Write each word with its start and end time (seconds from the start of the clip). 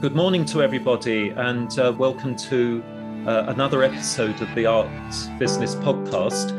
Good 0.00 0.14
morning 0.14 0.44
to 0.44 0.62
everybody, 0.62 1.30
and 1.30 1.76
uh, 1.76 1.92
welcome 1.98 2.36
to 2.36 2.84
uh, 3.26 3.46
another 3.48 3.82
episode 3.82 4.40
of 4.40 4.54
the 4.54 4.64
Arts 4.64 5.26
Business 5.40 5.74
Podcast. 5.74 6.52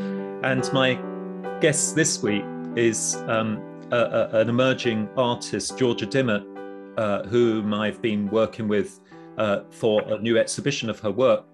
And 0.44 0.70
my 0.74 1.00
guest 1.58 1.96
this 1.96 2.22
week 2.22 2.44
is 2.76 3.16
um, 3.28 3.88
a, 3.92 3.96
a, 3.96 4.40
an 4.40 4.50
emerging 4.50 5.08
artist, 5.16 5.78
Georgia 5.78 6.06
Dymock, 6.06 6.44
uh, 6.98 7.22
whom 7.28 7.72
I've 7.72 8.02
been 8.02 8.28
working 8.28 8.68
with 8.68 9.00
uh, 9.38 9.60
for 9.70 10.02
a 10.02 10.18
new 10.20 10.36
exhibition 10.36 10.90
of 10.90 11.00
her 11.00 11.10
work 11.10 11.46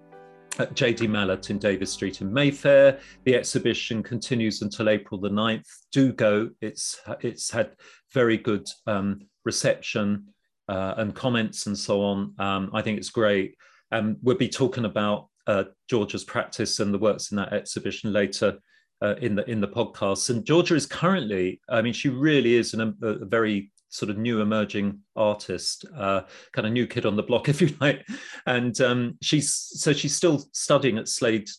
at 0.59 0.73
JD 0.73 1.07
Malat 1.07 1.49
in 1.49 1.57
Davis 1.57 1.93
Street 1.93 2.19
in 2.19 2.33
Mayfair. 2.33 2.99
The 3.23 3.35
exhibition 3.35 4.03
continues 4.03 4.61
until 4.61 4.89
April 4.89 5.21
the 5.21 5.29
9th. 5.29 5.69
Do 5.93 6.11
go. 6.11 6.49
It's, 6.59 6.99
it's 7.21 7.49
had 7.49 7.77
very 8.11 8.35
good 8.35 8.67
um, 8.87 9.21
reception 9.45 10.33
uh, 10.67 10.95
and 10.97 11.15
comments 11.15 11.67
and 11.67 11.77
so 11.77 12.01
on. 12.01 12.33
Um, 12.39 12.69
I 12.73 12.81
think 12.81 12.97
it's 12.97 13.09
great. 13.09 13.55
Um, 13.91 14.17
we'll 14.21 14.37
be 14.37 14.49
talking 14.49 14.85
about 14.85 15.29
uh, 15.47 15.65
Georgia's 15.89 16.23
practice 16.23 16.79
and 16.79 16.93
the 16.93 16.99
works 16.99 17.31
in 17.31 17.37
that 17.37 17.53
exhibition 17.53 18.11
later 18.11 18.59
uh, 19.01 19.15
in 19.21 19.35
the 19.35 19.49
in 19.49 19.61
the 19.61 19.67
podcast. 19.67 20.29
And 20.29 20.45
Georgia 20.45 20.75
is 20.75 20.85
currently, 20.85 21.61
I 21.69 21.81
mean, 21.81 21.93
she 21.93 22.09
really 22.09 22.55
is 22.55 22.73
an, 22.73 22.95
a, 23.01 23.07
a 23.07 23.25
very 23.25 23.71
sort 23.89 24.09
of 24.09 24.17
new 24.17 24.41
emerging 24.41 24.99
artist, 25.15 25.85
uh, 25.95 26.21
kind 26.51 26.67
of 26.67 26.73
new 26.73 26.85
kid 26.85 27.05
on 27.05 27.15
the 27.15 27.23
block, 27.23 27.49
if 27.49 27.61
you 27.61 27.75
like. 27.79 28.05
And 28.45 28.79
um, 28.81 29.17
she's 29.21 29.53
so 29.53 29.93
she's 29.93 30.15
still 30.15 30.43
studying 30.51 30.97
at 30.97 31.07
Slade 31.07 31.49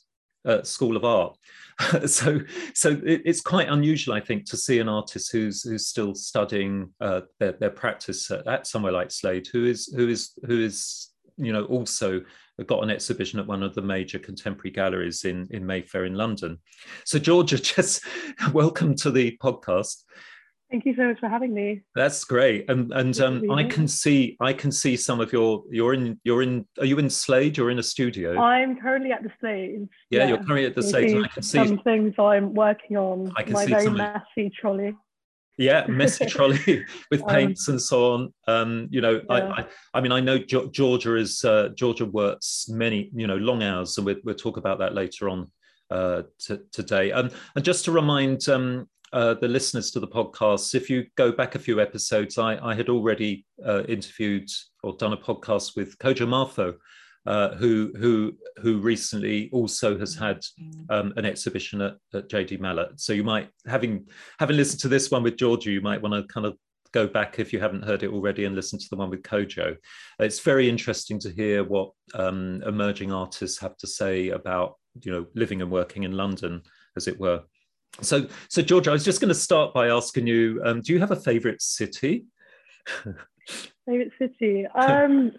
uh, 0.44 0.62
School 0.62 0.96
of 0.96 1.04
Art. 1.04 1.36
so 2.06 2.40
so 2.74 2.90
it, 3.04 3.22
it's 3.24 3.40
quite 3.40 3.68
unusual, 3.68 4.14
I 4.14 4.20
think, 4.20 4.46
to 4.46 4.56
see 4.56 4.78
an 4.78 4.88
artist 4.88 5.30
who's 5.30 5.62
who's 5.62 5.86
still 5.86 6.14
studying 6.14 6.92
uh, 7.00 7.22
their, 7.38 7.52
their 7.52 7.70
practice 7.70 8.30
at, 8.30 8.46
at, 8.46 8.66
somewhere 8.66 8.92
like 8.92 9.10
Slade, 9.10 9.48
who 9.52 9.64
is 9.64 9.92
who 9.94 10.08
is 10.08 10.32
who 10.46 10.60
is 10.60 11.10
you 11.36 11.52
know 11.52 11.64
also 11.64 12.20
got 12.66 12.82
an 12.82 12.90
exhibition 12.90 13.38
at 13.38 13.46
one 13.46 13.62
of 13.62 13.74
the 13.74 13.82
major 13.82 14.18
contemporary 14.18 14.72
galleries 14.72 15.24
in 15.24 15.46
in 15.50 15.64
Mayfair 15.64 16.04
in 16.04 16.14
London. 16.14 16.58
So 17.04 17.18
Georgia, 17.18 17.58
just 17.62 18.04
welcome 18.52 18.96
to 18.96 19.10
the 19.10 19.38
podcast. 19.40 20.02
Thank 20.70 20.84
you 20.84 20.94
so 20.96 21.04
much 21.04 21.18
for 21.18 21.28
having 21.30 21.54
me. 21.54 21.80
That's 21.94 22.24
great, 22.24 22.68
and 22.68 22.92
and 22.92 23.18
um, 23.20 23.50
I 23.50 23.64
can 23.64 23.88
see 23.88 24.36
I 24.38 24.52
can 24.52 24.70
see 24.70 24.96
some 24.96 25.18
of 25.18 25.32
your 25.32 25.64
you're 25.70 25.94
in 25.94 26.20
you're 26.24 26.42
in 26.42 26.66
are 26.78 26.84
you 26.84 26.98
in 26.98 27.08
Slade? 27.08 27.56
You're 27.56 27.70
in 27.70 27.78
a 27.78 27.82
studio. 27.82 28.38
I'm 28.38 28.78
currently 28.78 29.10
at 29.10 29.22
the 29.22 29.32
Slade. 29.40 29.88
Yeah, 30.10 30.20
yeah. 30.20 30.28
you're 30.28 30.36
currently 30.38 30.66
at 30.66 30.74
the 30.74 30.82
Slade. 30.82 31.24
I 31.24 31.28
can 31.28 31.42
see 31.42 31.66
some 31.66 31.78
things 31.78 32.14
I'm 32.18 32.52
working 32.52 32.98
on. 32.98 33.32
I 33.34 33.44
can 33.44 33.54
my 33.54 33.64
see 33.64 33.70
very 33.70 33.88
messy 33.88 34.50
trolley. 34.60 34.94
Yeah, 35.56 35.86
messy 35.86 36.26
trolley 36.34 36.84
with 37.10 37.22
um, 37.22 37.28
paints 37.28 37.66
um, 37.66 37.74
and 37.74 37.82
so 37.82 38.12
on. 38.12 38.34
Um, 38.46 38.88
you 38.90 39.00
know, 39.00 39.22
yeah. 39.30 39.34
I, 39.34 39.60
I, 39.60 39.66
I 39.94 40.00
mean 40.02 40.12
I 40.12 40.20
know 40.20 40.36
Georgia 40.36 41.16
is 41.16 41.42
uh, 41.44 41.70
Georgia 41.76 42.04
works 42.04 42.66
many 42.68 43.10
you 43.14 43.26
know 43.26 43.36
long 43.36 43.62
hours, 43.62 43.96
and 43.96 44.04
we'll, 44.04 44.16
we'll 44.22 44.34
talk 44.34 44.58
about 44.58 44.80
that 44.80 44.94
later 44.94 45.30
on 45.30 45.50
uh, 45.90 46.22
today. 46.72 47.10
Um, 47.12 47.30
and 47.56 47.64
just 47.64 47.86
to 47.86 47.90
remind 47.90 48.48
um, 48.50 48.86
uh, 49.12 49.34
the 49.34 49.48
listeners 49.48 49.90
to 49.92 50.00
the 50.00 50.08
podcast, 50.08 50.74
if 50.74 50.90
you 50.90 51.06
go 51.16 51.32
back 51.32 51.54
a 51.54 51.58
few 51.58 51.80
episodes, 51.80 52.38
I, 52.38 52.58
I 52.58 52.74
had 52.74 52.88
already 52.88 53.46
uh, 53.64 53.84
interviewed 53.84 54.48
or 54.82 54.96
done 54.96 55.12
a 55.12 55.16
podcast 55.16 55.76
with 55.76 55.98
Kojo 55.98 56.26
Marfo, 56.26 56.74
uh, 57.26 57.54
who 57.56 57.92
who 57.98 58.32
who 58.62 58.78
recently 58.78 59.50
also 59.52 59.98
has 59.98 60.14
had 60.14 60.40
um, 60.90 61.12
an 61.16 61.24
exhibition 61.24 61.80
at, 61.80 61.96
at, 62.14 62.28
JD 62.28 62.58
Malat. 62.58 62.98
So 63.00 63.12
you 63.12 63.24
might 63.24 63.50
having 63.66 64.06
having 64.38 64.56
listened 64.56 64.80
to 64.80 64.88
this 64.88 65.10
one 65.10 65.22
with 65.22 65.36
Georgia, 65.36 65.70
you 65.70 65.80
might 65.80 66.00
want 66.00 66.14
to 66.14 66.32
kind 66.32 66.46
of 66.46 66.56
go 66.92 67.06
back 67.06 67.38
if 67.38 67.52
you 67.52 67.60
haven't 67.60 67.84
heard 67.84 68.02
it 68.02 68.10
already 68.10 68.44
and 68.44 68.56
listen 68.56 68.78
to 68.78 68.86
the 68.90 68.96
one 68.96 69.10
with 69.10 69.22
Kojo. 69.22 69.76
It's 70.18 70.40
very 70.40 70.68
interesting 70.68 71.18
to 71.20 71.30
hear 71.30 71.64
what 71.64 71.90
um, 72.14 72.62
emerging 72.66 73.12
artists 73.12 73.58
have 73.58 73.76
to 73.78 73.86
say 73.86 74.30
about 74.30 74.76
you 75.02 75.12
know 75.12 75.26
living 75.34 75.62
and 75.62 75.70
working 75.70 76.04
in 76.04 76.12
London, 76.12 76.62
as 76.96 77.08
it 77.08 77.18
were. 77.18 77.42
So, 78.00 78.26
so 78.48 78.62
Georgia, 78.62 78.90
I 78.90 78.92
was 78.92 79.04
just 79.04 79.20
going 79.20 79.28
to 79.28 79.34
start 79.34 79.74
by 79.74 79.88
asking 79.88 80.26
you: 80.26 80.60
um, 80.64 80.80
Do 80.80 80.92
you 80.92 81.00
have 81.00 81.10
a 81.10 81.16
favourite 81.16 81.60
city? 81.60 82.26
favorite 83.86 84.12
city? 84.18 84.66
Um, 84.74 85.32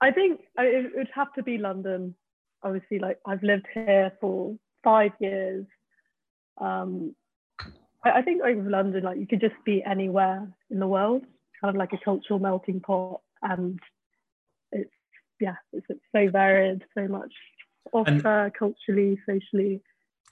I 0.00 0.10
think 0.10 0.40
it 0.58 0.92
would 0.96 1.10
have 1.14 1.32
to 1.34 1.42
be 1.42 1.58
London. 1.58 2.14
Obviously, 2.62 2.98
like 2.98 3.18
I've 3.26 3.42
lived 3.42 3.66
here 3.72 4.12
for 4.20 4.56
five 4.82 5.12
years. 5.20 5.66
Um, 6.60 7.14
I, 8.04 8.10
I 8.10 8.22
think 8.22 8.42
over 8.42 8.68
London, 8.68 9.04
like 9.04 9.18
you 9.18 9.26
could 9.26 9.40
just 9.40 9.54
be 9.64 9.82
anywhere 9.84 10.48
in 10.70 10.78
the 10.78 10.88
world, 10.88 11.22
kind 11.60 11.74
of 11.74 11.78
like 11.78 11.92
a 11.92 12.04
cultural 12.04 12.38
melting 12.38 12.80
pot, 12.80 13.20
and 13.42 13.78
it's 14.72 14.90
yeah, 15.40 15.56
it's, 15.72 15.86
it's 15.88 16.00
so 16.14 16.28
varied, 16.30 16.82
so 16.94 17.06
much 17.06 17.32
offer 17.92 18.44
and, 18.44 18.54
culturally, 18.54 19.18
socially. 19.26 19.80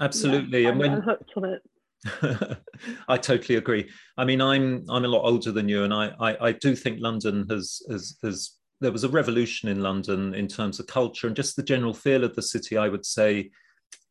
Absolutely, 0.00 0.62
yeah, 0.62 0.70
and 0.70 0.78
when 0.78 1.00
hooked 1.00 1.32
on 1.36 1.44
it. 1.44 1.62
I 3.08 3.16
totally 3.16 3.58
agree. 3.58 3.90
I 4.16 4.24
mean, 4.24 4.40
I'm 4.40 4.84
I'm 4.88 5.04
a 5.04 5.08
lot 5.08 5.24
older 5.24 5.50
than 5.50 5.68
you, 5.68 5.84
and 5.84 5.92
I 5.92 6.12
I, 6.20 6.48
I 6.48 6.52
do 6.52 6.76
think 6.76 6.98
London 7.00 7.46
has 7.50 7.82
has 7.90 8.16
has 8.22 8.52
there 8.80 8.92
was 8.92 9.04
a 9.04 9.08
revolution 9.08 9.68
in 9.68 9.82
London 9.82 10.34
in 10.34 10.46
terms 10.46 10.78
of 10.78 10.86
culture 10.86 11.26
and 11.26 11.34
just 11.34 11.56
the 11.56 11.62
general 11.62 11.92
feel 11.92 12.22
of 12.22 12.36
the 12.36 12.42
city. 12.42 12.76
I 12.76 12.88
would 12.88 13.04
say 13.04 13.50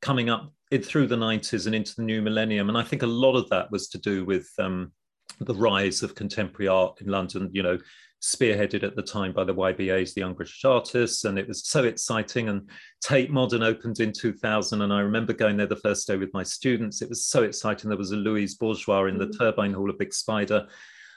coming 0.02 0.30
up 0.30 0.52
in, 0.72 0.82
through 0.82 1.08
the 1.08 1.16
90s 1.16 1.66
and 1.66 1.74
into 1.74 1.96
the 1.96 2.04
new 2.04 2.22
millennium, 2.22 2.68
and 2.68 2.78
I 2.78 2.84
think 2.84 3.04
a 3.04 3.08
lot 3.08 3.38
of 3.38 3.50
that 3.50 3.72
was 3.72 3.88
to 3.90 3.98
do 3.98 4.26
with 4.26 4.50
um, 4.60 4.92
the 5.40 5.56
rise 5.56 6.04
of 6.04 6.16
contemporary 6.16 6.68
art 6.68 7.02
in 7.02 7.08
London. 7.08 7.50
You 7.54 7.64
know, 7.64 7.78
spearheaded 8.22 8.84
at 8.84 8.96
the 8.96 9.02
time 9.02 9.32
by 9.32 9.44
the 9.44 9.54
YBAs, 9.54 10.14
the 10.14 10.22
Young 10.22 10.34
British 10.34 10.66
Artists, 10.66 11.26
and 11.26 11.38
it 11.38 11.48
was 11.48 11.66
so 11.66 11.84
exciting. 11.84 12.50
And 12.50 12.70
Tate 13.02 13.32
Modern 13.32 13.64
opened 13.64 14.00
in 14.00 14.12
2000, 14.12 14.82
and 14.82 14.92
I 14.92 15.00
remember 15.00 15.34
going 15.34 15.58
there 15.58 15.68
the 15.68 15.76
first 15.76 16.08
day 16.08 16.18
with 16.18 16.34
my 16.34 16.44
students. 16.44 17.02
It 17.02 17.10
was 17.10 17.26
so 17.26 17.44
exciting. 17.44 17.90
There 17.90 17.98
was 17.98 18.12
a 18.12 18.18
Louise 18.18 18.56
Bourgeois 18.56 19.06
in 19.06 19.18
the 19.18 19.28
mm. 19.28 19.38
Turbine 19.38 19.74
Hall 19.74 19.90
of 19.90 20.00
Big 20.00 20.14
Spider. 20.14 20.68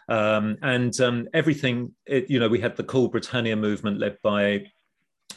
Um, 0.09 0.59
and 0.63 0.99
um, 1.01 1.29
everything, 1.33 1.95
it, 2.05 2.29
you 2.29 2.41
know, 2.41 2.49
we 2.49 2.61
had 2.61 2.77
the 2.77 2.85
Cool 2.85 3.09
Britannia 3.09 3.57
movement 3.57 3.99
led 3.99 4.19
by 4.23 4.65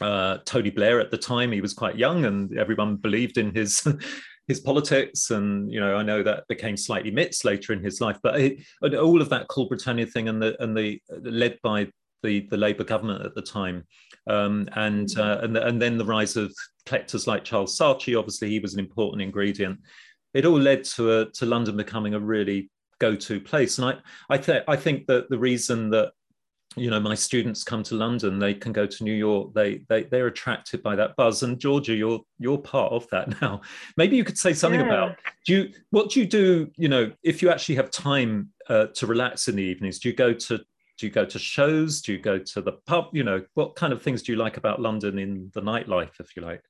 uh, 0.00 0.38
Tony 0.44 0.70
Blair 0.70 1.00
at 1.00 1.10
the 1.10 1.18
time. 1.18 1.52
He 1.52 1.60
was 1.60 1.72
quite 1.72 1.96
young, 1.96 2.24
and 2.24 2.58
everyone 2.58 2.96
believed 2.96 3.38
in 3.38 3.54
his 3.54 3.86
his 4.46 4.60
politics, 4.60 5.30
and 5.30 5.70
you 5.70 5.80
know, 5.80 5.96
I 5.96 6.02
know 6.02 6.22
that 6.22 6.46
became 6.48 6.76
slightly 6.76 7.10
mixed 7.10 7.44
later 7.44 7.72
in 7.72 7.82
his 7.82 8.00
life. 8.00 8.18
But 8.22 8.40
it, 8.40 8.58
all 8.82 9.20
of 9.20 9.30
that 9.30 9.48
Cool 9.48 9.68
Britannia 9.68 10.06
thing, 10.06 10.28
and 10.28 10.40
the 10.40 10.60
and 10.62 10.76
the 10.76 11.00
led 11.22 11.58
by 11.62 11.88
the 12.22 12.46
the 12.50 12.56
Labour 12.56 12.84
government 12.84 13.24
at 13.24 13.34
the 13.34 13.42
time, 13.42 13.84
um, 14.28 14.68
and 14.74 15.08
mm. 15.08 15.18
uh, 15.18 15.40
and 15.42 15.56
the, 15.56 15.66
and 15.66 15.80
then 15.80 15.96
the 15.96 16.04
rise 16.04 16.36
of 16.36 16.54
collectors 16.86 17.26
like 17.26 17.44
Charles 17.44 17.78
Saatchi. 17.78 18.18
Obviously, 18.18 18.50
he 18.50 18.58
was 18.58 18.74
an 18.74 18.80
important 18.80 19.22
ingredient. 19.22 19.78
It 20.34 20.44
all 20.44 20.58
led 20.58 20.84
to 20.84 21.20
a, 21.20 21.30
to 21.32 21.46
London 21.46 21.76
becoming 21.76 22.14
a 22.14 22.20
really 22.20 22.70
go-to 22.98 23.40
place, 23.40 23.78
and 23.78 23.88
I 23.88 24.34
I, 24.34 24.38
th- 24.38 24.64
I 24.68 24.76
think 24.76 25.06
that 25.06 25.30
the 25.30 25.38
reason 25.38 25.90
that 25.90 26.12
you 26.76 26.90
know 26.90 27.00
my 27.00 27.14
students 27.14 27.62
come 27.62 27.82
to 27.82 27.94
london 27.94 28.38
they 28.38 28.54
can 28.54 28.72
go 28.72 28.86
to 28.86 29.04
new 29.04 29.12
york 29.12 29.52
they 29.54 29.80
they 29.88 30.04
they're 30.04 30.26
attracted 30.26 30.82
by 30.82 30.96
that 30.96 31.14
buzz 31.16 31.42
and 31.42 31.58
georgia 31.58 31.94
you're 31.94 32.20
you're 32.38 32.58
part 32.58 32.92
of 32.92 33.08
that 33.10 33.40
now 33.42 33.60
maybe 33.96 34.16
you 34.16 34.24
could 34.24 34.38
say 34.38 34.52
something 34.52 34.80
yeah. 34.80 34.86
about 34.86 35.16
do 35.46 35.54
you 35.54 35.72
what 35.90 36.10
do 36.10 36.20
you 36.20 36.26
do 36.26 36.70
you 36.76 36.88
know 36.88 37.10
if 37.22 37.42
you 37.42 37.50
actually 37.50 37.74
have 37.74 37.90
time 37.90 38.50
uh, 38.68 38.86
to 38.94 39.06
relax 39.06 39.48
in 39.48 39.56
the 39.56 39.62
evenings 39.62 39.98
do 39.98 40.08
you 40.08 40.14
go 40.14 40.32
to 40.32 40.58
do 40.58 41.06
you 41.06 41.10
go 41.10 41.24
to 41.24 41.38
shows 41.38 42.00
do 42.00 42.12
you 42.12 42.18
go 42.18 42.38
to 42.38 42.60
the 42.60 42.72
pub 42.86 43.08
you 43.12 43.24
know 43.24 43.42
what 43.54 43.74
kind 43.76 43.92
of 43.92 44.02
things 44.02 44.22
do 44.22 44.32
you 44.32 44.38
like 44.38 44.56
about 44.56 44.80
london 44.80 45.18
in 45.18 45.50
the 45.54 45.60
nightlife 45.60 46.20
if 46.20 46.34
you 46.36 46.42
like 46.42 46.62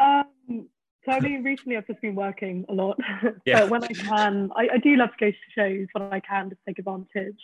um 0.00 0.66
so 1.04 1.10
I 1.10 1.18
mean, 1.18 1.42
recently 1.42 1.76
I've 1.76 1.86
just 1.86 2.00
been 2.00 2.14
working 2.14 2.64
a 2.68 2.72
lot. 2.72 2.96
Yeah. 3.44 3.64
when 3.64 3.82
I 3.82 3.88
can, 3.88 4.50
I, 4.54 4.68
I 4.74 4.78
do 4.78 4.94
love 4.94 5.10
to 5.10 5.16
go 5.18 5.30
to 5.32 5.36
shows 5.52 5.88
when 5.92 6.12
I 6.12 6.20
can 6.20 6.50
to 6.50 6.56
take 6.66 6.78
advantage. 6.78 7.40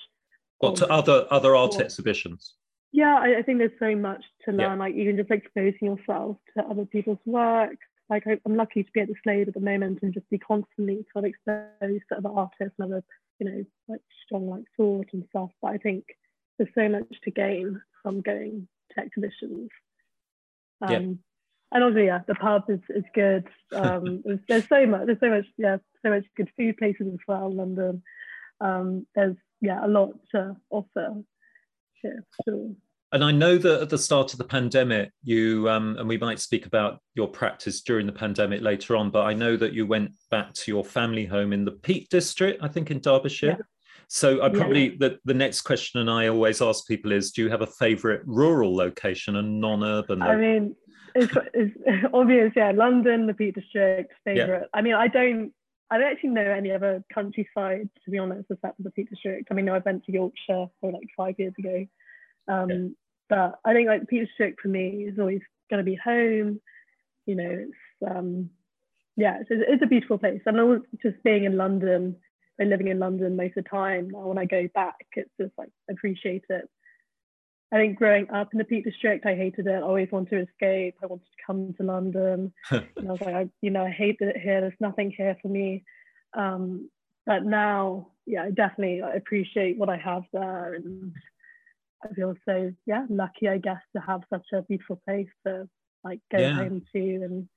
Or 0.61 0.75
to 0.75 0.89
other 0.89 1.27
other 1.31 1.55
art 1.55 1.77
or, 1.77 1.83
exhibitions? 1.83 2.55
Yeah, 2.93 3.17
I, 3.17 3.39
I, 3.39 3.43
think 3.43 3.59
there's 3.59 3.79
so 3.79 3.95
much 3.95 4.25
to 4.45 4.53
learn. 4.53 4.61
Yeah. 4.61 4.75
Like 4.75 4.95
even 4.95 5.17
just 5.17 5.31
exposing 5.31 5.79
yourself 5.83 6.39
to 6.57 6.65
other 6.65 6.85
people's 6.85 7.19
work. 7.27 7.77
Like 8.11 8.27
I, 8.27 8.39
am 8.47 8.57
lucky 8.57 8.83
to 8.83 8.91
be 8.93 9.01
at 9.01 9.09
the 9.09 9.15
Slade 9.23 9.49
at 9.49 9.55
the 9.55 9.61
moment 9.61 10.01
and 10.03 10.15
just 10.15 10.29
be 10.31 10.39
constantly 10.39 11.05
sort 11.13 11.25
of 11.25 11.31
exposed 11.31 12.05
to 12.09 12.17
other 12.17 12.31
artists 12.31 12.75
and 12.79 12.93
other, 12.93 13.05
you 13.39 13.51
know, 13.51 13.65
like 13.89 14.01
strong 14.25 14.49
like 14.49 14.65
thought 14.77 15.07
and 15.13 15.25
stuff. 15.29 15.51
But 15.61 15.73
I 15.73 15.79
think 15.79 16.05
there's 16.57 16.71
so 16.75 16.89
much 16.89 17.21
to 17.25 17.31
gain 17.31 17.81
from 18.03 18.23
going 18.23 18.67
to 18.93 19.01
exhibitions. 19.01 19.69
Um, 20.81 20.91
yeah. 20.91 20.99
And 21.71 21.85
obviously, 21.85 22.07
yeah, 22.07 22.21
the 22.27 22.35
pub 22.35 22.65
is, 22.69 22.81
is 22.89 23.05
good. 23.15 23.47
Um, 23.73 24.23
there's, 24.25 24.41
there's 24.49 24.69
so 24.69 24.87
much, 24.87 25.07
there's 25.07 25.21
so 25.21 25.29
much, 25.29 25.45
yeah, 25.59 25.77
so 26.03 26.11
much 26.11 26.25
good 26.37 26.51
food 26.57 26.79
places 26.79 27.07
as 27.13 27.21
well. 27.27 27.53
London. 27.53 28.03
Um, 28.61 29.07
there's 29.15 29.37
yeah, 29.61 29.85
a 29.85 29.89
lot 29.89 30.11
to 30.33 30.57
offer 30.71 31.23
here. 32.03 32.25
Sure. 32.45 32.71
And 33.11 33.25
I 33.25 33.33
know 33.33 33.57
that 33.57 33.83
at 33.83 33.89
the 33.89 33.97
start 33.97 34.33
of 34.33 34.39
the 34.39 34.45
pandemic, 34.45 35.11
you 35.23 35.69
um, 35.71 35.97
and 35.99 36.07
we 36.07 36.19
might 36.19 36.41
speak 36.41 36.67
about 36.67 37.01
your 37.15 37.27
practice 37.27 37.81
during 37.81 38.07
the 38.07 38.13
pandemic 38.13 38.61
later 38.61 38.97
on, 38.97 39.11
but 39.11 39.25
I 39.25 39.33
know 39.33 39.57
that 39.57 39.73
you 39.73 39.87
went 39.87 40.13
back 40.31 40.53
to 40.53 40.71
your 40.71 40.85
family 40.85 41.25
home 41.25 41.55
in 41.55 41.65
the 41.65 41.73
Peak 41.73 42.11
District, 42.11 42.63
I 42.63 42.69
think 42.69 42.91
in 42.91 43.01
Derbyshire. 43.01 43.57
So 44.09 44.43
I 44.43 44.49
probably 44.49 44.91
yeah. 44.91 44.97
the, 45.01 45.19
the 45.27 45.35
next 45.35 45.63
question 45.63 46.01
and 46.01 46.11
I 46.11 46.29
always 46.29 46.63
ask 46.63 46.87
people 46.87 47.13
is 47.13 47.31
do 47.31 47.43
you 47.43 47.51
have 47.51 47.61
a 47.61 47.67
favorite 47.67 48.23
rural 48.25 48.75
location 48.75 49.37
and 49.37 49.61
non-urban? 49.61 50.23
I 50.23 50.37
mean 50.37 50.75
it's, 51.15 51.33
it's 51.55 52.07
obvious, 52.15 52.53
yeah, 52.57 52.73
London, 52.75 53.27
the 53.27 53.35
Peak 53.35 53.55
District, 53.55 54.13
favorite. 54.25 54.61
Yeah. 54.63 54.79
I 54.79 54.83
mean 54.83 54.95
I 54.95 55.09
don't 55.09 55.53
I 55.91 55.99
don't 55.99 56.13
actually 56.13 56.31
know 56.31 56.43
any 56.43 56.71
other 56.71 57.03
countryside 57.13 57.89
to 58.05 58.11
be 58.11 58.19
honest 58.19 58.51
except 58.51 58.77
for 58.77 58.83
the 58.83 58.91
Peak 58.91 59.11
District. 59.11 59.49
I 59.51 59.55
mean 59.55 59.69
I 59.69 59.79
went 59.79 60.05
to 60.05 60.13
Yorkshire 60.13 60.67
for 60.81 60.93
like 60.93 61.09
five 61.17 61.35
years 61.39 61.55
ago. 61.59 61.87
Um, 62.47 62.71
yeah. 62.71 62.87
but 63.29 63.61
I 63.65 63.75
think 63.75 63.89
like 63.89 64.01
the 64.01 64.07
Peak 64.07 64.27
District 64.27 64.61
for 64.61 64.69
me 64.69 65.07
is 65.09 65.19
always 65.19 65.41
gonna 65.71 65.83
be 65.83 65.99
home. 66.03 66.61
You 67.27 67.35
know, 67.35 67.51
it's 67.51 68.11
um 68.11 68.51
yeah, 69.17 69.39
it's, 69.41 69.51
it's 69.51 69.83
a 69.83 69.87
beautiful 69.87 70.17
place. 70.17 70.41
And 70.47 70.57
was 70.57 70.81
just 71.03 71.23
being 71.25 71.45
in 71.45 71.57
London 71.57 72.17
and 72.59 72.71
living 72.71 72.87
in 72.87 73.01
London 73.01 73.37
most 73.37 73.57
of 73.57 73.65
the 73.65 73.71
time. 73.71 74.11
Now, 74.11 74.29
when 74.29 74.39
I 74.39 74.45
go 74.45 74.69
back, 74.75 74.95
it's 75.17 75.31
just 75.41 75.53
like 75.59 75.71
I 75.91 75.93
appreciate 75.93 76.45
it. 76.49 76.69
I 77.71 77.77
think 77.77 77.99
growing 77.99 78.31
up 78.31 78.49
in 78.53 78.59
the 78.59 78.65
Peak 78.65 78.85
District, 78.85 79.27
I 79.27 79.35
hated 79.35 79.67
it. 79.67 79.75
I 79.75 79.83
always 79.83 80.11
wanted 80.11 80.31
to 80.31 80.51
escape. 80.51 80.97
I 81.03 81.07
wanted 81.07 81.27
to 81.27 81.45
come 81.47 81.75
to 81.75 81.83
London. 81.83 82.53
and 82.71 82.87
I 82.97 83.13
was 83.13 83.21
like, 83.21 83.35
I, 83.35 83.49
you 83.61 83.71
know, 83.71 83.85
I 83.85 83.91
hate 83.91 84.17
it 84.21 84.39
here. 84.39 84.63
There's 84.63 84.73
nothing 84.81 85.13
here 85.15 85.37
for 85.43 85.49
me. 85.49 85.85
Um, 86.35 86.89
but 87.27 87.45
now, 87.45 88.09
yeah, 88.25 88.45
I 88.45 88.51
definitely 88.51 89.01
appreciate 89.01 89.77
what 89.77 89.91
I 89.91 89.99
have 89.99 90.23
there, 90.33 90.75
and 90.75 91.13
I 92.03 92.09
feel 92.15 92.35
so, 92.47 92.73
yeah, 92.87 93.05
lucky, 93.11 93.49
I 93.49 93.59
guess, 93.59 93.83
to 93.95 94.01
have 94.01 94.23
such 94.31 94.47
a 94.55 94.63
beautiful 94.63 95.01
place 95.07 95.29
to 95.47 95.69
like 96.05 96.21
go 96.33 96.39
yeah. 96.39 96.55
home 96.55 96.83
to, 96.95 96.99
and 96.99 97.49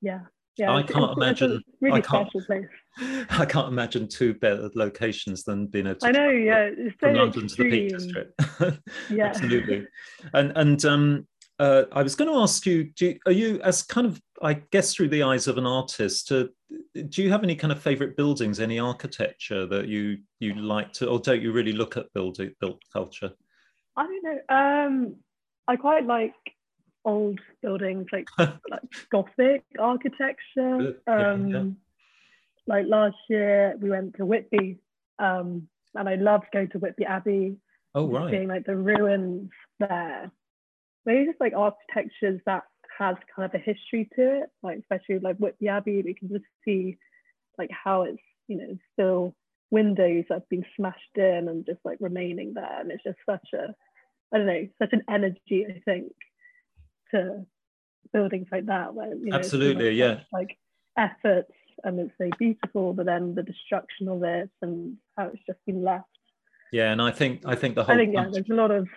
yeah, 0.00 0.20
yeah, 0.56 0.74
I 0.74 0.82
can't 0.82 1.16
imagine. 1.16 1.62
really 1.80 1.98
I 1.98 2.00
can't, 2.00 2.28
special 2.28 2.46
place. 2.46 2.66
I 3.30 3.46
can't 3.46 3.68
imagine 3.68 4.08
two 4.08 4.34
better 4.34 4.70
locations 4.74 5.44
than 5.44 5.66
being 5.66 5.86
able 5.86 6.00
to. 6.00 6.06
I 6.06 6.10
know, 6.10 6.30
yeah, 6.30 6.68
it's 6.76 6.94
so 7.00 7.08
from 7.08 7.14
London 7.14 7.44
extreme. 7.44 7.70
to 7.70 7.76
the 7.76 7.88
Peak 7.88 7.98
District. 7.98 8.80
yeah, 9.10 9.26
absolutely. 9.26 9.86
And 10.34 10.52
and 10.56 10.84
um, 10.84 11.26
uh, 11.58 11.84
I 11.92 12.02
was 12.02 12.14
going 12.14 12.30
to 12.30 12.38
ask 12.38 12.64
you, 12.66 12.90
you, 12.98 13.18
are 13.26 13.32
you 13.32 13.60
as 13.62 13.82
kind 13.82 14.06
of, 14.06 14.20
I 14.42 14.54
guess, 14.54 14.94
through 14.94 15.08
the 15.08 15.22
eyes 15.22 15.46
of 15.46 15.58
an 15.58 15.66
artist, 15.66 16.32
uh, 16.32 16.44
do 16.94 17.22
you 17.22 17.30
have 17.30 17.44
any 17.44 17.54
kind 17.54 17.70
of 17.70 17.80
favourite 17.80 18.16
buildings, 18.16 18.60
any 18.60 18.78
architecture 18.78 19.66
that 19.66 19.86
you 19.86 20.18
you 20.38 20.54
like 20.54 20.92
to, 20.94 21.08
or 21.08 21.18
don't 21.18 21.42
you 21.42 21.52
really 21.52 21.72
look 21.72 21.96
at 21.96 22.12
building 22.14 22.54
built 22.60 22.82
culture? 22.92 23.30
I 23.96 24.04
don't 24.04 24.24
know. 24.24 24.56
Um, 24.56 25.16
I 25.68 25.76
quite 25.76 26.06
like 26.06 26.34
old 27.04 27.40
buildings 27.62 28.06
like 28.12 28.28
like 28.38 28.82
Gothic 29.10 29.64
architecture. 29.78 30.96
Um, 31.06 31.48
yeah, 31.48 31.58
yeah. 31.58 31.64
Like 32.66 32.86
last 32.86 33.16
year, 33.28 33.76
we 33.80 33.90
went 33.90 34.16
to 34.16 34.26
Whitby, 34.26 34.78
um, 35.18 35.68
and 35.94 36.08
I 36.08 36.16
loved 36.16 36.46
going 36.52 36.68
to 36.70 36.78
Whitby 36.78 37.04
Abbey. 37.04 37.56
Oh 37.94 38.06
right. 38.06 38.30
Seeing 38.30 38.48
like 38.48 38.66
the 38.66 38.76
ruins 38.76 39.50
there. 39.78 40.30
Maybe 41.06 41.26
just 41.26 41.40
like 41.40 41.54
architectures 41.56 42.40
that 42.46 42.64
has 42.98 43.16
kind 43.34 43.46
of 43.46 43.58
a 43.58 43.62
history 43.62 44.08
to 44.14 44.42
it, 44.42 44.50
like 44.62 44.78
especially 44.78 45.18
like 45.18 45.38
Whitby 45.38 45.68
Abbey, 45.68 46.02
we 46.02 46.14
can 46.14 46.28
just 46.28 46.44
see 46.64 46.98
like 47.58 47.70
how 47.70 48.02
it's 48.02 48.22
you 48.46 48.56
know 48.56 48.78
still 48.92 49.34
windows 49.70 50.24
that 50.28 50.34
have 50.34 50.48
been 50.48 50.64
smashed 50.76 51.16
in 51.16 51.48
and 51.48 51.64
just 51.66 51.80
like 51.84 51.98
remaining 52.00 52.52
there, 52.54 52.80
and 52.80 52.90
it's 52.90 53.04
just 53.04 53.18
such 53.28 53.48
a 53.54 53.74
I 54.32 54.38
don't 54.38 54.46
know, 54.46 54.68
such 54.78 54.92
an 54.92 55.02
energy 55.08 55.66
I 55.68 55.80
think 55.84 56.12
to 57.14 57.46
buildings 58.12 58.46
like 58.50 58.66
that 58.66 58.94
where 58.94 59.14
you 59.14 59.26
know 59.26 59.36
absolutely 59.36 59.90
yeah. 59.90 60.20
like 60.32 60.56
efforts 60.98 61.52
and 61.84 61.98
it's 62.00 62.12
so 62.18 62.28
beautiful 62.38 62.92
but 62.92 63.06
then 63.06 63.34
the 63.34 63.42
destruction 63.42 64.08
of 64.08 64.22
it 64.22 64.50
and 64.62 64.96
how 65.16 65.26
it's 65.26 65.42
just 65.46 65.58
been 65.66 65.82
left. 65.82 66.04
Yeah 66.72 66.92
and 66.92 67.02
i 67.02 67.10
think 67.10 67.42
i 67.46 67.54
think 67.54 67.74
the 67.74 67.84
whole 67.84 67.94
i 67.94 67.98
think 67.98 68.14
yeah 68.14 68.26
there's 68.30 68.48
a 68.50 68.54
lot 68.54 68.70
of 68.70 68.88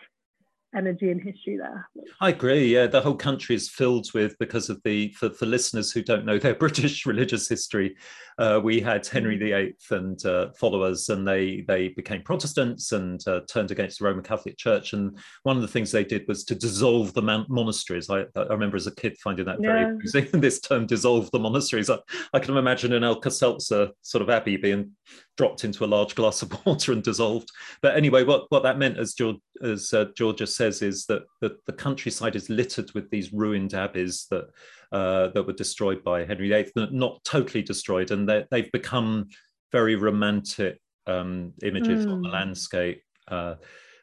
energy 0.75 1.09
and 1.09 1.21
history 1.21 1.57
there. 1.57 1.89
I 2.21 2.29
agree. 2.29 2.73
Yeah, 2.73 2.87
the 2.87 3.01
whole 3.01 3.15
country 3.15 3.55
is 3.55 3.69
filled 3.69 4.11
with 4.13 4.37
because 4.39 4.69
of 4.69 4.81
the 4.83 5.09
for, 5.13 5.29
for 5.29 5.45
listeners 5.45 5.91
who 5.91 6.01
don't 6.01 6.25
know 6.25 6.39
their 6.39 6.55
British 6.63 7.05
religious 7.05 7.47
history. 7.47 7.95
Uh, 8.37 8.59
we 8.63 8.79
had 8.79 9.05
Henry. 9.05 9.37
VIII 9.37 9.75
and 9.91 10.25
uh, 10.25 10.51
followers, 10.51 11.09
and 11.09 11.27
they 11.27 11.61
they 11.67 11.89
became 11.89 12.21
Protestants 12.21 12.91
and 12.91 13.25
uh, 13.27 13.41
turned 13.47 13.71
against 13.71 13.99
the 13.99 14.05
Roman 14.05 14.23
Catholic 14.23 14.57
Church. 14.57 14.93
And 14.93 15.17
one 15.43 15.55
of 15.55 15.61
the 15.61 15.67
things 15.67 15.91
they 15.91 16.03
did 16.03 16.27
was 16.27 16.43
to 16.45 16.55
dissolve 16.55 17.13
the 17.13 17.21
man- 17.21 17.45
monasteries. 17.49 18.09
I, 18.09 18.25
I, 18.35 18.43
remember 18.49 18.77
as 18.77 18.87
a 18.87 18.95
kid 18.95 19.17
finding 19.17 19.45
that 19.45 19.59
very 19.59 19.83
amusing. 19.83 20.27
this 20.33 20.59
term 20.59 20.85
"dissolve 20.85 21.29
the 21.31 21.39
monasteries." 21.39 21.89
I, 21.89 21.97
I 22.33 22.39
can 22.39 22.55
imagine 22.57 22.93
an 22.93 23.03
Alka-Seltzer 23.03 23.89
sort 24.01 24.21
of 24.21 24.29
abbey 24.29 24.57
being 24.57 24.91
dropped 25.37 25.63
into 25.63 25.83
a 25.83 25.87
large 25.87 26.15
glass 26.15 26.41
of 26.41 26.53
water 26.65 26.91
and 26.91 27.03
dissolved. 27.03 27.49
But 27.81 27.95
anyway, 27.95 28.23
what, 28.23 28.45
what 28.49 28.63
that 28.63 28.77
meant, 28.77 28.97
as 28.97 29.13
George, 29.13 29.37
as 29.61 29.93
uh, 29.93 30.05
Georgia 30.15 30.47
says, 30.47 30.81
is 30.81 31.05
that, 31.05 31.23
that 31.41 31.63
the 31.65 31.73
countryside 31.73 32.35
is 32.35 32.49
littered 32.49 32.91
with 32.93 33.09
these 33.09 33.33
ruined 33.33 33.73
abbeys 33.73 34.27
that 34.29 34.49
uh, 34.91 35.29
that 35.29 35.47
were 35.47 35.53
destroyed 35.53 36.03
by 36.03 36.23
Henry 36.23 36.49
VIII, 36.49 36.89
not 36.91 37.23
totally 37.23 37.63
destroyed, 37.63 38.11
and 38.11 38.29
they've 38.51 38.71
become 38.71 39.27
very 39.71 39.95
romantic 39.95 40.79
um, 41.07 41.51
images 41.63 42.05
mm. 42.05 42.11
on 42.11 42.21
the 42.21 42.27
hmm. 42.27 42.33
landscape. 42.35 43.01
Uh, 43.27 43.55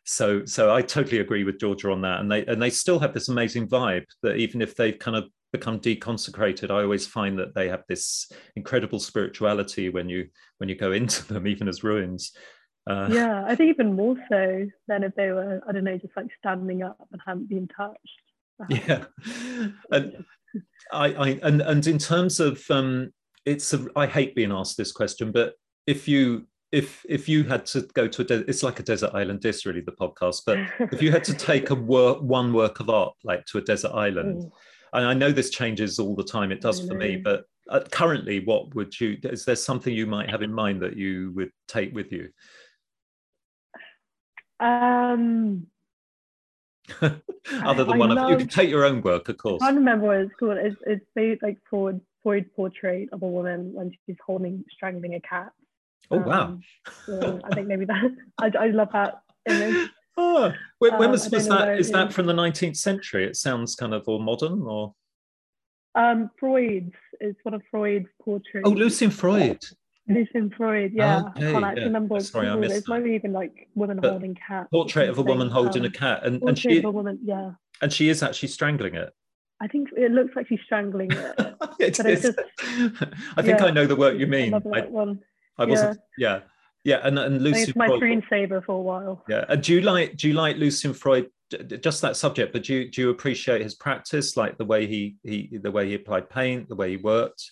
so, 0.05 0.45
so 0.45 0.75
I 0.75 0.83
totally 0.83 1.21
agree 1.21 1.45
with 1.45 1.61
Georgia 1.61 1.93
on 1.93 2.01
that, 2.01 2.19
and 2.19 2.31
they 2.31 2.45
and 2.47 2.61
they 2.61 2.71
still 2.71 2.99
have 2.99 3.15
this 3.15 3.29
amazing 3.29 3.69
vibe 3.69 4.05
that 4.25 4.37
even 4.37 4.61
if 4.61 4.75
they've 4.75 4.99
kind 4.99 5.17
of 5.17 5.29
become 5.53 5.81
deconsecrated 5.81 6.71
i 6.71 6.83
always 6.83 7.07
find 7.07 7.39
that 7.39 7.55
they 7.55 7.69
have 7.69 7.83
this 7.89 8.31
incredible 8.57 8.99
spirituality 8.99 9.89
when 9.89 10.09
you 10.09 10.29
when 10.59 10.69
you 10.69 10.75
go 10.75 10.93
into 11.01 11.27
them 11.33 11.47
even 11.47 11.69
as 11.69 11.85
ruins. 11.85 12.33
Uh, 12.89 13.09
yeah 13.13 13.45
i 13.47 13.55
think 13.55 13.69
even 13.69 13.95
more 13.95 14.17
so 14.31 14.67
than 14.89 15.05
if 15.05 15.15
they 15.15 15.31
were 15.31 15.61
i 15.69 15.73
don't 15.73 15.85
know 15.85 15.99
just 15.99 16.17
like 16.17 16.29
standing 16.39 16.83
up 16.83 16.97
and 17.13 17.21
hadn't 17.25 17.49
been 17.49 17.69
touched 17.69 17.99
yeah. 18.69 19.05
And 19.91 20.25
i 20.93 21.07
i 21.13 21.29
and 21.43 21.61
and 21.61 21.87
in 21.87 21.99
terms 21.99 22.41
of 22.41 22.63
um 22.71 23.13
it's 23.45 23.73
a, 23.75 23.87
i 23.97 24.07
hate 24.07 24.35
being 24.35 24.51
asked 24.51 24.77
this 24.77 24.93
question 24.93 25.31
but 25.31 25.55
if 25.87 26.09
you 26.09 26.47
if 26.73 27.05
if 27.09 27.29
you 27.29 27.45
had 27.45 27.67
to 27.67 27.83
go 27.95 28.07
to 28.09 28.23
a 28.23 28.25
de- 28.25 28.49
it's 28.49 28.63
like 28.63 28.81
a 28.81 28.83
desert 28.83 29.11
island 29.15 29.41
dish 29.41 29.67
really 29.67 29.81
the 29.81 29.93
podcast 29.93 30.43
but 30.47 30.59
if 30.93 31.03
you 31.03 31.11
had 31.11 31.25
to 31.25 31.35
take 31.35 31.71
a 31.71 31.75
work 31.75 32.21
one 32.23 32.53
work 32.53 32.81
of 32.81 32.89
art 32.89 33.15
like 33.25 33.45
to 33.47 33.59
a 33.59 33.63
desert 33.63 33.93
island 33.93 34.45
mm 34.45 34.51
and 34.93 35.07
I 35.07 35.15
know 35.15 35.33
this 35.33 35.51
changes 35.51 35.99
all 35.99 36.15
the 36.15 36.25
time. 36.25 36.53
It 36.53 36.61
does 36.61 36.87
for 36.87 36.95
me, 36.95 37.17
but 37.17 37.45
uh, 37.69 37.81
currently, 37.91 38.45
what 38.45 38.75
would 38.75 38.99
you? 38.99 39.19
Is 39.23 39.45
there 39.45 39.57
something 39.57 39.95
you 39.95 40.07
might 40.07 40.31
have 40.31 40.43
in 40.43 40.53
mind 40.53 40.83
that 40.83 40.97
you 40.97 41.33
would 41.35 41.53
take 41.69 41.95
with 41.95 42.13
you? 42.13 42.31
Um, 44.59 45.67
Other 47.03 47.85
than 47.85 47.95
I 47.95 47.97
one 47.97 48.15
love, 48.15 48.19
of 48.19 48.31
you 48.31 48.37
can 48.37 48.49
take 48.49 48.69
your 48.69 48.85
own 48.85 49.03
work, 49.03 49.29
of 49.29 49.39
course. 49.39 49.63
I 49.63 49.67
can't 49.67 49.79
remember 49.79 50.07
what 50.07 50.17
it's 50.17 50.33
called. 50.39 50.59
It's 50.59 50.77
it's 50.87 51.05
the 51.15 51.39
like 51.43 51.59
Freud 51.69 52.01
Freud 52.23 52.51
portrait 52.55 53.09
of 53.13 53.23
a 53.23 53.29
woman 53.29 53.73
when 53.73 53.93
she's 54.07 54.17
holding 54.25 54.65
strangling 54.71 55.15
a 55.15 55.21
cat. 55.21 55.53
Oh 56.11 56.19
um, 56.19 56.25
wow! 56.25 56.59
so 57.07 57.41
I 57.45 57.55
think 57.55 57.69
maybe 57.69 57.85
that 57.87 58.05
I, 58.39 58.51
I 58.59 58.67
love 58.69 58.89
that 58.93 59.23
image. 59.49 59.91
Oh, 60.17 60.53
when, 60.79 60.93
when 60.99 61.05
um, 61.07 61.11
was, 61.13 61.31
was 61.31 61.49
that? 61.49 61.79
Is 61.79 61.91
that 61.91 62.13
from 62.13 62.27
the 62.27 62.33
19th 62.33 62.77
century? 62.77 63.25
It 63.25 63.37
sounds 63.37 63.75
kind 63.75 63.95
of 63.95 64.07
all 64.07 64.21
modern 64.21 64.63
or? 64.63 64.95
Um, 65.95 66.31
Freud's 66.39 66.95
is 67.21 67.35
one 67.43 67.55
of 67.55 67.63
Freud's 67.71 68.09
portraits. 68.23 68.65
Oh, 68.65 68.71
Lucian 68.71 69.11
Freud. 69.11 69.59
Lucian 70.09 70.51
Freud, 70.57 70.93
yeah. 70.93 71.23
Okay, 71.37 71.49
I 71.49 71.53
can't 71.53 71.65
actually 71.65 71.81
yeah. 71.81 71.87
remember 71.87 72.21
Sorry, 72.21 72.49
I 72.49 72.57
missed 72.57 72.75
It's 72.75 72.89
maybe 72.89 73.11
even 73.11 73.33
like 73.33 73.69
woman 73.75 73.99
but 74.01 74.11
holding 74.11 74.35
cat. 74.35 74.69
Portrait 74.71 75.09
of 75.09 75.19
a 75.19 75.23
woman 75.23 75.49
holding 75.49 75.83
um, 75.83 75.87
a 75.87 75.91
cat, 75.91 76.25
and 76.25 76.43
and 76.43 76.59
she, 76.59 76.83
a 76.83 76.91
woman, 76.91 77.19
yeah. 77.23 77.53
And 77.81 77.93
she 77.93 78.09
is 78.09 78.23
actually 78.23 78.49
strangling 78.49 78.95
it. 78.95 79.11
I 79.61 79.69
think 79.69 79.91
it 79.97 80.11
looks 80.11 80.35
like 80.35 80.49
she's 80.49 80.61
strangling 80.65 81.13
it. 81.13 81.35
it 81.79 81.95
just, 81.95 82.39
I 83.37 83.43
think 83.43 83.61
yeah, 83.61 83.67
I 83.67 83.71
know 83.71 83.87
the 83.87 83.97
work 83.97 84.19
you 84.19 84.27
mean. 84.27 84.55
I, 84.55 84.59
I, 84.59 84.87
I 85.59 85.65
wasn't. 85.67 85.99
Yeah. 86.19 86.37
yeah. 86.37 86.41
Yeah, 86.85 87.01
and 87.03 87.19
and 87.19 87.43
Lucian. 87.43 87.63
It's 87.63 87.77
my 87.77 87.87
Freud, 87.87 88.03
screensaver 88.03 88.65
for 88.65 88.73
a 88.73 88.81
while. 88.81 89.25
Yeah, 89.29 89.45
and 89.49 89.63
do 89.63 89.75
you 89.75 89.81
like 89.83 90.17
do 90.17 90.29
you 90.29 90.35
like 90.35 90.57
Lucian 90.57 90.95
Freud? 90.95 91.31
Just 91.81 92.01
that 92.03 92.17
subject, 92.17 92.53
but 92.53 92.63
do 92.63 92.75
you 92.75 92.91
do 92.91 93.03
you 93.03 93.11
appreciate 93.11 93.61
his 93.61 93.75
practice, 93.75 94.37
like 94.37 94.57
the 94.57 94.65
way 94.65 94.87
he 94.87 95.17
he 95.23 95.59
the 95.61 95.71
way 95.71 95.89
he 95.89 95.95
applied 95.95 96.31
paint, 96.31 96.69
the 96.69 96.77
way 96.77 96.91
he 96.91 96.97
worked, 96.97 97.51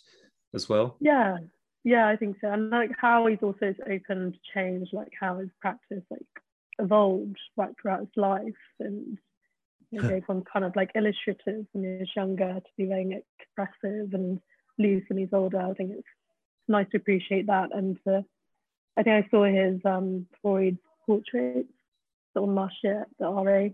as 0.54 0.68
well? 0.68 0.96
Yeah, 1.00 1.38
yeah, 1.84 2.08
I 2.08 2.16
think 2.16 2.36
so, 2.40 2.50
and 2.50 2.70
like 2.70 2.92
how 2.96 3.26
he's 3.26 3.42
also 3.42 3.74
open 3.90 4.32
to 4.32 4.38
change, 4.54 4.88
like 4.92 5.12
how 5.20 5.38
his 5.38 5.50
practice 5.60 6.04
like 6.10 6.22
evolved 6.78 7.38
right 7.56 7.74
throughout 7.80 8.00
his 8.00 8.16
life, 8.16 8.54
and 8.78 9.18
you 9.90 10.00
know, 10.00 10.20
from 10.26 10.44
kind 10.44 10.64
of 10.64 10.76
like 10.76 10.90
illustrative 10.94 11.66
when 11.72 11.84
he 11.84 11.98
was 11.98 12.10
younger 12.14 12.54
to 12.54 12.70
be 12.76 12.86
very 12.86 13.22
expressive 13.40 14.12
and 14.12 14.38
loose 14.78 15.04
when 15.08 15.18
he's 15.18 15.32
older. 15.32 15.60
I 15.60 15.74
think 15.74 15.92
it's 15.92 16.06
nice 16.68 16.86
to 16.90 16.98
appreciate 16.98 17.46
that 17.46 17.70
and 17.74 17.98
to 18.06 18.24
I 18.98 19.02
think 19.04 19.24
I 19.24 19.28
saw 19.30 19.44
his 19.44 19.80
um, 19.84 20.26
Freud 20.42 20.76
portraits 21.06 21.68
on 22.36 22.54
last 22.54 22.74
year 22.82 23.02
at 23.02 23.08
the 23.18 23.28
RA, 23.28 23.68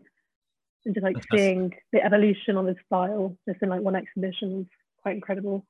and 0.84 0.94
just 0.94 1.02
like 1.02 1.16
seeing 1.34 1.72
the 1.92 2.04
evolution 2.04 2.56
of 2.56 2.66
his 2.66 2.76
style 2.86 3.36
just 3.48 3.62
in 3.62 3.70
like 3.70 3.80
one 3.80 3.96
exhibition 3.96 4.58
was 4.58 4.66
quite 5.02 5.14
incredible. 5.14 5.66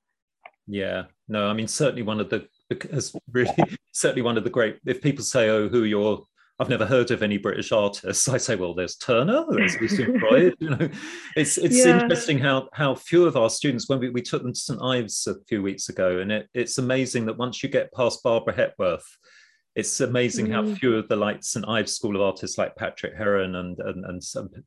Yeah, 0.67 1.05
no, 1.29 1.47
I 1.47 1.53
mean 1.53 1.69
certainly 1.69 2.03
one 2.03 2.21
of 2.21 2.31
the 2.31 2.49
as 2.91 3.15
really 3.31 3.55
certainly 3.93 4.23
one 4.23 4.37
of 4.37 4.45
the 4.45 4.51
great. 4.51 4.79
If 4.85 5.01
people 5.01 5.25
say, 5.25 5.49
"Oh, 5.49 5.69
who 5.69 5.85
you're 5.85 6.27
I've 6.61 6.69
never 6.69 6.87
heard 6.87 7.11
of 7.11 7.23
any 7.23 7.37
British 7.37 7.73
artists. 7.73 8.29
I 8.29 8.37
say, 8.37 8.55
well, 8.55 8.75
there's 8.75 8.95
Turner, 8.95 9.45
there's 9.49 9.81
Lucian 9.81 10.21
Freud. 10.21 10.55
You 10.61 10.71
know, 10.71 10.89
it's 11.37 11.59
it's 11.59 11.85
yeah. 11.85 12.01
interesting 12.01 12.39
how 12.39 12.69
how 12.73 12.95
few 12.95 13.27
of 13.27 13.37
our 13.37 13.51
students, 13.51 13.89
when 13.89 13.99
we, 13.99 14.11
we 14.11 14.23
took 14.23 14.43
them 14.43 14.53
to 14.53 14.59
St 14.59 14.81
Ives 14.81 15.27
a 15.27 15.35
few 15.49 15.63
weeks 15.63 15.89
ago, 15.89 16.19
and 16.19 16.31
it, 16.31 16.49
it's 16.55 16.79
amazing 16.79 17.27
that 17.27 17.39
once 17.39 17.63
you 17.63 17.69
get 17.69 17.93
past 17.93 18.23
Barbara 18.23 18.55
Hepworth, 18.55 19.19
it's 19.77 20.01
amazing 20.01 20.49
mm. 20.49 20.53
how 20.53 20.75
few 20.77 20.97
of 20.97 21.09
the 21.09 21.17
like 21.17 21.43
St 21.43 21.69
Ives 21.69 21.95
School 21.95 22.15
of 22.15 22.23
Artists 22.23 22.59
like 22.59 22.77
Patrick 22.77 23.17
Heron 23.17 23.57
and 23.57 23.79
and 23.81 24.05
and, 24.05 24.23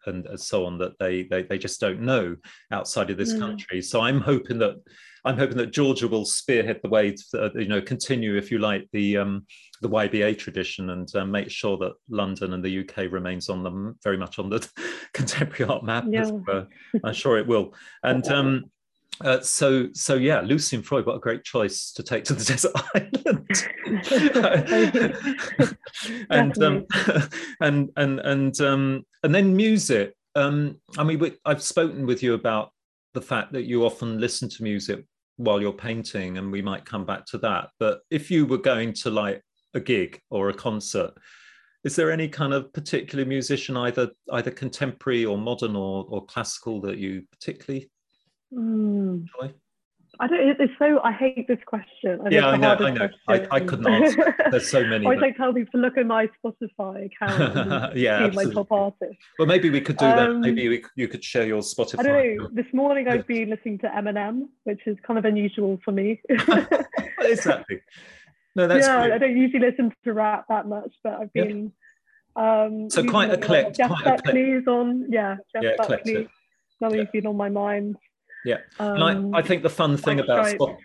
and, 0.06 0.26
and 0.26 0.40
so 0.40 0.66
on 0.66 0.78
that 0.80 1.00
they, 1.00 1.24
they 1.24 1.44
they 1.44 1.58
just 1.58 1.80
don't 1.80 2.02
know 2.02 2.36
outside 2.72 3.10
of 3.10 3.18
this 3.18 3.34
mm. 3.34 3.40
country. 3.40 3.82
So 3.82 4.02
I'm 4.02 4.20
hoping 4.20 4.58
that 4.60 4.76
I'm 5.24 5.38
hoping 5.38 5.58
that 5.58 5.72
Georgia 5.72 6.08
will 6.08 6.26
spearhead 6.26 6.80
the 6.84 6.90
way 6.90 7.12
to 7.12 7.42
uh, 7.42 7.50
you 7.56 7.68
know 7.68 7.82
continue 7.82 8.38
if 8.38 8.52
you 8.52 8.60
like 8.60 8.88
the 8.92 9.18
um, 9.18 9.46
the 9.82 9.90
YBA 9.90 10.38
tradition 10.38 10.90
and 10.90 11.14
uh, 11.16 11.26
make 11.26 11.50
sure 11.50 11.78
that 11.78 11.94
London 12.10 12.54
and 12.54 12.64
the 12.64 12.80
UK 12.80 13.12
remains 13.12 13.50
on 13.50 13.64
the 13.64 13.96
very 14.04 14.18
much 14.18 14.40
on 14.40 14.50
the 14.50 14.68
contemporary 15.14 15.72
art 15.72 15.84
map. 15.84 16.06
Yeah. 16.10 16.30
I'm 17.04 17.14
sure 17.14 17.38
it 17.38 17.48
will. 17.48 17.74
And 18.04 18.28
um, 18.32 18.66
uh, 19.22 19.40
so, 19.42 19.90
so 19.94 20.16
yeah, 20.16 20.42
Lucian 20.42 20.82
Freud, 20.82 21.06
what 21.06 21.16
a 21.16 21.20
great 21.20 21.44
choice 21.44 21.92
to 21.94 22.04
take 22.04 22.24
to 22.26 22.34
the 22.34 22.44
desert 22.46 22.74
island. 22.96 23.48
and, 26.30 26.64
um, 26.64 26.86
and 27.62 27.90
and 27.96 28.20
and 28.20 28.62
um, 28.62 29.06
and 29.24 29.34
then 29.34 29.56
music. 29.56 30.14
Um, 30.36 30.80
I 30.98 31.04
mean, 31.04 31.20
we, 31.20 31.34
I've 31.46 31.64
spoken 31.64 32.06
with 32.06 32.22
you 32.22 32.34
about 32.36 32.72
the 33.14 33.22
fact 33.22 33.54
that 33.54 33.64
you 33.64 33.86
often 33.86 34.20
listen 34.20 34.50
to 34.50 34.64
music 34.64 35.04
while 35.38 35.62
you're 35.62 35.74
painting, 35.74 36.38
and 36.38 36.52
we 36.52 36.62
might 36.62 36.86
come 36.86 37.06
back 37.06 37.26
to 37.28 37.38
that. 37.40 37.70
But 37.80 38.02
if 38.12 38.30
you 38.30 38.46
were 38.46 38.60
going 38.60 38.94
to 38.94 39.10
like 39.10 39.42
a 39.74 39.80
gig 39.80 40.22
or 40.30 40.50
a 40.50 40.54
concert, 40.54 41.14
is 41.84 41.96
there 41.96 42.12
any 42.12 42.28
kind 42.28 42.54
of 42.54 42.72
particular 42.74 43.26
musician, 43.26 43.78
either 43.78 44.12
either 44.32 44.52
contemporary 44.52 45.26
or 45.26 45.38
modern 45.38 45.76
or, 45.76 46.06
or 46.10 46.26
classical, 46.26 46.82
that 46.82 46.98
you 46.98 47.24
particularly 47.32 47.90
Mm. 48.54 49.28
I 50.20 50.28
don't. 50.28 50.62
It's 50.62 50.74
so. 50.80 51.00
I 51.04 51.12
hate 51.12 51.48
this 51.48 51.60
question. 51.66 52.20
I 52.26 52.30
yeah, 52.30 52.48
I 52.48 52.58
know. 52.58 52.74
I 52.74 52.92
know. 52.92 53.10
I, 53.28 53.48
I, 53.52 53.60
couldn't 53.60 53.88
answer. 53.88 54.36
There's 54.50 54.70
so 54.70 54.84
many. 54.84 55.06
I 55.06 55.14
but... 55.14 55.22
like 55.22 55.38
tell 55.38 55.54
people 55.54 55.72
to 55.74 55.78
look 55.78 55.98
at 55.98 56.08
my 56.08 56.28
Spotify 56.44 57.06
account. 57.06 57.96
yeah, 57.96 58.28
my 58.34 58.46
top 58.46 58.72
artists. 58.72 59.24
Well, 59.38 59.48
maybe 59.48 59.70
we 59.70 59.82
could 59.82 59.98
do 59.98 60.06
um, 60.06 60.42
that. 60.42 60.48
Maybe 60.48 60.70
we, 60.70 60.84
you 60.96 61.08
could 61.08 61.24
share 61.24 61.46
your 61.46 61.62
Spotify. 61.62 62.00
I 62.00 62.04
don't 62.04 62.38
know. 62.38 62.50
This 62.52 62.66
morning 62.74 63.08
I've 63.08 63.28
been 63.28 63.50
listening 63.50 63.78
to 63.80 63.88
Eminem, 63.88 64.48
which 64.64 64.82
is 64.88 64.98
kind 65.06 65.20
of 65.20 65.26
unusual 65.26 65.80
for 65.86 65.92
me. 65.92 66.22
exactly. 67.20 67.82
No, 68.56 68.68
that's 68.68 68.88
yeah. 68.88 69.02
Great. 69.02 69.14
I 69.14 69.18
don't 69.20 69.38
usually 69.38 69.60
listen 69.60 69.94
to 70.04 70.14
rap 70.14 70.46
that 70.50 70.68
much, 70.68 70.94
but 71.04 71.14
I've 71.14 71.34
been. 71.34 71.72
Yep. 72.36 72.44
Um, 72.44 72.90
so 72.90 73.04
quite 73.04 73.32
eclectic. 73.32 73.76
Jeff 73.76 73.92
Buckley's 74.04 74.68
on. 74.68 75.08
Yeah, 75.10 75.38
Jeff 75.54 75.64
yeah, 75.64 75.76
Buckley. 75.78 76.28
Something's 76.80 77.08
yeah. 77.14 77.22
been 77.22 77.28
on 77.28 77.38
my 77.38 77.50
mind. 77.50 77.98
Yeah, 78.48 78.60
um, 78.80 79.02
and 79.02 79.36
I, 79.36 79.40
I 79.40 79.42
think 79.42 79.62
the 79.62 79.70
fun 79.70 79.98
thing 79.98 80.20
about 80.22 80.48
Spot, 80.48 80.78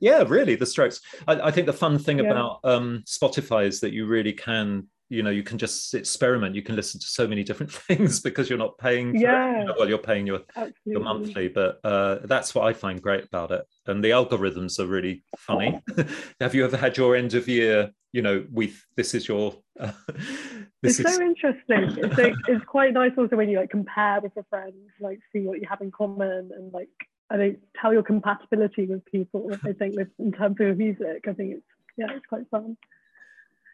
yeah, 0.00 0.24
really, 0.26 0.56
the 0.56 0.66
Strokes. 0.66 1.00
I, 1.28 1.34
I 1.48 1.50
think 1.50 1.66
the 1.66 1.72
fun 1.72 1.98
thing 1.98 2.18
yeah. 2.18 2.30
about 2.30 2.60
um, 2.64 3.04
Spotify 3.06 3.66
is 3.66 3.80
that 3.80 3.92
you 3.92 4.06
really 4.06 4.32
can 4.32 4.88
you 5.08 5.22
know 5.22 5.30
you 5.30 5.42
can 5.42 5.58
just 5.58 5.94
experiment. 5.94 6.54
You 6.54 6.62
can 6.62 6.76
listen 6.76 7.00
to 7.00 7.06
so 7.06 7.26
many 7.26 7.42
different 7.42 7.72
things 7.88 8.20
because 8.20 8.48
you're 8.48 8.58
not 8.58 8.78
paying 8.78 9.14
yeah 9.14 9.62
it. 9.62 9.74
well 9.78 9.88
you're 9.88 9.98
paying 9.98 10.26
your 10.26 10.40
Absolutely. 10.56 10.74
your 10.86 11.00
monthly 11.00 11.48
but 11.48 11.80
uh, 11.84 12.18
that's 12.24 12.54
what 12.54 12.66
i 12.66 12.72
find 12.72 13.02
great 13.02 13.24
about 13.24 13.50
it. 13.50 13.64
And 13.86 14.02
the 14.02 14.10
algorithms 14.10 14.78
are 14.78 14.86
really 14.86 15.24
funny. 15.36 15.80
Have 16.40 16.54
you 16.54 16.64
ever 16.64 16.76
had 16.76 16.96
your 16.96 17.16
end 17.16 17.34
of 17.34 17.48
year 17.48 17.90
you 18.12 18.22
know 18.22 18.44
with 18.50 18.80
this 18.96 19.14
is 19.14 19.28
your 19.28 19.56
uh, 19.78 19.92
this 20.82 21.00
it's 21.00 21.00
is... 21.00 21.16
so 21.16 21.22
interesting. 21.22 22.04
It's, 22.04 22.18
like, 22.18 22.34
it's 22.48 22.64
quite 22.64 22.92
nice 22.92 23.12
also 23.18 23.36
when 23.36 23.48
you 23.48 23.58
like 23.58 23.70
compare 23.70 24.20
with 24.20 24.32
your 24.36 24.46
friends 24.48 24.74
like 25.00 25.20
see 25.32 25.40
what 25.40 25.60
you 25.60 25.66
have 25.68 25.80
in 25.80 25.90
common 25.90 26.50
and 26.54 26.72
like 26.72 26.88
i 27.30 27.36
think 27.36 27.58
tell 27.80 27.92
your 27.92 28.02
compatibility 28.02 28.84
with 28.86 29.04
people 29.06 29.50
i 29.64 29.72
think 29.72 29.96
with 29.96 30.08
in 30.18 30.32
terms 30.32 30.56
of 30.60 30.76
music. 30.76 31.24
I 31.28 31.32
think 31.32 31.54
it's 31.54 31.66
yeah 31.96 32.06
it's 32.10 32.26
quite 32.26 32.48
fun 32.50 32.76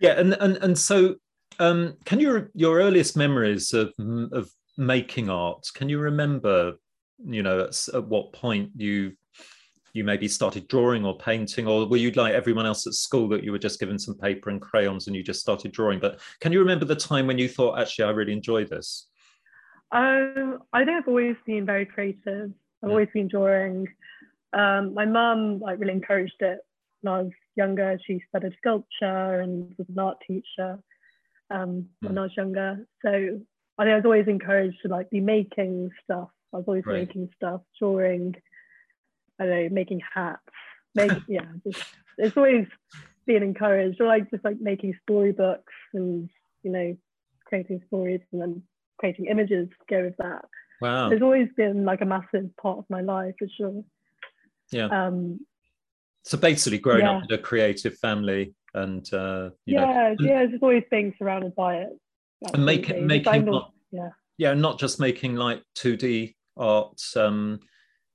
yeah, 0.01 0.19
and 0.19 0.35
and 0.35 0.57
and 0.59 0.79
so, 0.79 1.17
um, 1.59 1.97
can 2.05 2.21
you 2.21 2.49
your 2.55 2.79
earliest 2.79 3.17
memories 3.17 3.73
of 3.73 3.93
of 4.33 4.51
making 4.77 5.29
art? 5.29 5.67
Can 5.75 5.89
you 5.89 5.99
remember, 5.99 6.75
you 7.25 7.43
know, 7.43 7.61
at, 7.61 7.89
at 7.95 8.07
what 8.07 8.33
point 8.33 8.71
you 8.77 9.13
you 9.93 10.05
maybe 10.05 10.29
started 10.29 10.69
drawing 10.69 11.05
or 11.05 11.19
painting, 11.19 11.67
or 11.67 11.87
were 11.87 11.97
you 11.97 12.11
like 12.13 12.33
everyone 12.33 12.67
else 12.67 12.87
at 12.87 12.95
school 12.95 13.29
that 13.29 13.45
you 13.45 13.53
were 13.53 13.59
just 13.59 13.81
given 13.81 13.99
some 13.99 14.17
paper 14.17 14.51
and 14.51 14.61
crayons 14.61 15.07
and 15.07 15.17
you 15.17 15.23
just 15.23 15.41
started 15.41 15.73
drawing? 15.73 15.99
But 15.99 16.21
can 16.41 16.53
you 16.53 16.61
remember 16.61 16.85
the 16.85 16.97
time 16.97 17.27
when 17.27 17.39
you 17.39 17.49
thought, 17.49 17.79
actually, 17.79 18.05
I 18.07 18.11
really 18.11 18.33
enjoy 18.33 18.65
this? 18.65 19.09
Um, 19.93 20.61
I 20.73 20.85
think 20.85 20.97
I've 20.97 21.09
always 21.09 21.37
been 21.45 21.67
very 21.67 21.85
creative. 21.85 22.53
I've 22.83 22.89
yeah. 22.89 22.91
always 22.91 23.09
been 23.13 23.29
drawing. 23.29 23.89
Um, 24.53 24.95
my 24.95 25.05
mum 25.05 25.59
like 25.61 25.79
really 25.79 25.93
encouraged 25.93 26.41
it 26.41 26.61
when 27.01 27.15
I 27.15 27.23
was 27.23 27.33
younger, 27.61 27.99
she 28.07 28.23
studied 28.29 28.55
sculpture 28.59 29.41
and 29.41 29.75
was 29.77 29.89
an 29.89 29.99
art 29.99 30.19
teacher 30.27 30.79
um, 31.51 31.87
when 32.01 32.13
hmm. 32.13 32.19
I 32.19 32.23
was 32.23 32.37
younger. 32.37 32.87
So 33.03 33.11
I 33.79 33.85
think 33.85 33.93
I 33.93 33.97
was 33.97 34.05
always 34.05 34.29
encouraged 34.29 34.79
to 34.83 34.89
like 34.89 35.11
be 35.11 35.21
making 35.21 35.91
stuff. 36.05 36.29
I 36.53 36.59
was 36.59 36.65
always 36.67 36.87
right. 36.87 37.07
making 37.07 37.31
stuff, 37.37 37.61
drawing, 37.79 38.35
I 39.39 39.47
don't 39.47 39.63
know, 39.63 39.69
making 39.71 40.01
hats. 40.15 40.41
Make 40.95 41.13
yeah, 41.29 41.47
just 41.67 41.85
it's 42.19 42.37
always 42.37 42.67
being 43.27 43.43
encouraged, 43.43 44.01
or 44.01 44.07
like 44.07 44.31
just 44.31 44.45
like 44.45 44.61
making 44.61 44.95
storybooks 45.03 45.73
and 45.95 46.29
you 46.63 46.71
know, 46.71 46.97
creating 47.47 47.83
stories 47.87 48.21
and 48.33 48.41
then 48.41 48.63
creating 48.99 49.27
images 49.27 49.69
to 49.69 49.95
go 49.95 50.05
with 50.05 50.17
that. 50.19 50.45
Wow. 50.81 51.09
There's 51.09 51.23
always 51.23 51.49
been 51.57 51.85
like 51.85 52.01
a 52.01 52.07
massive 52.07 52.55
part 52.61 52.79
of 52.79 52.85
my 52.89 53.03
life 53.03 53.35
for 53.39 53.49
sure. 53.57 53.85
Yeah. 54.71 54.87
Um, 54.87 55.41
so 56.25 56.39
basically, 56.39 56.79
growing 56.79 57.03
yeah. 57.03 57.19
up 57.19 57.25
in 57.29 57.33
a 57.33 57.39
creative 57.39 57.97
family 57.99 58.55
and 58.75 59.13
uh, 59.13 59.51
yeah, 59.67 60.15
know, 60.19 60.27
yeah, 60.27 60.47
just 60.47 60.63
always 60.63 60.85
being 60.91 61.15
surrounded 61.19 61.55
by 61.55 61.77
it. 61.79 61.91
And 62.55 62.65
making 62.65 63.07
making 63.07 63.45
not, 63.45 63.73
yeah, 63.91 64.11
yeah, 64.39 64.55
not 64.55 64.79
just 64.79 65.01
making 65.01 65.37
like 65.37 65.63
two 65.75 65.97
D 65.97 66.37
art, 66.57 67.01
um, 67.17 67.61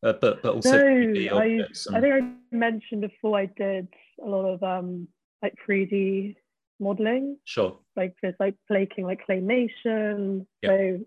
uh, 0.03 0.13
but 0.21 0.41
but 0.41 0.55
also 0.55 0.77
no, 0.77 1.37
I, 1.37 1.45
and... 1.45 1.65
I 1.93 2.01
think 2.01 2.13
I 2.13 2.55
mentioned 2.55 3.01
before 3.01 3.39
I 3.39 3.45
did 3.45 3.87
a 4.23 4.27
lot 4.27 4.45
of 4.45 4.63
um 4.63 5.07
like 5.41 5.55
three 5.65 5.85
D 5.85 6.37
modeling. 6.79 7.37
Sure. 7.43 7.79
Like 7.95 8.15
just 8.23 8.39
like 8.39 8.55
making 8.69 9.05
like 9.05 9.21
claymation. 9.27 10.45
Yep. 10.61 10.71
So 10.71 10.99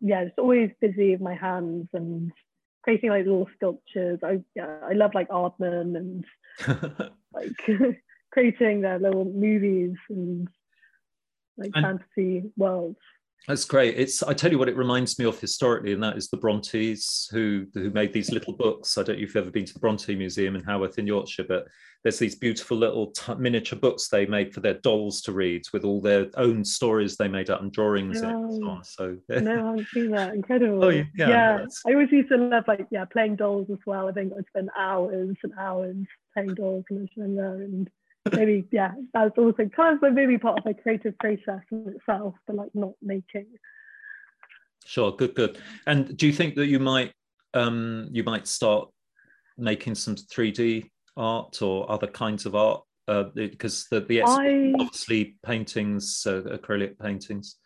yeah, 0.00 0.20
it's 0.20 0.38
always 0.38 0.70
busy 0.80 1.10
with 1.10 1.20
my 1.20 1.34
hands 1.34 1.88
and 1.92 2.32
creating 2.88 3.10
like 3.10 3.26
little 3.26 3.48
sculptures. 3.54 4.18
I 4.22 4.40
yeah, 4.54 4.78
I 4.82 4.94
love 4.94 5.10
like 5.14 5.28
Aardman 5.28 5.94
and 5.94 6.24
like 7.34 7.52
creating 8.32 8.80
their 8.80 8.98
little 8.98 9.26
movies 9.26 9.96
and 10.08 10.48
like 11.58 11.72
and 11.74 11.84
fantasy 11.84 12.50
worlds. 12.56 12.96
That's 13.46 13.64
great. 13.64 13.96
It's 13.96 14.22
I 14.22 14.34
tell 14.34 14.50
you 14.50 14.58
what 14.58 14.68
it 14.68 14.76
reminds 14.76 15.18
me 15.18 15.24
of 15.24 15.40
historically, 15.40 15.92
and 15.92 16.02
that 16.02 16.18
is 16.18 16.28
the 16.28 16.36
Brontes 16.36 17.28
who 17.32 17.66
who 17.72 17.90
made 17.90 18.12
these 18.12 18.30
little 18.30 18.52
books. 18.52 18.98
I 18.98 19.02
don't 19.02 19.16
know 19.16 19.22
if 19.22 19.34
you've 19.34 19.36
ever 19.36 19.50
been 19.50 19.64
to 19.64 19.72
the 19.72 19.78
Bronte 19.78 20.14
Museum 20.14 20.54
in 20.54 20.62
Haworth 20.64 20.98
in 20.98 21.06
Yorkshire, 21.06 21.44
but 21.48 21.66
there's 22.02 22.18
these 22.18 22.34
beautiful 22.34 22.76
little 22.76 23.10
t- 23.10 23.34
miniature 23.36 23.78
books 23.78 24.08
they 24.08 24.26
made 24.26 24.52
for 24.52 24.60
their 24.60 24.74
dolls 24.74 25.22
to 25.22 25.32
read 25.32 25.62
with 25.72 25.84
all 25.84 26.00
their 26.00 26.26
own 26.36 26.64
stories 26.64 27.16
they 27.16 27.26
made 27.26 27.50
up 27.50 27.60
and 27.60 27.72
drawings 27.72 28.22
oh, 28.22 28.28
and 28.28 28.52
so 28.52 28.68
on. 28.68 28.84
So 28.84 29.16
no, 29.28 29.52
I 29.52 29.56
haven't 29.66 29.88
seen 29.88 30.10
that. 30.10 30.34
Incredible. 30.34 30.84
Oh, 30.84 30.90
yeah, 30.90 31.04
yeah. 31.16 31.66
I 31.86 31.92
always 31.92 32.12
used 32.12 32.28
to 32.28 32.36
love 32.36 32.64
like 32.68 32.86
yeah 32.90 33.06
playing 33.06 33.36
dolls 33.36 33.68
as 33.70 33.78
well. 33.86 34.08
I 34.08 34.12
think 34.12 34.32
I'd 34.36 34.46
spend 34.48 34.68
hours 34.78 35.36
and 35.42 35.52
hours 35.58 35.96
playing 36.34 36.54
dolls 36.54 36.84
and 36.90 37.08
and 37.16 37.90
maybe 38.32 38.66
yeah 38.70 38.92
that's 39.12 39.36
also 39.38 39.68
kind 39.74 40.02
of 40.02 40.12
maybe 40.12 40.38
part 40.38 40.58
of 40.58 40.64
my 40.64 40.72
creative 40.72 41.16
process 41.18 41.60
in 41.70 41.94
itself 41.96 42.34
but 42.46 42.56
like 42.56 42.70
not 42.74 42.92
making. 43.02 43.46
Sure 44.84 45.12
good 45.12 45.34
good. 45.34 45.58
And 45.86 46.16
do 46.16 46.26
you 46.26 46.32
think 46.32 46.54
that 46.56 46.66
you 46.66 46.78
might 46.78 47.12
um 47.54 48.08
you 48.10 48.24
might 48.24 48.46
start 48.46 48.88
making 49.56 49.94
some 49.94 50.16
3d 50.16 50.88
art 51.16 51.60
or 51.62 51.90
other 51.90 52.06
kinds 52.06 52.46
of 52.46 52.54
art? 52.54 52.82
Uh, 53.06 53.24
because 53.34 53.86
the, 53.90 54.00
the 54.00 54.22
I, 54.22 54.74
obviously 54.78 55.36
paintings 55.42 56.26
uh, 56.26 56.42
acrylic 56.42 56.98
paintings. 56.98 57.56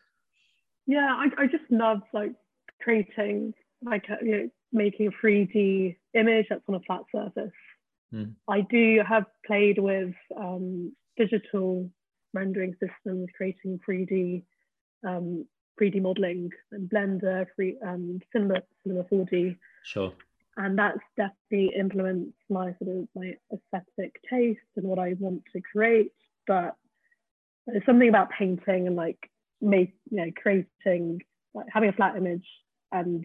Yeah 0.86 1.14
I, 1.16 1.42
I 1.42 1.46
just 1.46 1.64
love 1.70 2.00
like 2.12 2.32
creating 2.80 3.54
like 3.84 4.06
you 4.22 4.30
know 4.30 4.48
making 4.72 5.08
a 5.08 5.10
3d 5.10 5.96
image 6.14 6.46
that's 6.48 6.62
on 6.68 6.76
a 6.76 6.80
flat 6.80 7.02
surface 7.14 7.52
Mm. 8.12 8.34
I 8.48 8.60
do 8.62 9.00
have 9.06 9.24
played 9.46 9.78
with 9.78 10.14
um, 10.36 10.92
digital 11.16 11.90
rendering 12.34 12.74
systems, 12.80 13.28
creating 13.36 13.80
3D 13.88 14.42
um, 15.06 15.46
3D 15.80 16.02
modeling 16.02 16.50
and 16.70 16.88
Blender, 16.88 17.46
free 17.56 17.76
um, 17.86 18.20
Cinema 18.32 18.62
Cinema 18.82 19.04
4D. 19.04 19.56
Sure. 19.84 20.12
and 20.56 20.78
that's 20.78 21.00
definitely 21.16 21.74
influenced 21.76 22.36
my 22.48 22.74
sort 22.78 22.96
of 22.96 23.08
my 23.14 23.34
aesthetic 23.52 24.20
taste 24.30 24.60
and 24.76 24.86
what 24.86 24.98
I 24.98 25.14
want 25.18 25.42
to 25.54 25.60
create. 25.60 26.12
But 26.46 26.76
there's 27.66 27.86
something 27.86 28.08
about 28.08 28.30
painting 28.30 28.86
and 28.86 28.96
like 28.96 29.30
make 29.60 29.94
you 30.10 30.18
know 30.18 30.30
creating 30.36 31.22
like 31.54 31.66
having 31.72 31.88
a 31.88 31.92
flat 31.92 32.16
image 32.16 32.46
and 32.90 33.24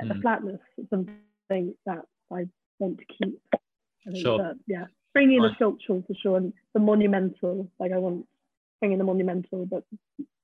mm. 0.00 0.08
the 0.08 0.20
flatness 0.20 0.60
is 0.78 0.86
something 0.90 1.74
that 1.86 2.02
I 2.32 2.46
want 2.84 2.98
to 2.98 3.04
keep. 3.04 3.40
I 3.52 4.10
think 4.10 4.24
sure. 4.24 4.38
that, 4.38 4.54
yeah, 4.66 4.84
bringing 5.12 5.36
in 5.36 5.42
the 5.42 5.54
sculptural 5.54 6.02
for 6.06 6.14
sure 6.14 6.36
and 6.36 6.52
the 6.74 6.80
monumental. 6.80 7.70
Like 7.78 7.92
I 7.92 7.98
want 7.98 8.26
bringing 8.80 8.98
the 8.98 9.04
monumental, 9.04 9.66
but 9.66 9.84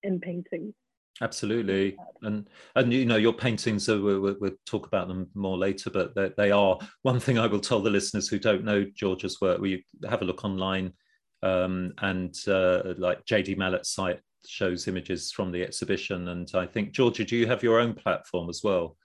in 0.03 0.21
painting. 0.21 0.75
Absolutely, 1.23 1.99
and 2.23 2.49
and 2.75 2.93
you 2.93 3.05
know 3.05 3.17
your 3.17 3.35
paintings. 3.35 3.85
So 3.85 4.01
we'll, 4.01 4.37
we'll 4.41 4.53
talk 4.65 4.87
about 4.87 5.09
them 5.09 5.29
more 5.35 5.59
later, 5.59 5.91
but 5.91 6.15
they, 6.15 6.31
they, 6.37 6.51
are 6.51 6.79
one 7.03 7.21
thing 7.21 7.39
I 7.39 7.47
will 7.47 7.61
tell 7.61 7.81
the 7.81 7.91
listeners 7.91 8.29
who 8.29 8.39
don't 8.39 8.65
know 8.65 8.87
Georgia's 8.95 9.39
work. 9.41 9.61
We 9.61 9.85
have 10.09 10.23
a 10.23 10.25
look 10.25 10.45
online, 10.45 10.95
um, 11.43 11.93
and 11.99 12.35
uh, 12.49 12.95
like 12.97 13.27
JD 13.27 13.59
Malat's 13.59 13.91
site 13.91 14.21
shows 14.47 14.89
images 14.89 15.31
from 15.31 15.53
the 15.53 15.63
exhibition. 15.63 16.29
And 16.29 16.51
I 16.55 16.65
think 16.65 16.93
Georgia, 16.93 17.25
do 17.25 17.37
you 17.37 17.47
have 17.47 17.63
your 17.63 17.81
own 17.81 17.93
platform 17.93 18.49
as 18.49 18.63
well? 18.65 18.97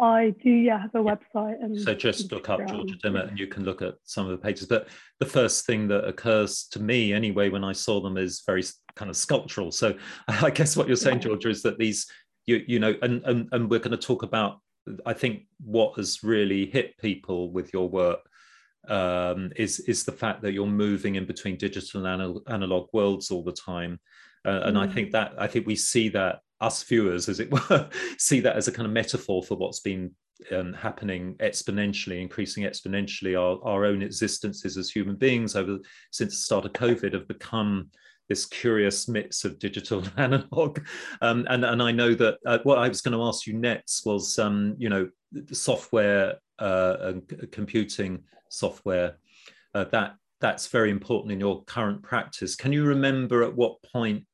I 0.00 0.34
do, 0.42 0.50
yeah, 0.50 0.80
have 0.80 0.94
a 0.94 0.98
website. 0.98 1.62
And 1.62 1.80
so 1.80 1.94
just 1.94 2.32
look 2.32 2.48
up 2.48 2.66
Georgia 2.66 2.96
Dymock 2.96 3.28
and 3.28 3.38
you 3.38 3.46
can 3.46 3.64
look 3.64 3.80
at 3.80 3.94
some 4.02 4.26
of 4.26 4.32
the 4.32 4.38
pages. 4.38 4.66
But 4.66 4.88
the 5.20 5.26
first 5.26 5.66
thing 5.66 5.86
that 5.88 6.04
occurs 6.04 6.66
to 6.72 6.82
me, 6.82 7.12
anyway, 7.12 7.48
when 7.48 7.62
I 7.62 7.72
saw 7.72 8.00
them 8.00 8.16
is 8.16 8.42
very 8.44 8.64
kind 8.96 9.08
of 9.08 9.16
sculptural. 9.16 9.70
So 9.70 9.94
I 10.28 10.50
guess 10.50 10.76
what 10.76 10.88
you're 10.88 10.96
saying, 10.96 11.18
yeah. 11.18 11.28
Georgia, 11.28 11.48
is 11.48 11.62
that 11.62 11.78
these, 11.78 12.06
you, 12.46 12.64
you 12.66 12.80
know, 12.80 12.94
and, 13.02 13.24
and, 13.24 13.48
and 13.52 13.70
we're 13.70 13.78
going 13.78 13.92
to 13.92 13.96
talk 13.96 14.24
about, 14.24 14.58
I 15.06 15.12
think, 15.12 15.46
what 15.64 15.96
has 15.96 16.24
really 16.24 16.66
hit 16.66 16.98
people 16.98 17.52
with 17.52 17.72
your 17.72 17.88
work 17.88 18.28
um, 18.88 19.52
is, 19.56 19.78
is 19.80 20.04
the 20.04 20.12
fact 20.12 20.42
that 20.42 20.52
you're 20.52 20.66
moving 20.66 21.14
in 21.14 21.24
between 21.24 21.56
digital 21.56 22.04
and 22.04 22.40
analog 22.48 22.88
worlds 22.92 23.30
all 23.30 23.44
the 23.44 23.52
time. 23.52 24.00
Uh, 24.44 24.60
and 24.64 24.76
mm. 24.76 24.88
I 24.88 24.92
think 24.92 25.12
that 25.12 25.32
I 25.38 25.46
think 25.46 25.66
we 25.66 25.74
see 25.74 26.10
that 26.10 26.40
us 26.64 26.82
viewers, 26.82 27.28
as 27.28 27.40
it 27.40 27.50
were, 27.50 27.88
see 28.18 28.40
that 28.40 28.56
as 28.56 28.68
a 28.68 28.72
kind 28.72 28.86
of 28.86 28.92
metaphor 28.92 29.42
for 29.42 29.56
what's 29.56 29.80
been 29.80 30.10
um, 30.52 30.72
happening 30.72 31.36
exponentially, 31.36 32.20
increasing 32.20 32.64
exponentially. 32.64 33.38
Our, 33.38 33.62
our 33.68 33.84
own 33.84 34.02
existences 34.02 34.76
as 34.76 34.90
human 34.90 35.16
beings 35.16 35.56
over 35.56 35.78
since 36.10 36.34
the 36.34 36.42
start 36.42 36.64
of 36.64 36.72
COVID 36.72 37.12
have 37.12 37.28
become 37.28 37.90
this 38.28 38.46
curious 38.46 39.06
mix 39.06 39.44
of 39.44 39.58
digital 39.58 39.98
and 39.98 40.12
analog. 40.16 40.80
Um, 41.20 41.46
and, 41.48 41.64
and 41.64 41.82
I 41.82 41.92
know 41.92 42.14
that 42.14 42.38
uh, 42.46 42.58
what 42.62 42.78
I 42.78 42.88
was 42.88 43.00
going 43.00 43.16
to 43.16 43.24
ask 43.24 43.46
you 43.46 43.54
next 43.54 44.06
was, 44.06 44.38
um, 44.38 44.74
you 44.78 44.88
know, 44.88 45.08
software 45.52 46.36
uh, 46.58 46.96
and 47.00 47.50
computing 47.52 48.24
software. 48.48 49.18
Uh, 49.74 49.84
that 49.84 50.14
that's 50.40 50.68
very 50.68 50.90
important 50.90 51.32
in 51.32 51.40
your 51.40 51.64
current 51.64 52.02
practice. 52.02 52.54
Can 52.54 52.72
you 52.72 52.84
remember 52.84 53.42
at 53.42 53.54
what 53.54 53.82
point 53.82 54.24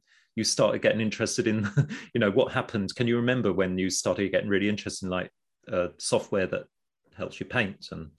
you 0.41 0.45
started 0.45 0.81
getting 0.81 1.03
interested 1.03 1.47
in 1.47 1.69
you 2.15 2.19
know 2.19 2.31
what 2.31 2.51
happened 2.51 2.95
can 2.97 3.07
you 3.07 3.17
remember 3.17 3.53
when 3.53 3.77
you 3.77 3.91
started 3.91 4.33
getting 4.33 4.49
really 4.49 4.71
interested 4.71 5.05
in 5.05 5.11
like 5.11 5.31
uh, 5.71 5.89
software 5.99 6.47
that 6.47 6.65
helps 7.15 7.39
you 7.39 7.45
paint 7.45 7.89
and 7.93 8.11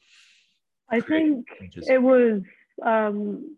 i 0.90 1.00
think 1.00 1.48
images? 1.60 1.90
it 1.90 2.00
was 2.00 2.42
um, 2.86 3.58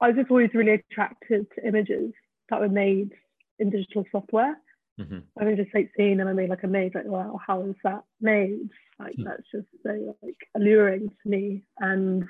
i 0.00 0.06
was 0.06 0.16
just 0.16 0.30
always 0.30 0.50
really 0.54 0.74
attracted 0.74 1.44
to 1.52 1.66
images 1.66 2.12
that 2.48 2.60
were 2.60 2.68
made 2.68 3.10
in 3.58 3.70
digital 3.70 4.04
software 4.12 4.56
mm-hmm. 5.00 5.18
i 5.40 5.44
was 5.44 5.56
just 5.56 5.74
like 5.74 5.90
seeing 5.96 6.18
them 6.18 6.28
and 6.28 6.36
being 6.36 6.48
like 6.48 6.62
amazed 6.62 6.94
like 6.94 7.06
wow 7.06 7.40
how 7.44 7.60
is 7.62 7.74
that 7.82 8.04
made 8.20 8.70
like 9.00 9.16
hmm. 9.16 9.24
that's 9.24 9.50
just 9.52 9.66
so 9.82 10.16
like 10.22 10.38
alluring 10.54 11.08
to 11.08 11.28
me 11.28 11.64
and 11.80 12.24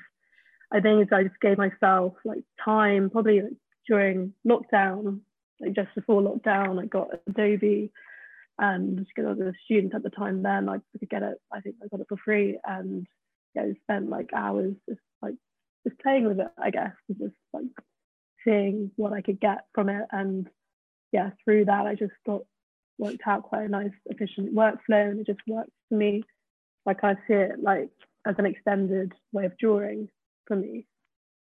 i 0.71 0.79
think 0.79 1.13
i 1.13 1.21
just 1.21 1.39
gave 1.39 1.59
myself 1.59 2.13
like 2.25 2.43
time 2.65 3.11
probably 3.11 3.41
like, 3.41 3.51
during 3.87 4.33
lockdown 4.47 5.21
like 5.59 5.73
just 5.73 5.93
before 5.95 6.21
lockdown, 6.21 6.81
I 6.81 6.85
got 6.85 7.09
Adobe 7.27 7.91
um, 8.59 8.65
and 8.67 8.97
because 8.97 9.25
I 9.25 9.33
was 9.33 9.39
a 9.39 9.53
student 9.65 9.93
at 9.93 10.03
the 10.03 10.09
time 10.09 10.41
then 10.43 10.69
I 10.69 10.79
could 10.97 11.09
get 11.09 11.23
it, 11.23 11.37
I 11.51 11.61
think 11.61 11.75
I 11.83 11.87
got 11.87 12.01
it 12.01 12.07
for 12.09 12.17
free 12.17 12.57
and 12.65 13.05
yeah, 13.55 13.63
I 13.63 13.73
spent 13.83 14.09
like 14.09 14.31
hours 14.35 14.73
just 14.87 15.01
like 15.21 15.35
just 15.87 15.99
playing 16.01 16.27
with 16.27 16.39
it, 16.39 16.51
I 16.61 16.69
guess, 16.69 16.93
and 17.07 17.17
just 17.17 17.35
like 17.53 17.65
seeing 18.43 18.91
what 18.95 19.13
I 19.13 19.21
could 19.21 19.39
get 19.39 19.65
from 19.73 19.89
it. 19.89 20.05
And 20.11 20.47
yeah, 21.11 21.31
through 21.43 21.65
that 21.65 21.85
I 21.85 21.95
just 21.95 22.13
got 22.25 22.41
worked 22.97 23.21
out 23.25 23.43
quite 23.43 23.65
a 23.65 23.69
nice 23.69 23.91
efficient 24.07 24.55
workflow 24.55 25.11
and 25.11 25.19
it 25.19 25.27
just 25.27 25.39
works 25.47 25.71
for 25.89 25.95
me. 25.95 26.23
Like 26.85 27.03
I 27.03 27.13
see 27.27 27.33
it 27.33 27.61
like 27.61 27.89
as 28.25 28.35
an 28.37 28.45
extended 28.45 29.13
way 29.31 29.45
of 29.45 29.57
drawing 29.57 30.09
for 30.47 30.55
me. 30.55 30.85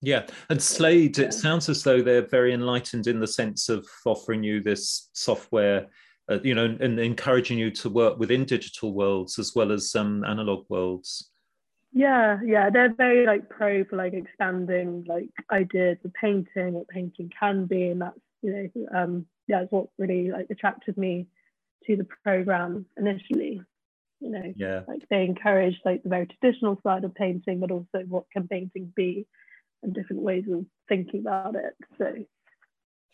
Yeah, 0.03 0.25
and 0.49 0.61
Slade, 0.61 1.17
it 1.17 1.33
sounds 1.33 1.69
as 1.69 1.81
though 1.81 2.01
they're 2.01 2.27
very 2.27 2.53
enlightened 2.53 3.07
in 3.07 3.21
the 3.21 3.27
sense 3.27 3.69
of 3.69 3.87
offering 4.05 4.43
you 4.43 4.61
this 4.61 5.09
software, 5.13 5.87
uh, 6.29 6.39
you 6.43 6.53
know, 6.53 6.75
and 6.81 6.99
encouraging 6.99 7.57
you 7.57 7.71
to 7.71 7.89
work 7.89 8.19
within 8.19 8.43
digital 8.43 8.93
worlds 8.93 9.39
as 9.39 9.55
well 9.55 9.71
as 9.71 9.95
um, 9.95 10.25
analog 10.25 10.65
worlds. 10.67 11.31
Yeah, 11.93 12.39
yeah, 12.45 12.69
they're 12.69 12.93
very 12.93 13.25
like 13.25 13.49
pro 13.49 13.85
for 13.85 13.95
like 13.95 14.13
expanding 14.13 15.05
like 15.07 15.29
ideas 15.49 15.99
of 16.03 16.13
painting, 16.15 16.73
what 16.73 16.89
painting 16.89 17.31
can 17.39 17.65
be, 17.65 17.87
and 17.87 18.01
that's 18.01 18.19
you 18.41 18.51
know, 18.51 18.87
um, 18.93 19.25
yeah, 19.47 19.61
it's 19.61 19.71
what 19.71 19.87
really 19.97 20.31
like 20.31 20.47
attracted 20.49 20.97
me 20.97 21.27
to 21.85 21.95
the 21.95 22.07
program 22.25 22.87
initially. 22.97 23.61
You 24.19 24.29
know, 24.31 24.53
yeah, 24.57 24.81
like 24.85 25.07
they 25.09 25.23
encourage 25.23 25.79
like 25.85 26.03
the 26.03 26.09
very 26.09 26.27
traditional 26.27 26.77
side 26.83 27.05
of 27.05 27.15
painting, 27.15 27.61
but 27.61 27.71
also 27.71 27.99
what 28.09 28.29
can 28.33 28.49
painting 28.49 28.91
be 28.93 29.27
and 29.83 29.93
different 29.93 30.21
ways 30.21 30.45
of 30.51 30.65
thinking 30.87 31.21
about 31.21 31.55
it. 31.55 31.73
So 31.97 32.13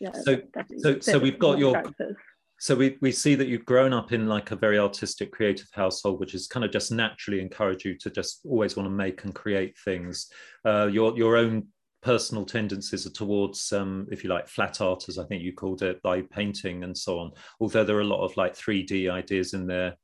yeah. 0.00 0.12
So 0.12 0.40
so 0.78 0.98
so 1.00 1.18
we've 1.18 1.38
got 1.38 1.58
your 1.58 1.74
practice. 1.74 2.16
so 2.58 2.74
we, 2.74 2.96
we 3.02 3.12
see 3.12 3.34
that 3.34 3.48
you've 3.48 3.66
grown 3.66 3.92
up 3.92 4.12
in 4.12 4.26
like 4.26 4.50
a 4.50 4.56
very 4.56 4.78
artistic 4.78 5.30
creative 5.30 5.68
household 5.72 6.18
which 6.18 6.32
has 6.32 6.46
kind 6.46 6.64
of 6.64 6.72
just 6.72 6.90
naturally 6.90 7.40
encouraged 7.40 7.84
you 7.84 7.96
to 7.98 8.10
just 8.10 8.40
always 8.46 8.76
want 8.76 8.86
to 8.86 8.90
make 8.90 9.24
and 9.24 9.34
create 9.34 9.76
things 9.84 10.28
uh, 10.64 10.88
your 10.90 11.16
your 11.16 11.36
own 11.36 11.66
personal 12.02 12.46
tendencies 12.46 13.06
are 13.06 13.10
towards 13.10 13.72
um, 13.74 14.06
if 14.10 14.24
you 14.24 14.30
like 14.30 14.48
flat 14.48 14.80
art 14.80 15.04
as 15.10 15.18
i 15.18 15.24
think 15.26 15.42
you 15.42 15.52
called 15.52 15.82
it 15.82 16.00
by 16.00 16.22
painting 16.22 16.82
and 16.82 16.96
so 16.96 17.18
on 17.18 17.30
although 17.60 17.84
there 17.84 17.96
are 17.98 18.00
a 18.00 18.04
lot 18.04 18.24
of 18.24 18.34
like 18.38 18.56
3d 18.56 19.10
ideas 19.10 19.52
in 19.52 19.66
there 19.66 19.94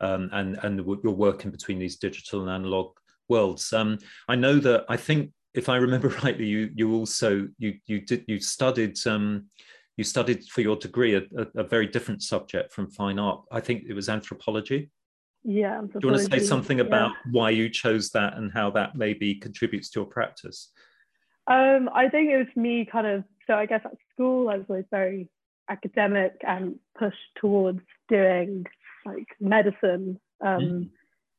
um, 0.00 0.28
and 0.32 0.58
and 0.64 0.84
you're 0.84 1.12
working 1.12 1.52
between 1.52 1.78
these 1.78 1.96
digital 1.96 2.40
and 2.40 2.50
analog 2.50 2.90
worlds 3.28 3.72
um, 3.72 3.98
i 4.28 4.34
know 4.34 4.58
that 4.58 4.84
i 4.88 4.96
think 4.96 5.30
if 5.54 5.68
I 5.68 5.76
remember 5.76 6.08
rightly, 6.24 6.46
you 6.46 6.70
you 6.74 6.92
also 6.94 7.48
you 7.58 7.74
you 7.86 8.00
did 8.00 8.24
you 8.26 8.40
studied 8.40 8.94
um, 9.06 9.46
you 9.96 10.04
studied 10.04 10.44
for 10.44 10.60
your 10.60 10.76
degree 10.76 11.14
a, 11.14 11.22
a, 11.38 11.60
a, 11.60 11.64
very 11.64 11.86
different 11.86 12.22
subject 12.22 12.72
from 12.72 12.90
fine 12.90 13.18
art. 13.18 13.42
I 13.52 13.60
think 13.60 13.84
it 13.88 13.94
was 13.94 14.08
anthropology. 14.08 14.90
Yeah. 15.44 15.82
Do 15.82 15.98
you 16.02 16.08
want 16.08 16.22
to 16.22 16.38
say 16.38 16.44
something 16.44 16.80
about 16.80 17.10
yeah. 17.10 17.32
why 17.32 17.50
you 17.50 17.68
chose 17.68 18.10
that 18.10 18.36
and 18.36 18.50
how 18.52 18.70
that 18.70 18.96
maybe 18.96 19.34
contributes 19.36 19.90
to 19.90 20.00
your 20.00 20.06
practice? 20.06 20.72
Um, 21.46 21.90
I 21.94 22.08
think 22.08 22.30
it 22.30 22.38
was 22.38 22.56
me 22.56 22.88
kind 22.90 23.06
of. 23.06 23.24
So 23.46 23.54
I 23.54 23.66
guess 23.66 23.82
at 23.84 23.92
school 24.12 24.48
I 24.48 24.56
was 24.56 24.66
always 24.68 24.86
very 24.90 25.28
academic 25.70 26.32
and 26.46 26.76
pushed 26.98 27.16
towards 27.36 27.80
doing 28.08 28.64
like 29.04 29.26
medicine 29.38 30.18
um, 30.44 30.60
mm. 30.60 30.88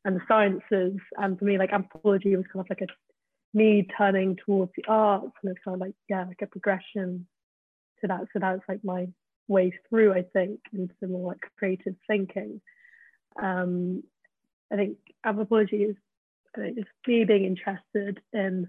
and 0.04 0.16
the 0.16 0.20
sciences. 0.28 1.00
And 1.16 1.38
for 1.38 1.44
me, 1.44 1.58
like 1.58 1.72
anthropology 1.72 2.36
was 2.36 2.46
kind 2.52 2.64
of 2.64 2.70
like 2.70 2.82
a 2.82 2.92
me 3.54 3.86
turning 3.96 4.36
towards 4.36 4.72
the 4.76 4.84
arts 4.88 5.32
and 5.42 5.50
it's 5.50 5.64
kind 5.64 5.74
of 5.74 5.80
like 5.80 5.94
yeah 6.08 6.24
like 6.24 6.42
a 6.42 6.46
progression 6.46 7.26
to 8.00 8.08
that. 8.08 8.22
So 8.32 8.38
that's 8.38 8.62
like 8.68 8.84
my 8.84 9.08
way 9.48 9.72
through 9.88 10.12
i 10.12 10.22
think 10.32 10.58
into 10.72 10.94
more 11.06 11.28
like 11.28 11.40
creative 11.58 11.94
thinking. 12.06 12.60
Um 13.40 14.02
i 14.72 14.76
think 14.76 14.98
anthropology 15.24 15.84
is 15.84 15.96
I 16.56 16.60
think 16.60 16.78
me 17.06 17.24
being 17.24 17.44
interested 17.44 18.20
in 18.32 18.68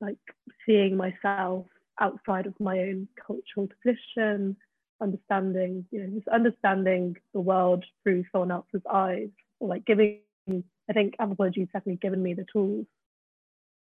like 0.00 0.18
seeing 0.64 0.96
myself 0.96 1.66
outside 2.00 2.46
of 2.46 2.54
my 2.60 2.78
own 2.80 3.08
cultural 3.26 3.68
position 3.82 4.56
understanding 5.00 5.84
you 5.90 6.02
know 6.02 6.14
just 6.14 6.28
understanding 6.28 7.16
the 7.34 7.40
world 7.40 7.84
through 8.02 8.24
someone 8.32 8.50
else's 8.50 8.82
eyes 8.90 9.28
or 9.60 9.68
like 9.68 9.84
giving 9.84 10.20
i 10.48 10.92
think 10.92 11.14
anthropology 11.18 11.60
has 11.60 11.68
definitely 11.68 11.96
given 11.96 12.22
me 12.22 12.34
the 12.34 12.46
tools 12.50 12.86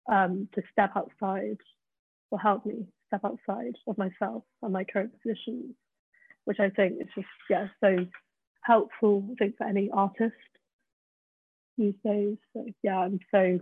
um, 0.07 0.47
to 0.53 0.61
step 0.71 0.91
outside 0.95 1.57
or 2.31 2.39
help 2.39 2.65
me 2.65 2.85
step 3.07 3.21
outside 3.23 3.75
of 3.87 3.97
myself 3.97 4.43
and 4.61 4.73
my 4.73 4.83
current 4.83 5.11
positions, 5.21 5.75
which 6.45 6.59
I 6.59 6.69
think 6.69 7.01
is 7.01 7.07
just, 7.15 7.27
yeah, 7.49 7.67
so 7.81 8.05
helpful, 8.61 9.27
I 9.31 9.35
think, 9.35 9.57
for 9.57 9.65
any 9.65 9.89
artist 9.91 10.33
these 11.77 11.95
days. 12.03 12.37
So, 12.53 12.65
yeah, 12.83 12.97
I'm 12.97 13.19
so 13.31 13.59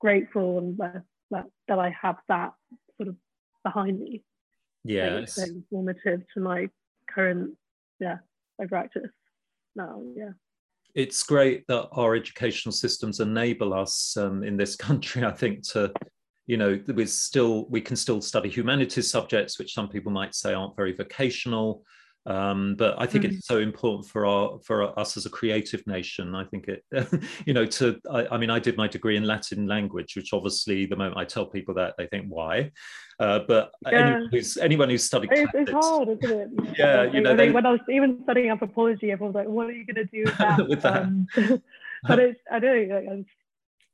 grateful 0.00 0.58
and 0.58 0.78
that, 0.78 1.02
that, 1.30 1.46
that 1.68 1.78
I 1.78 1.94
have 2.00 2.16
that 2.28 2.54
sort 2.96 3.08
of 3.08 3.16
behind 3.62 4.00
me. 4.00 4.22
Yeah. 4.84 5.18
It's 5.18 5.38
informative 5.38 6.22
to 6.34 6.40
my 6.40 6.68
current, 7.10 7.56
yeah, 7.98 8.18
my 8.58 8.66
practice 8.66 9.10
now, 9.74 10.02
yeah. 10.16 10.30
It's 10.96 11.22
great 11.22 11.66
that 11.68 11.88
our 11.92 12.16
educational 12.16 12.72
systems 12.72 13.20
enable 13.20 13.74
us 13.74 14.16
um, 14.16 14.42
in 14.42 14.56
this 14.56 14.74
country, 14.88 15.24
I 15.24 15.30
think, 15.30 15.62
to 15.68 15.92
you 16.46 16.56
know, 16.56 16.80
we 16.94 17.06
still 17.06 17.66
we 17.68 17.80
can 17.80 17.96
still 17.96 18.20
study 18.20 18.48
humanities 18.48 19.10
subjects, 19.10 19.58
which 19.58 19.74
some 19.74 19.88
people 19.88 20.12
might 20.12 20.34
say 20.34 20.54
aren't 20.54 20.76
very 20.76 20.92
vocational. 20.92 21.82
Um, 22.26 22.74
but 22.74 22.96
I 22.98 23.06
think 23.06 23.24
mm. 23.24 23.32
it's 23.32 23.46
so 23.46 23.58
important 23.58 24.08
for 24.08 24.26
our 24.26 24.58
for 24.58 24.98
us 24.98 25.16
as 25.16 25.26
a 25.26 25.30
creative 25.30 25.86
nation. 25.86 26.34
I 26.34 26.44
think 26.44 26.68
it, 26.68 26.84
you 27.46 27.54
know, 27.54 27.64
to 27.66 28.00
I, 28.10 28.26
I, 28.32 28.36
mean, 28.36 28.50
I 28.50 28.58
did 28.58 28.76
my 28.76 28.88
degree 28.88 29.16
in 29.16 29.24
Latin 29.24 29.66
language, 29.66 30.16
which 30.16 30.32
obviously 30.32 30.86
the 30.86 30.96
moment 30.96 31.16
I 31.18 31.24
tell 31.24 31.46
people 31.46 31.74
that 31.74 31.94
they 31.96 32.06
think 32.08 32.26
why. 32.28 32.72
Uh, 33.20 33.40
but 33.46 33.70
yeah. 33.84 33.90
anyone, 33.92 34.28
who's, 34.30 34.56
anyone 34.58 34.90
who's 34.90 35.04
studied 35.04 35.30
it's, 35.32 35.50
it's 35.54 35.70
hard, 35.70 36.08
isn't 36.08 36.40
it? 36.40 36.50
Yeah, 36.78 37.04
you 37.04 37.20
know, 37.20 37.34
they, 37.34 37.50
when 37.50 37.64
I 37.64 37.70
was 37.70 37.80
even 37.88 38.20
studying 38.24 38.50
anthropology, 38.50 39.10
everyone 39.10 39.32
was 39.32 39.40
like, 39.40 39.48
"What 39.48 39.68
are 39.68 39.72
you 39.72 39.86
going 39.86 39.96
to 39.96 40.04
do 40.04 40.24
with 40.24 40.36
that?" 40.36 40.68
with 40.68 40.82
that. 40.82 41.02
Um, 41.04 41.26
but 42.06 42.18
it's 42.18 42.40
I 42.50 42.58
don't 42.58 42.88
Like, 42.88 43.26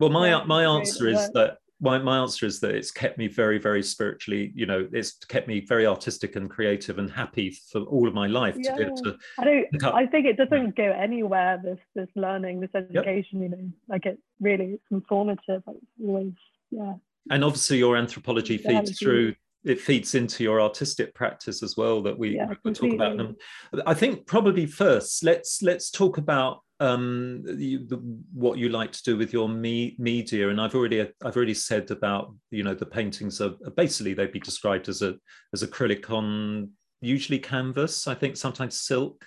well, 0.01 0.11
my 0.11 0.43
my 0.45 0.65
answer 0.65 1.07
is 1.07 1.31
that 1.35 1.59
my, 1.83 1.99
my 1.99 2.19
answer 2.19 2.47
is 2.47 2.61
that 2.61 2.75
it's 2.75 2.91
kept 2.91 3.19
me 3.19 3.29
very 3.29 3.59
very 3.59 3.83
spiritually 3.83 4.53
you 4.55 4.65
know 4.65 4.89
it's 4.93 5.13
kept 5.27 5.49
me 5.49 5.61
very 5.61 5.87
artistic 5.87 6.37
and 6.37 6.49
creative 6.49 6.99
and 6.99 7.11
happy 7.11 7.51
for 7.71 7.83
all 7.83 8.09
of 8.09 8.15
my 8.15 8.27
life 8.27 8.57
yeah. 8.59 8.71
to 8.71 8.77
be 8.77 8.85
able 8.85 8.97
to 8.97 9.19
i 9.39 9.45
don't 9.45 9.85
i 9.85 10.07
think 10.07 10.25
it 10.27 10.37
doesn't 10.37 10.75
go 10.77 10.91
anywhere 10.93 11.61
this 11.63 11.79
this 11.95 12.09
learning 12.15 12.61
this 12.61 12.71
education 12.75 13.43
yep. 13.43 13.51
you 13.51 13.57
know 13.57 13.71
like 13.89 14.07
it 14.07 14.19
really 14.41 14.75
it's 14.75 14.85
informative 14.91 15.63
like 15.67 15.77
always 16.03 16.33
yeah. 16.73 16.95
And 17.31 17.45
obviously 17.45 17.79
your 17.79 17.97
anthropology 17.97 18.59
feeds 18.59 18.99
through 18.99 19.35
it 19.65 19.81
feeds 19.81 20.17
into 20.17 20.43
your 20.43 20.61
artistic 20.61 21.15
practice 21.15 21.63
as 21.63 21.77
well 21.77 22.03
that 22.03 22.19
we, 22.19 22.35
yeah, 22.35 22.53
we 22.65 22.73
talk 22.73 22.93
about. 22.93 23.17
them 23.17 23.37
i 23.87 23.95
think 23.95 24.27
probably 24.27 24.67
first 24.67 25.23
let's 25.23 25.63
let's 25.63 25.91
talk 25.91 26.19
about 26.19 26.63
um, 26.83 27.43
the, 27.45 27.77
the, 27.87 27.97
what 28.35 28.59
you 28.59 28.69
like 28.69 28.91
to 28.91 29.03
do 29.05 29.17
with 29.17 29.33
your 29.33 29.49
me, 29.49 29.95
media. 29.99 30.49
And 30.49 30.61
I've 30.61 30.75
already 30.75 31.01
I've 31.01 31.37
already 31.37 31.55
said 31.55 31.91
about 31.91 32.35
you 32.51 32.65
know 32.65 32.75
the 32.75 32.87
paintings 32.87 33.41
are 33.41 33.55
basically 33.77 34.15
they'd 34.15 34.33
be 34.33 34.41
described 34.41 34.89
as 34.89 35.01
a 35.01 35.15
as 35.55 35.63
acrylic 35.63 36.11
on 36.11 36.71
usually 37.01 37.39
canvas. 37.39 38.09
I 38.09 38.15
think 38.15 38.37
sometimes 38.37 38.81
silk. 38.81 39.25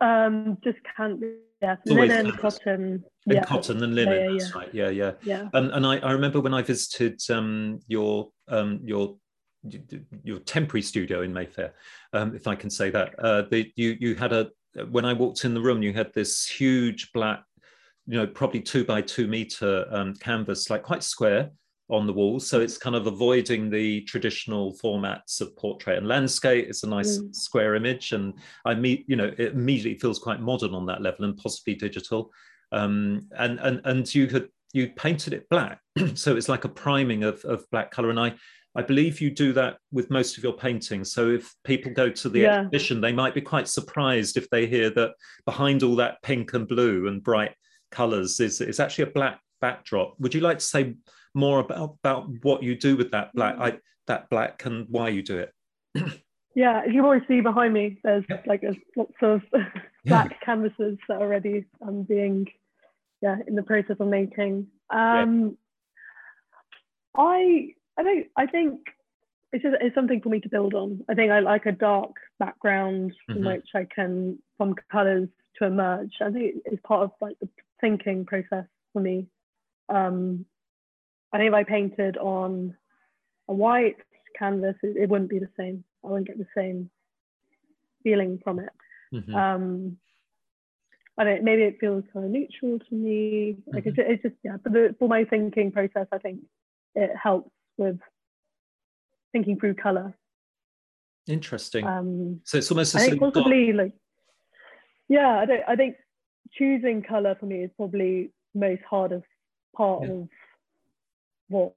Um, 0.00 0.56
just 0.64 0.78
can't. 0.96 1.20
Yeah, 1.62 1.76
linen, 1.86 2.32
cotton. 2.32 3.02
And 3.26 3.34
yeah. 3.34 3.44
cotton 3.44 3.82
and 3.82 3.94
linen. 3.94 4.14
Yeah, 4.14 4.28
yeah, 4.28 4.38
that's 4.38 4.54
right. 4.54 4.74
Yeah, 4.74 4.88
yeah. 4.90 5.12
Yeah. 5.22 5.48
And 5.52 5.70
and 5.72 5.86
I, 5.86 5.98
I 5.98 6.12
remember 6.12 6.40
when 6.40 6.54
I 6.54 6.62
visited 6.62 7.20
um, 7.30 7.80
your 7.86 8.30
um, 8.48 8.80
your 8.82 9.16
your 10.22 10.38
temporary 10.40 10.82
studio 10.82 11.22
in 11.22 11.32
Mayfair, 11.32 11.74
um, 12.12 12.34
if 12.34 12.46
I 12.46 12.54
can 12.54 12.70
say 12.70 12.88
that. 12.90 13.18
Uh, 13.18 13.42
the, 13.50 13.70
you 13.76 13.96
you 13.98 14.14
had 14.14 14.32
a 14.32 14.50
when 14.90 15.04
I 15.04 15.12
walked 15.12 15.44
in 15.44 15.54
the 15.54 15.60
room, 15.60 15.82
you 15.82 15.92
had 15.92 16.12
this 16.12 16.46
huge 16.46 17.12
black, 17.12 17.44
you 18.06 18.16
know, 18.16 18.26
probably 18.26 18.60
two 18.60 18.84
by 18.84 19.02
two 19.02 19.26
meter 19.26 19.86
um, 19.90 20.14
canvas, 20.14 20.70
like 20.70 20.82
quite 20.82 21.02
square 21.02 21.50
on 21.88 22.06
the 22.06 22.12
walls. 22.12 22.46
So 22.46 22.60
it's 22.60 22.78
kind 22.78 22.96
of 22.96 23.06
avoiding 23.06 23.70
the 23.70 24.00
traditional 24.02 24.76
formats 24.76 25.40
of 25.40 25.56
portrait 25.56 25.98
and 25.98 26.08
landscape. 26.08 26.66
It's 26.68 26.82
a 26.82 26.88
nice 26.88 27.18
mm. 27.18 27.34
square 27.34 27.76
image. 27.76 28.12
And 28.12 28.34
I 28.64 28.74
meet, 28.74 29.04
you 29.08 29.16
know, 29.16 29.32
it 29.38 29.52
immediately 29.52 29.98
feels 29.98 30.18
quite 30.18 30.40
modern 30.40 30.74
on 30.74 30.86
that 30.86 31.00
level 31.00 31.24
and 31.24 31.36
possibly 31.36 31.74
digital. 31.74 32.32
Um, 32.72 33.28
and, 33.38 33.60
and, 33.60 33.80
and 33.84 34.14
you 34.14 34.26
had, 34.26 34.48
you 34.72 34.90
painted 34.90 35.32
it 35.32 35.48
black. 35.48 35.80
so 36.14 36.36
it's 36.36 36.48
like 36.48 36.64
a 36.64 36.68
priming 36.68 37.22
of, 37.22 37.44
of 37.44 37.64
black 37.70 37.92
color. 37.92 38.10
And 38.10 38.18
I, 38.18 38.34
I 38.76 38.82
believe 38.82 39.20
you 39.20 39.30
do 39.30 39.52
that 39.54 39.78
with 39.90 40.10
most 40.10 40.36
of 40.36 40.44
your 40.44 40.52
paintings. 40.52 41.12
So 41.12 41.30
if 41.30 41.54
people 41.64 41.92
go 41.92 42.10
to 42.10 42.28
the 42.28 42.40
yeah. 42.40 42.58
exhibition, 42.58 43.00
they 43.00 43.12
might 43.12 43.34
be 43.34 43.40
quite 43.40 43.68
surprised 43.68 44.36
if 44.36 44.50
they 44.50 44.66
hear 44.66 44.90
that 44.90 45.12
behind 45.46 45.82
all 45.82 45.96
that 45.96 46.20
pink 46.22 46.52
and 46.52 46.68
blue 46.68 47.08
and 47.08 47.22
bright 47.22 47.54
colours 47.90 48.38
is, 48.40 48.60
is 48.60 48.78
actually 48.78 49.04
a 49.04 49.12
black 49.12 49.40
backdrop. 49.60 50.14
Would 50.20 50.34
you 50.34 50.42
like 50.42 50.58
to 50.58 50.64
say 50.64 50.94
more 51.34 51.60
about, 51.60 51.96
about 52.02 52.28
what 52.42 52.62
you 52.62 52.76
do 52.76 52.96
with 52.96 53.10
that 53.12 53.32
black, 53.34 53.56
I, 53.58 53.78
that 54.08 54.28
black 54.28 54.64
and 54.66 54.86
why 54.90 55.08
you 55.08 55.22
do 55.22 55.38
it? 55.38 55.52
yeah, 56.54 56.84
you 56.84 56.92
can 56.92 57.00
always 57.00 57.22
see 57.28 57.40
behind 57.40 57.72
me, 57.72 57.98
there's 58.04 58.24
like 58.46 58.60
there's 58.60 58.76
lots 58.94 59.14
of 59.22 59.42
black 60.04 60.30
yeah. 60.30 60.44
canvases 60.44 60.98
that 61.08 61.16
are 61.16 61.22
already 61.22 61.64
um, 61.86 62.02
being, 62.02 62.46
yeah, 63.22 63.36
in 63.46 63.54
the 63.54 63.62
process 63.62 63.96
of 64.00 64.08
making. 64.08 64.66
Um, 64.90 65.56
I 67.16 67.70
I 67.98 68.02
don't. 68.02 68.26
I 68.36 68.46
think 68.46 68.80
it's 69.52 69.62
just 69.62 69.76
it's 69.80 69.94
something 69.94 70.20
for 70.20 70.28
me 70.28 70.40
to 70.40 70.48
build 70.48 70.74
on. 70.74 71.04
I 71.08 71.14
think 71.14 71.30
I 71.30 71.40
like 71.40 71.66
a 71.66 71.72
dark 71.72 72.12
background 72.38 73.12
mm-hmm. 73.12 73.32
from 73.32 73.44
which 73.44 73.68
I 73.74 73.86
can 73.92 74.38
from 74.58 74.74
colours 74.90 75.28
to 75.58 75.66
emerge. 75.66 76.12
I 76.20 76.30
think 76.30 76.56
it's 76.64 76.80
part 76.84 77.02
of 77.04 77.12
like 77.20 77.38
the 77.40 77.48
thinking 77.80 78.24
process 78.26 78.66
for 78.92 79.00
me. 79.00 79.26
Um, 79.88 80.44
I 81.32 81.38
think 81.38 81.48
if 81.48 81.54
I 81.54 81.64
painted 81.64 82.16
on 82.16 82.76
a 83.48 83.54
white 83.54 83.96
canvas, 84.38 84.76
it, 84.82 84.96
it, 84.96 85.08
wouldn't 85.08 85.30
be 85.30 85.38
the 85.38 85.48
same. 85.58 85.84
I 86.04 86.08
wouldn't 86.08 86.26
get 86.26 86.38
the 86.38 86.46
same 86.56 86.90
feeling 88.02 88.40
from 88.42 88.58
it. 88.58 88.70
Mm-hmm. 89.14 89.34
Um, 89.34 89.96
I 91.18 91.24
don't. 91.24 91.44
Maybe 91.44 91.62
it 91.62 91.78
feels 91.80 92.04
kind 92.12 92.26
of 92.26 92.32
neutral 92.32 92.78
to 92.78 92.94
me. 92.94 93.56
Like 93.66 93.84
mm-hmm. 93.84 94.00
it's, 94.00 94.10
it's, 94.10 94.22
just 94.22 94.34
yeah. 94.42 94.56
But 94.62 94.72
the, 94.72 94.94
for 94.98 95.08
my 95.08 95.24
thinking 95.24 95.72
process, 95.72 96.08
I 96.12 96.18
think 96.18 96.40
it 96.94 97.10
helps 97.20 97.50
with 97.76 97.98
thinking 99.32 99.58
through 99.58 99.74
color. 99.74 100.16
Interesting. 101.26 101.86
Um, 101.86 102.40
so 102.44 102.58
it's 102.58 102.70
almost. 102.70 102.94
I 102.94 103.08
think 103.08 103.20
possibly 103.20 103.72
like, 103.72 103.92
yeah, 105.08 105.38
I 105.38 105.46
don't. 105.46 105.62
I 105.66 105.76
think 105.76 105.96
choosing 106.52 107.02
color 107.02 107.36
for 107.38 107.46
me 107.46 107.64
is 107.64 107.70
probably 107.76 108.30
most 108.54 108.82
hardest 108.88 109.26
part 109.76 110.04
yeah. 110.04 110.10
of 110.10 110.28
what 111.48 111.72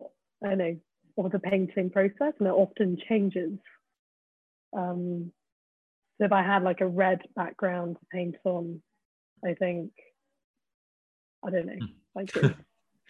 I 0.46 0.56
know 0.56 0.78
of 1.18 1.32
the 1.32 1.40
painting 1.40 1.90
process, 1.90 2.34
and 2.40 2.48
it 2.48 2.52
often 2.52 2.98
changes. 3.08 3.58
Um, 4.78 5.32
so 6.18 6.26
if 6.26 6.32
I 6.32 6.44
had 6.44 6.64
like 6.64 6.82
a 6.82 6.88
red 6.88 7.22
background 7.36 7.98
to 8.00 8.06
paint 8.12 8.36
on, 8.44 8.82
I 9.44 9.56
think 9.56 9.92
I 11.46 11.50
don't 11.50 11.66
know, 11.66 11.74
hmm. 11.74 11.86
like 12.16 12.32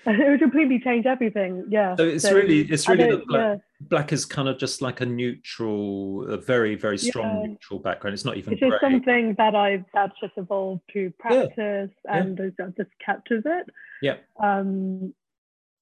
it 0.06 0.30
would 0.30 0.40
completely 0.40 0.80
change 0.80 1.06
everything. 1.06 1.66
Yeah. 1.70 1.96
So 1.96 2.06
it's 2.06 2.24
so 2.24 2.34
really, 2.34 2.62
it's 2.62 2.88
really 2.88 3.18
black, 3.28 3.40
yeah. 3.40 3.56
black 3.82 4.14
is 4.14 4.26
kind 4.26 4.48
of 4.48 4.58
just 4.58 4.82
like 4.82 5.02
a 5.02 5.06
neutral, 5.06 6.28
a 6.30 6.38
very, 6.38 6.76
very 6.76 6.98
strong 6.98 7.42
yeah. 7.42 7.48
neutral 7.48 7.80
background. 7.80 8.14
It's 8.14 8.26
not 8.26 8.38
even. 8.38 8.54
It's 8.54 8.62
just 8.62 8.82
something 8.82 9.36
that 9.38 9.56
I've 9.56 9.86
that's 9.94 10.14
just 10.22 10.34
evolved 10.38 10.82
through 10.92 11.12
practice, 11.20 11.92
yeah. 12.06 12.18
and 12.18 12.40
I've 12.40 12.76
just 12.76 12.90
with 13.30 13.46
it. 13.46 13.70
Yeah. 14.02 14.18
Um, 14.42 15.14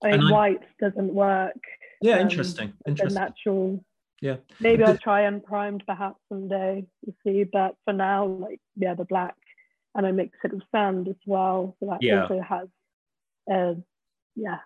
I 0.04 0.18
mean, 0.18 0.30
white 0.30 0.62
doesn't 0.80 1.14
work. 1.14 1.60
Yeah, 2.02 2.16
um, 2.16 2.22
interesting. 2.22 2.74
Interesting. 2.86 3.22
natural. 3.22 3.84
Yeah. 4.22 4.38
Maybe 4.60 4.84
I'll 4.84 4.98
try 4.98 5.22
unprimed 5.22 5.84
perhaps 5.86 6.20
someday 6.30 6.86
to 7.06 7.14
see, 7.24 7.44
but 7.44 7.76
for 7.86 7.94
now, 7.94 8.26
like 8.26 8.60
yeah, 8.76 8.96
the 8.96 9.06
black, 9.06 9.36
and 9.96 10.06
I 10.08 10.12
mix 10.12 10.38
it 10.44 10.54
with 10.54 10.64
sand 10.72 11.08
as 11.08 11.16
well, 11.26 11.76
so 11.80 11.90
that 11.90 12.02
yeah. 12.02 12.24
also 12.24 12.42
has 12.42 12.68
a 13.50 13.76
yeah. 14.38 14.60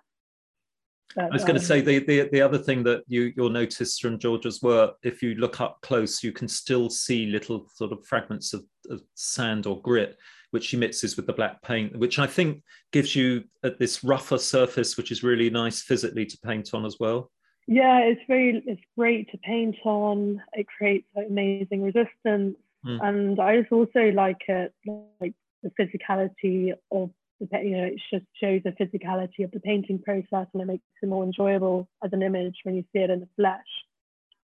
But, 1.15 1.25
I 1.25 1.29
was 1.29 1.43
going 1.43 1.55
to 1.55 1.61
um, 1.61 1.65
say 1.65 1.81
the, 1.81 1.99
the 1.99 2.29
the 2.31 2.41
other 2.41 2.57
thing 2.57 2.83
that 2.83 3.03
you 3.07 3.33
you'll 3.35 3.49
notice 3.49 3.99
from 3.99 4.17
Georgia's 4.17 4.61
work, 4.61 4.95
if 5.03 5.21
you 5.21 5.35
look 5.35 5.59
up 5.59 5.79
close, 5.81 6.23
you 6.23 6.31
can 6.31 6.47
still 6.47 6.89
see 6.89 7.25
little 7.25 7.67
sort 7.73 7.91
of 7.91 8.05
fragments 8.05 8.53
of, 8.53 8.63
of 8.89 9.01
sand 9.15 9.65
or 9.65 9.81
grit, 9.81 10.17
which 10.51 10.65
she 10.65 10.77
mixes 10.77 11.17
with 11.17 11.27
the 11.27 11.33
black 11.33 11.61
paint, 11.63 11.97
which 11.97 12.17
I 12.19 12.27
think 12.27 12.63
gives 12.91 13.15
you 13.15 13.43
this 13.77 14.03
rougher 14.03 14.37
surface, 14.37 14.95
which 14.95 15.11
is 15.11 15.23
really 15.23 15.49
nice 15.49 15.81
physically 15.81 16.25
to 16.25 16.37
paint 16.45 16.73
on 16.73 16.85
as 16.85 16.97
well. 16.99 17.29
Yeah, 17.67 17.99
it's 17.99 18.21
very 18.27 18.63
it's 18.65 18.81
great 18.97 19.29
to 19.31 19.37
paint 19.39 19.75
on. 19.83 20.41
It 20.53 20.67
creates 20.67 21.07
like, 21.15 21.27
amazing 21.29 21.83
resistance, 21.83 22.57
mm. 22.85 22.99
and 23.03 23.39
I 23.39 23.59
just 23.59 23.71
also 23.71 24.11
like 24.11 24.41
it 24.47 24.73
like 25.19 25.33
the 25.61 25.71
physicality 25.79 26.73
of 26.91 27.11
you 27.41 27.77
know, 27.77 27.85
it 27.85 28.01
just 28.11 28.25
shows 28.41 28.61
the 28.63 28.71
physicality 28.71 29.43
of 29.43 29.51
the 29.51 29.59
painting 29.59 29.99
process 29.99 30.47
and 30.53 30.61
it 30.61 30.65
makes 30.65 30.83
it 31.01 31.09
more 31.09 31.23
enjoyable 31.23 31.87
as 32.03 32.13
an 32.13 32.21
image 32.21 32.55
when 32.63 32.75
you 32.75 32.83
see 32.93 32.99
it 32.99 33.09
in 33.09 33.21
the 33.21 33.27
flesh, 33.35 33.59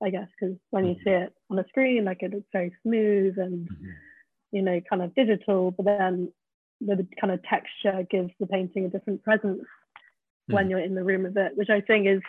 I 0.03 0.09
guess, 0.09 0.27
because 0.39 0.57
when 0.71 0.85
you 0.85 0.95
see 1.03 1.11
it 1.11 1.33
on 1.49 1.59
a 1.59 1.67
screen, 1.67 2.05
like 2.05 2.23
it 2.23 2.31
looks 2.31 2.47
very 2.51 2.73
smooth 2.83 3.37
and, 3.37 3.67
mm-hmm. 3.69 3.89
you 4.51 4.61
know, 4.61 4.81
kind 4.89 5.01
of 5.01 5.13
digital, 5.15 5.71
but 5.71 5.85
then 5.85 6.31
the 6.81 7.07
kind 7.19 7.33
of 7.33 7.41
texture 7.43 8.05
gives 8.09 8.31
the 8.39 8.47
painting 8.47 8.85
a 8.85 8.89
different 8.89 9.23
presence 9.23 9.61
mm. 10.49 10.53
when 10.53 10.69
you're 10.69 10.79
in 10.79 10.95
the 10.95 11.03
room 11.03 11.23
with 11.23 11.37
it, 11.37 11.53
which 11.55 11.69
I 11.69 11.81
think 11.81 12.07
is 12.07 12.21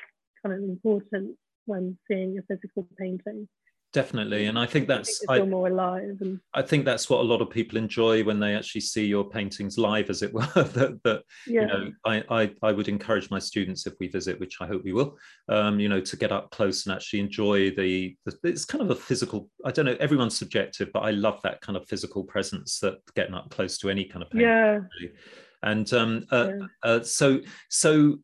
kind 0.43 0.55
of 0.55 0.63
important 0.63 1.37
when 1.67 1.99
seeing 2.09 2.39
a 2.39 2.43
physical 2.43 2.87
painting. 2.99 3.49
Definitely 3.92 4.46
and 4.46 4.59
i 4.59 4.66
think 4.66 4.87
that's 4.87 5.24
I, 5.29 5.40
more 5.40 5.68
alive 5.68 6.18
and... 6.20 6.40
I 6.53 6.61
think 6.61 6.85
that's 6.85 7.09
what 7.09 7.20
a 7.20 7.22
lot 7.22 7.40
of 7.40 7.48
people 7.48 7.79
enjoy 7.79 8.22
when 8.22 8.38
they 8.38 8.55
actually 8.55 8.83
see 8.83 9.07
your 9.07 9.24
paintings 9.24 9.79
live 9.79 10.11
as 10.11 10.22
it 10.22 10.33
were 10.35 10.42
that, 10.42 11.01
that 11.05 11.22
yeah. 11.46 11.62
you 11.62 11.66
know 11.66 11.92
I, 12.05 12.22
I, 12.31 12.55
I 12.62 12.72
would 12.72 12.88
encourage 12.88 13.31
my 13.31 13.38
students 13.38 13.87
if 13.87 13.94
we 13.98 14.09
visit 14.09 14.38
which 14.40 14.57
i 14.61 14.66
hope 14.66 14.85
we 14.85 14.92
will 14.92 15.16
um, 15.48 15.81
you 15.81 15.88
know 15.88 16.01
to 16.01 16.16
get 16.16 16.33
up 16.33 16.51
close 16.51 16.85
and 16.85 16.94
actually 16.94 17.20
enjoy 17.20 17.70
the, 17.70 18.14
the, 18.27 18.38
it's 18.44 18.66
kind 18.66 18.83
of 18.83 18.90
a 18.90 18.94
physical 18.94 19.48
i 19.64 19.70
don't 19.70 19.87
know 19.87 19.96
everyone's 20.01 20.37
subjective 20.37 20.90
but 20.92 21.01
i 21.01 21.11
love 21.11 21.40
that 21.42 21.61
kind 21.62 21.77
of 21.77 21.88
physical 21.88 22.24
presence 22.24 22.81
that 22.81 22.98
getting 23.14 23.35
up 23.35 23.48
close 23.51 23.79
to 23.79 23.88
any 23.88 24.05
kind 24.05 24.22
of 24.22 24.31
painting 24.31 24.48
yeah 24.48 24.79
really. 25.01 25.12
and 25.62 25.92
um, 25.94 26.27
uh, 26.31 26.51
yeah. 26.51 26.66
uh, 26.83 27.03
so 27.03 27.40
so 27.70 28.18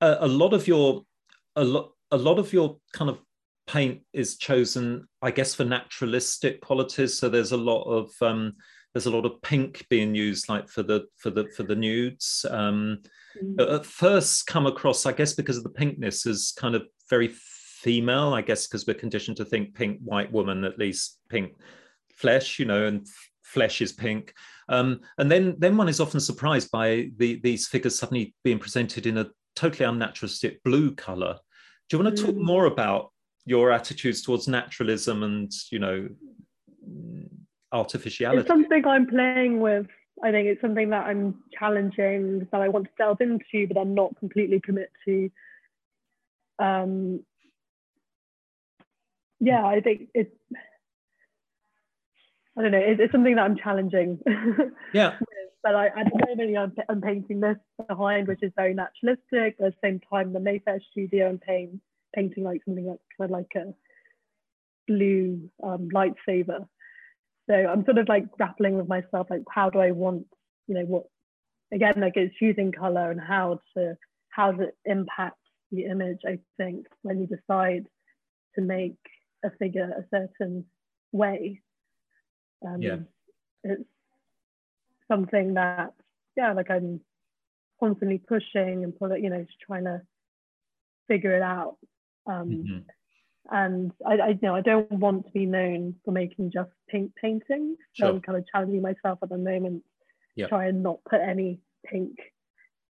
uh, 0.00 0.16
a 0.20 0.28
lot 0.28 0.54
of 0.54 0.66
your 0.66 1.02
a 1.56 1.64
lot 1.64 1.92
a 2.10 2.16
lot 2.16 2.38
of 2.38 2.52
your 2.52 2.78
kind 2.92 3.10
of 3.10 3.18
paint 3.70 4.00
is 4.12 4.36
chosen, 4.36 5.06
I 5.22 5.30
guess, 5.30 5.54
for 5.54 5.64
naturalistic 5.64 6.60
qualities. 6.60 7.16
So 7.16 7.28
there's 7.28 7.52
a 7.52 7.56
lot 7.56 7.84
of 7.84 8.10
um, 8.20 8.54
there's 8.92 9.06
a 9.06 9.10
lot 9.10 9.24
of 9.24 9.40
pink 9.42 9.86
being 9.88 10.14
used, 10.14 10.48
like 10.48 10.68
for 10.68 10.82
the 10.82 11.06
for 11.16 11.30
the 11.30 11.46
for 11.56 11.62
the 11.62 11.76
nudes. 11.76 12.44
Um, 12.50 12.98
mm. 13.40 13.74
At 13.74 13.86
first, 13.86 14.46
come 14.46 14.66
across, 14.66 15.06
I 15.06 15.12
guess, 15.12 15.34
because 15.34 15.56
of 15.56 15.62
the 15.62 15.70
pinkness, 15.70 16.26
as 16.26 16.52
kind 16.56 16.74
of 16.74 16.82
very 17.08 17.28
female. 17.28 18.34
I 18.34 18.42
guess 18.42 18.66
because 18.66 18.86
we're 18.86 18.94
conditioned 18.94 19.36
to 19.36 19.44
think 19.44 19.74
pink 19.74 20.00
white 20.02 20.32
woman, 20.32 20.64
at 20.64 20.78
least 20.78 21.20
pink 21.28 21.52
flesh, 22.16 22.58
you 22.58 22.64
know, 22.64 22.86
and 22.86 23.06
flesh 23.44 23.80
is 23.80 23.92
pink. 23.92 24.34
Um, 24.68 25.00
and 25.18 25.30
then 25.30 25.54
then 25.58 25.76
one 25.76 25.88
is 25.88 26.00
often 26.00 26.20
surprised 26.20 26.70
by 26.72 27.10
the, 27.18 27.40
these 27.40 27.68
figures 27.68 27.98
suddenly 27.98 28.34
being 28.42 28.58
presented 28.58 29.06
in 29.06 29.18
a 29.18 29.30
totally 29.54 29.88
unnaturalistic 29.88 30.56
blue 30.64 30.94
color. 30.94 31.38
Do 31.88 31.96
you 31.96 32.02
want 32.02 32.16
to 32.16 32.22
talk 32.24 32.34
mm. 32.34 32.44
more 32.44 32.66
about 32.66 33.09
your 33.46 33.72
attitudes 33.72 34.22
towards 34.22 34.48
naturalism 34.48 35.22
and 35.22 35.52
you 35.70 35.78
know 35.78 36.08
artificiality? 37.72 38.40
It's 38.40 38.48
something 38.48 38.86
i'm 38.86 39.06
playing 39.06 39.60
with. 39.60 39.86
I 40.22 40.30
think 40.30 40.48
it's 40.48 40.60
something 40.60 40.90
that 40.90 41.06
i'm 41.06 41.42
challenging 41.58 42.46
that 42.52 42.60
i 42.60 42.68
want 42.68 42.86
to 42.86 42.90
delve 42.98 43.20
into 43.20 43.66
but 43.66 43.80
i'm 43.80 43.94
not 43.94 44.16
completely 44.18 44.60
commit 44.60 44.90
to. 45.06 45.30
Um 46.58 47.20
yeah 49.42 49.64
i 49.64 49.80
think 49.80 50.08
it's 50.14 50.34
i 52.58 52.60
don't 52.60 52.72
know 52.72 52.78
it's, 52.78 53.00
it's 53.00 53.12
something 53.12 53.36
that 53.36 53.42
i'm 53.42 53.56
challenging. 53.56 54.18
Yeah. 54.92 55.14
But 55.62 55.74
I, 55.74 55.88
at 55.88 56.06
the 56.06 56.26
moment 56.26 56.56
I'm, 56.56 56.72
I'm 56.88 57.00
painting 57.02 57.40
this 57.40 57.58
behind 57.86 58.28
which 58.28 58.42
is 58.42 58.50
very 58.56 58.72
naturalistic. 58.72 59.56
At 59.58 59.58
the 59.58 59.74
same 59.84 60.00
time 60.10 60.32
the 60.32 60.40
mayfair 60.40 60.80
studio 60.90 61.28
i'm 61.28 61.38
painting 61.38 61.80
painting 62.14 62.44
like 62.44 62.60
something 62.64 62.86
like 62.86 63.00
kind 63.18 63.30
of 63.30 63.30
like 63.30 63.52
a 63.56 63.74
blue 64.86 65.50
um, 65.62 65.88
lightsaber. 65.94 66.66
So 67.48 67.54
I'm 67.54 67.84
sort 67.84 67.98
of 67.98 68.08
like 68.08 68.30
grappling 68.30 68.76
with 68.76 68.88
myself, 68.88 69.28
like 69.30 69.42
how 69.52 69.70
do 69.70 69.80
I 69.80 69.90
want, 69.90 70.26
you 70.66 70.74
know, 70.74 70.84
what 70.84 71.04
again, 71.72 71.94
like 71.98 72.16
it's 72.16 72.34
choosing 72.36 72.72
color 72.72 73.10
and 73.10 73.20
how 73.20 73.60
to 73.76 73.96
how 74.30 74.52
does 74.52 74.68
it 74.68 74.76
impact 74.84 75.36
the 75.72 75.84
image, 75.84 76.20
I 76.26 76.38
think, 76.56 76.86
when 77.02 77.20
you 77.20 77.26
decide 77.26 77.86
to 78.54 78.60
make 78.60 78.96
a 79.44 79.50
figure 79.58 79.90
a 79.90 80.04
certain 80.14 80.66
way. 81.12 81.60
Um, 82.66 82.82
yeah. 82.82 82.96
It's 83.64 83.84
something 85.10 85.54
that, 85.54 85.92
yeah, 86.36 86.52
like 86.52 86.70
I'm 86.70 87.00
constantly 87.78 88.18
pushing 88.18 88.84
and 88.84 88.94
it, 89.00 89.22
you 89.22 89.30
know, 89.30 89.42
just 89.42 89.60
trying 89.66 89.84
to 89.84 90.02
figure 91.08 91.36
it 91.36 91.42
out. 91.42 91.76
Um, 92.30 92.48
mm-hmm. 92.48 92.78
And 93.52 93.92
I, 94.06 94.14
I, 94.14 94.28
you 94.28 94.38
know 94.42 94.54
I 94.54 94.60
don't 94.60 94.90
want 94.92 95.26
to 95.26 95.32
be 95.32 95.46
known 95.46 95.96
for 96.04 96.12
making 96.12 96.52
just 96.52 96.70
pink 96.88 97.12
paintings. 97.20 97.78
Sure. 97.92 98.08
So 98.08 98.14
I'm 98.14 98.20
kind 98.20 98.38
of 98.38 98.46
challenging 98.46 98.82
myself 98.82 99.18
at 99.22 99.28
the 99.28 99.38
moment 99.38 99.82
yep. 100.36 100.48
to 100.48 100.50
try 100.50 100.66
and 100.66 100.82
not 100.82 100.98
put 101.08 101.20
any 101.20 101.60
pink 101.84 102.16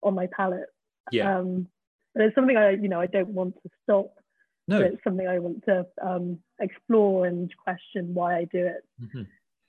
on 0.03 0.15
my 0.15 0.27
palette. 0.27 0.69
Yeah. 1.11 1.39
Um, 1.39 1.67
but 2.13 2.23
it's 2.25 2.35
something 2.35 2.55
I 2.55 2.71
you 2.71 2.87
know 2.87 3.01
I 3.01 3.07
don't 3.07 3.29
want 3.29 3.55
to 3.63 3.69
stop. 3.83 4.13
No. 4.67 4.81
But 4.81 4.93
it's 4.93 5.03
something 5.03 5.27
I 5.27 5.39
want 5.39 5.63
to 5.65 5.85
um, 6.01 6.39
explore 6.59 7.27
and 7.27 7.53
question 7.63 8.13
why 8.15 8.37
I 8.37 8.45
do 8.45 8.65
it. 8.65 8.83
Mm-hmm. 9.01 9.21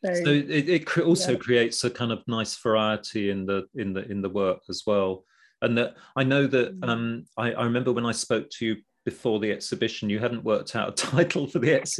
So, 0.04 0.14
so, 0.24 0.30
it, 0.30 0.68
it 0.68 0.98
also 0.98 1.32
yeah. 1.32 1.38
creates 1.38 1.84
a 1.84 1.90
kind 1.90 2.12
of 2.12 2.22
nice 2.26 2.56
variety 2.56 3.30
in 3.30 3.44
the 3.44 3.66
in 3.74 3.92
the 3.92 4.10
in 4.10 4.22
the 4.22 4.28
work 4.28 4.60
as 4.68 4.82
well 4.86 5.24
and 5.62 5.76
that 5.78 5.94
i 6.16 6.22
know 6.22 6.46
that 6.46 6.78
mm. 6.78 6.88
um, 6.88 7.24
I, 7.36 7.52
I, 7.52 7.64
remember 7.64 7.92
when 7.92 8.06
i 8.06 8.12
spoke 8.12 8.50
to 8.50 8.66
you 8.66 8.76
before 9.06 9.40
the 9.40 9.50
exhibition. 9.50 10.10
You 10.10 10.18
hadn't 10.18 10.44
worked 10.44 10.76
out 10.76 10.88
a 10.90 10.92
title 11.10 11.46
for 11.46 11.60
the 11.60 11.72
ex- 11.72 11.98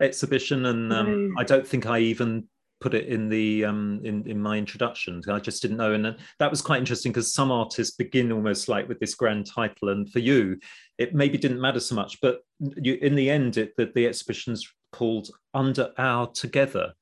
exhibition, 0.00 0.66
and 0.66 0.92
um, 0.92 1.34
I 1.36 1.42
don't 1.42 1.66
think 1.66 1.86
I 1.86 1.98
even 1.98 2.46
put 2.80 2.94
it 2.94 3.06
in 3.06 3.28
the 3.28 3.64
um, 3.64 4.00
in 4.04 4.28
in 4.28 4.40
my 4.40 4.56
introduction. 4.58 5.20
I 5.28 5.40
just 5.40 5.62
didn't 5.62 5.78
know, 5.78 5.94
and 5.94 6.16
that 6.38 6.50
was 6.50 6.62
quite 6.62 6.78
interesting 6.78 7.10
because 7.10 7.34
some 7.34 7.50
artists 7.50 7.96
begin 7.96 8.30
almost 8.30 8.68
like 8.68 8.88
with 8.88 9.00
this 9.00 9.16
grand 9.16 9.46
title, 9.46 9.88
and 9.88 10.08
for 10.12 10.20
you, 10.20 10.58
it 10.98 11.14
maybe 11.14 11.38
didn't 11.38 11.60
matter 11.60 11.80
so 11.80 11.96
much. 11.96 12.20
But 12.20 12.40
you, 12.60 12.94
in 12.94 13.16
the 13.16 13.30
end, 13.30 13.56
it, 13.56 13.72
the, 13.76 13.90
the 13.94 14.06
exhibition's 14.06 14.68
called 14.92 15.30
Under 15.54 15.90
Our 15.98 16.26
Together, 16.28 16.92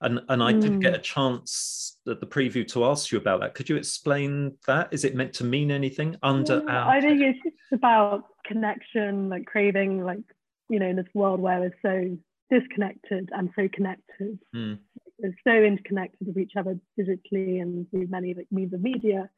and 0.00 0.20
and 0.28 0.42
I 0.42 0.52
mm. 0.52 0.60
didn't 0.60 0.80
get 0.80 0.92
hmm. 0.92 1.00
a 1.00 1.02
chance 1.02 1.98
at 2.06 2.20
the 2.20 2.26
preview 2.26 2.66
to 2.68 2.84
ask 2.84 3.10
you 3.10 3.18
about 3.18 3.40
that. 3.40 3.54
Could 3.54 3.68
you 3.68 3.76
explain 3.76 4.56
that? 4.66 4.88
Is 4.92 5.04
it 5.04 5.14
meant 5.14 5.32
to 5.34 5.44
mean 5.44 5.70
anything 5.70 6.16
under 6.22 6.62
yeah, 6.66 6.72
our? 6.72 6.90
I 6.90 7.00
think 7.00 7.20
it's 7.20 7.38
just 7.42 7.72
about 7.72 8.24
connection, 8.46 9.28
like 9.28 9.44
craving, 9.46 10.04
like 10.04 10.20
you 10.68 10.78
know, 10.78 10.86
in 10.86 10.96
this 10.96 11.06
world 11.14 11.40
where 11.40 11.60
we're 11.60 11.74
so 11.82 12.16
disconnected 12.50 13.30
and 13.32 13.50
so 13.56 13.68
connected. 13.72 14.38
Mm. 14.54 14.78
We're 15.18 15.34
so 15.44 15.52
interconnected 15.52 16.26
with 16.26 16.38
each 16.38 16.52
other 16.56 16.78
digitally 16.98 17.60
and 17.60 17.90
through 17.90 18.06
many 18.08 18.34
like 18.34 18.46
means 18.52 18.72
of 18.72 18.80
media, 18.80 19.28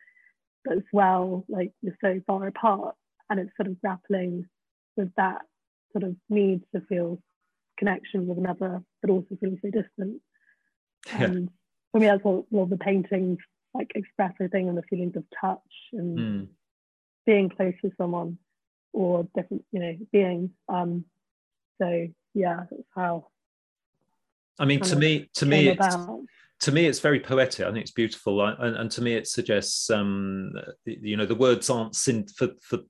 but 0.65 0.77
as 0.77 0.83
well, 0.93 1.45
like 1.49 1.73
we're 1.83 1.97
so 2.03 2.21
far 2.27 2.47
apart, 2.47 2.95
and 3.31 3.41
it's 3.41 3.57
sort 3.57 3.69
of 3.69 3.81
grappling 3.81 4.47
with 4.97 5.11
that 5.17 5.43
sort 5.93 6.05
of 6.05 6.17
need 6.29 6.63
to 6.75 6.83
feel 6.83 7.23
connection 7.79 8.27
with 8.27 8.37
another, 8.37 8.83
but 9.01 9.11
also 9.11 9.37
feeling 9.41 9.59
so 9.63 9.71
distant. 9.71 10.21
Yeah. 11.07 11.25
And 11.25 11.51
for 11.93 12.01
me, 12.01 12.07
that's 12.07 12.25
what, 12.25 12.45
what 12.51 12.71
the 12.71 12.77
paintings 12.77 13.39
like 13.75 13.93
express, 13.95 14.33
think, 14.39 14.69
and 14.69 14.77
the 14.77 14.83
feelings 14.83 15.17
of 15.17 15.25
touch 15.41 15.59
and 15.93 16.19
mm. 16.19 16.49
being 17.27 17.49
close 17.49 17.75
to 17.83 17.93
someone 17.97 18.39
or 18.93 19.29
different, 19.35 19.65
you 19.73 19.81
know, 19.81 19.97
beings. 20.13 20.51
Um, 20.69 21.05
so 21.81 22.09
yeah, 22.35 22.65
that's 22.71 22.83
how. 22.95 23.29
I 24.59 24.65
mean, 24.65 24.81
to 24.81 24.97
me, 24.97 25.31
to 25.35 25.47
me, 25.47 25.69
it's, 25.69 25.97
to 26.61 26.73
me, 26.73 26.87
it's 26.87 27.01
very 27.01 27.21
poetic. 27.21 27.67
I 27.67 27.71
think 27.71 27.83
it's 27.83 27.93
beautiful, 27.93 28.43
I, 28.43 28.55
and, 28.59 28.77
and, 28.77 28.91
to 28.91 29.01
me, 29.01 29.15
it 29.15 29.27
suggests, 29.27 29.89
um, 29.89 30.53
you 30.85 31.17
know, 31.17 31.25
the 31.25 31.35
words 31.35 31.71
aren't 31.71 31.97
syn- 31.97 32.29
for 32.29 32.49
for 32.61 32.81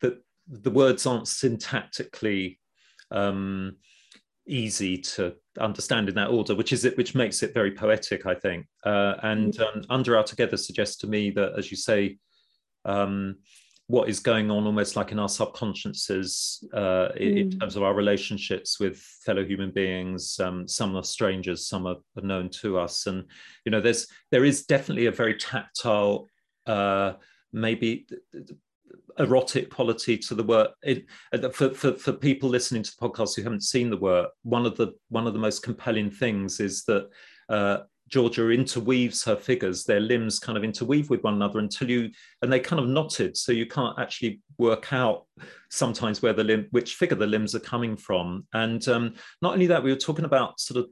the 0.00 0.20
the 0.48 0.70
words 0.70 1.04
aren't 1.06 1.26
syntactically 1.26 2.56
um, 3.10 3.76
easy 4.50 4.98
to 4.98 5.34
understand 5.58 6.08
in 6.08 6.14
that 6.16 6.28
order, 6.30 6.54
which 6.54 6.72
is 6.72 6.84
it, 6.84 6.96
which 6.96 7.14
makes 7.14 7.42
it 7.42 7.54
very 7.54 7.70
poetic, 7.70 8.26
I 8.26 8.34
think. 8.34 8.66
Uh, 8.84 9.14
and 9.22 9.54
mm. 9.54 9.76
um, 9.76 9.84
Under 9.88 10.16
Our 10.16 10.24
Together 10.24 10.56
suggests 10.56 10.96
to 10.98 11.06
me 11.06 11.30
that, 11.30 11.54
as 11.56 11.70
you 11.70 11.76
say, 11.76 12.18
um, 12.84 13.36
what 13.86 14.08
is 14.08 14.20
going 14.20 14.52
on 14.52 14.66
almost 14.66 14.94
like 14.94 15.10
in 15.10 15.18
our 15.18 15.28
subconsciouses 15.28 16.62
uh, 16.72 17.08
mm. 17.12 17.36
in 17.36 17.58
terms 17.58 17.74
of 17.74 17.82
our 17.82 17.94
relationships 17.94 18.78
with 18.78 18.98
fellow 18.98 19.44
human 19.44 19.72
beings. 19.72 20.38
Um, 20.38 20.68
some 20.68 20.94
are 20.96 21.02
strangers, 21.02 21.66
some 21.66 21.86
are, 21.86 21.96
are, 22.16 22.22
known 22.22 22.50
to 22.60 22.78
us, 22.78 23.06
and 23.06 23.24
you 23.64 23.72
know, 23.72 23.80
there's 23.80 24.06
there 24.30 24.44
is 24.44 24.64
definitely 24.66 25.06
a 25.06 25.12
very 25.12 25.34
tactile, 25.34 26.28
uh, 26.66 27.14
maybe 27.52 28.06
erotic 29.18 29.70
quality 29.70 30.16
to 30.18 30.34
the 30.34 30.42
work. 30.42 30.70
It, 30.82 31.06
uh, 31.32 31.48
for, 31.50 31.70
for, 31.70 31.92
for 31.94 32.12
people 32.12 32.48
listening 32.48 32.82
to 32.82 32.90
the 32.90 33.08
podcast 33.08 33.36
who 33.36 33.42
haven't 33.42 33.62
seen 33.62 33.90
the 33.90 33.96
work, 33.96 34.30
one 34.42 34.66
of 34.66 34.76
the 34.76 34.92
one 35.08 35.26
of 35.26 35.32
the 35.32 35.38
most 35.38 35.62
compelling 35.62 36.10
things 36.10 36.60
is 36.60 36.84
that 36.84 37.08
uh, 37.48 37.78
Georgia 38.08 38.50
interweaves 38.50 39.24
her 39.24 39.36
figures. 39.36 39.84
Their 39.84 40.00
limbs 40.00 40.38
kind 40.38 40.58
of 40.58 40.64
interweave 40.64 41.10
with 41.10 41.22
one 41.22 41.34
another 41.34 41.60
until 41.60 41.88
you 41.88 42.10
and 42.42 42.52
they 42.52 42.60
kind 42.60 42.80
of 42.82 42.88
knotted, 42.88 43.36
so 43.36 43.52
you 43.52 43.66
can't 43.66 43.98
actually 43.98 44.40
work 44.58 44.92
out 44.92 45.26
sometimes 45.70 46.20
where 46.20 46.32
the 46.32 46.44
limb, 46.44 46.66
which 46.70 46.96
figure 46.96 47.16
the 47.16 47.26
limbs 47.26 47.54
are 47.54 47.60
coming 47.60 47.96
from. 47.96 48.46
And 48.52 48.86
um, 48.88 49.14
not 49.42 49.54
only 49.54 49.66
that, 49.68 49.82
we 49.82 49.90
were 49.90 49.98
talking 49.98 50.24
about 50.24 50.60
sort 50.60 50.84
of 50.84 50.90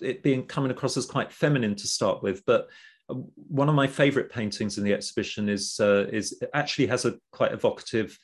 it 0.00 0.22
being 0.22 0.46
coming 0.46 0.70
across 0.70 0.96
as 0.96 1.06
quite 1.06 1.32
feminine 1.32 1.74
to 1.76 1.86
start 1.86 2.22
with, 2.22 2.42
but 2.46 2.68
one 3.08 3.68
of 3.68 3.74
my 3.74 3.86
favorite 3.86 4.30
paintings 4.30 4.78
in 4.78 4.84
the 4.84 4.92
exhibition 4.92 5.48
is 5.48 5.78
uh, 5.80 6.06
is 6.12 6.40
actually 6.54 6.86
has 6.86 7.04
a 7.04 7.16
quite 7.32 7.52
evocative 7.52 8.18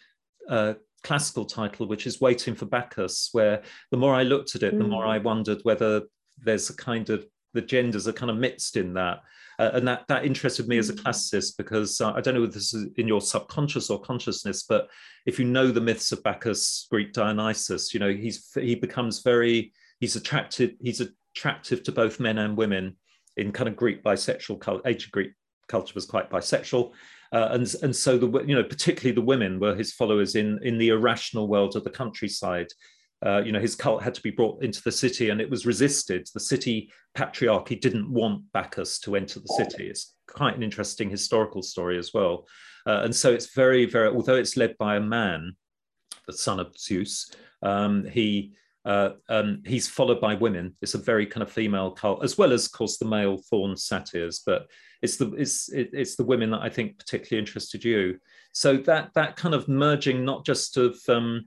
uh, 0.48 0.74
classical 1.02 1.44
title, 1.44 1.86
which 1.86 2.06
is 2.06 2.20
"Waiting 2.20 2.54
for 2.54 2.66
Bacchus." 2.66 3.28
Where 3.32 3.62
the 3.90 3.96
more 3.96 4.14
I 4.14 4.22
looked 4.22 4.54
at 4.54 4.62
it, 4.62 4.74
mm. 4.74 4.78
the 4.78 4.88
more 4.88 5.06
I 5.06 5.18
mm. 5.18 5.24
wondered 5.24 5.60
whether 5.62 6.02
there's 6.38 6.70
a 6.70 6.76
kind 6.76 7.10
of 7.10 7.26
the 7.52 7.60
genders 7.60 8.08
are 8.08 8.12
kind 8.12 8.30
of 8.30 8.38
mixed 8.38 8.76
in 8.76 8.94
that. 8.94 9.20
Uh, 9.58 9.72
and 9.74 9.86
that 9.86 10.04
that 10.08 10.24
interested 10.24 10.66
me 10.66 10.78
as 10.78 10.88
a 10.88 10.94
mm. 10.94 11.02
classicist 11.02 11.58
because 11.58 12.00
uh, 12.00 12.12
I 12.12 12.22
don't 12.22 12.34
know 12.34 12.44
if 12.44 12.52
this 12.52 12.72
is 12.72 12.88
in 12.96 13.06
your 13.06 13.20
subconscious 13.20 13.90
or 13.90 14.00
consciousness, 14.00 14.62
but 14.62 14.88
if 15.26 15.38
you 15.38 15.44
know 15.44 15.70
the 15.70 15.80
myths 15.80 16.12
of 16.12 16.22
Bacchus, 16.22 16.86
Greek 16.90 17.12
Dionysus, 17.12 17.92
you 17.92 18.00
know 18.00 18.10
he's 18.10 18.50
he 18.54 18.74
becomes 18.74 19.20
very 19.20 19.74
he's 19.98 20.16
attracted 20.16 20.76
he's 20.80 21.02
attractive 21.02 21.82
to 21.82 21.92
both 21.92 22.18
men 22.18 22.38
and 22.38 22.56
women 22.56 22.96
in 23.40 23.52
kind 23.52 23.68
of 23.68 23.76
Greek 23.76 24.04
bisexual 24.04 24.60
culture. 24.60 24.82
Ancient 24.86 25.12
Greek 25.12 25.32
culture 25.68 25.94
was 25.94 26.06
quite 26.06 26.30
bisexual. 26.30 26.92
Uh, 27.32 27.48
and 27.52 27.74
and 27.82 27.94
so 27.94 28.18
the 28.18 28.44
you 28.44 28.54
know 28.54 28.64
particularly 28.64 29.14
the 29.14 29.20
women 29.20 29.60
were 29.60 29.74
his 29.74 29.92
followers 29.92 30.34
in 30.34 30.58
in 30.62 30.78
the 30.78 30.88
irrational 30.88 31.48
world 31.48 31.76
of 31.76 31.84
the 31.84 31.90
countryside. 31.90 32.66
Uh, 33.24 33.42
you 33.44 33.52
know 33.52 33.60
his 33.60 33.76
cult 33.76 34.02
had 34.02 34.14
to 34.14 34.22
be 34.22 34.30
brought 34.30 34.62
into 34.62 34.82
the 34.82 34.92
city 34.92 35.30
and 35.30 35.40
it 35.40 35.48
was 35.48 35.66
resisted. 35.66 36.26
The 36.34 36.40
city 36.40 36.90
patriarchy 37.16 37.80
didn't 37.80 38.12
want 38.12 38.50
Bacchus 38.52 38.98
to 39.00 39.14
enter 39.14 39.40
the 39.40 39.54
city. 39.56 39.88
It's 39.88 40.14
quite 40.26 40.56
an 40.56 40.62
interesting 40.62 41.08
historical 41.08 41.62
story 41.62 41.98
as 41.98 42.12
well. 42.12 42.46
Uh, 42.86 43.02
and 43.04 43.14
so 43.14 43.32
it's 43.32 43.54
very 43.54 43.84
very 43.84 44.08
although 44.08 44.36
it's 44.36 44.56
led 44.56 44.76
by 44.78 44.96
a 44.96 45.00
man, 45.00 45.54
the 46.26 46.32
son 46.32 46.58
of 46.58 46.76
Zeus. 46.76 47.30
Um, 47.62 48.06
he 48.06 48.54
uh, 48.84 49.10
um, 49.28 49.62
he's 49.66 49.88
followed 49.88 50.20
by 50.20 50.34
women. 50.34 50.74
It's 50.80 50.94
a 50.94 50.98
very 50.98 51.26
kind 51.26 51.42
of 51.42 51.52
female 51.52 51.90
cult, 51.90 52.24
as 52.24 52.38
well 52.38 52.52
as, 52.52 52.66
of 52.66 52.72
course, 52.72 52.98
the 52.98 53.04
male 53.04 53.38
faun 53.50 53.76
satyrs. 53.76 54.42
But 54.44 54.66
it's 55.02 55.16
the 55.16 55.32
it's 55.34 55.70
it, 55.72 55.90
it's 55.92 56.16
the 56.16 56.24
women 56.24 56.50
that 56.50 56.62
I 56.62 56.68
think 56.68 56.98
particularly 56.98 57.40
interested 57.40 57.84
you. 57.84 58.18
So 58.52 58.76
that 58.78 59.10
that 59.14 59.36
kind 59.36 59.54
of 59.54 59.68
merging, 59.68 60.24
not 60.24 60.46
just 60.46 60.76
of 60.76 60.98
um, 61.08 61.46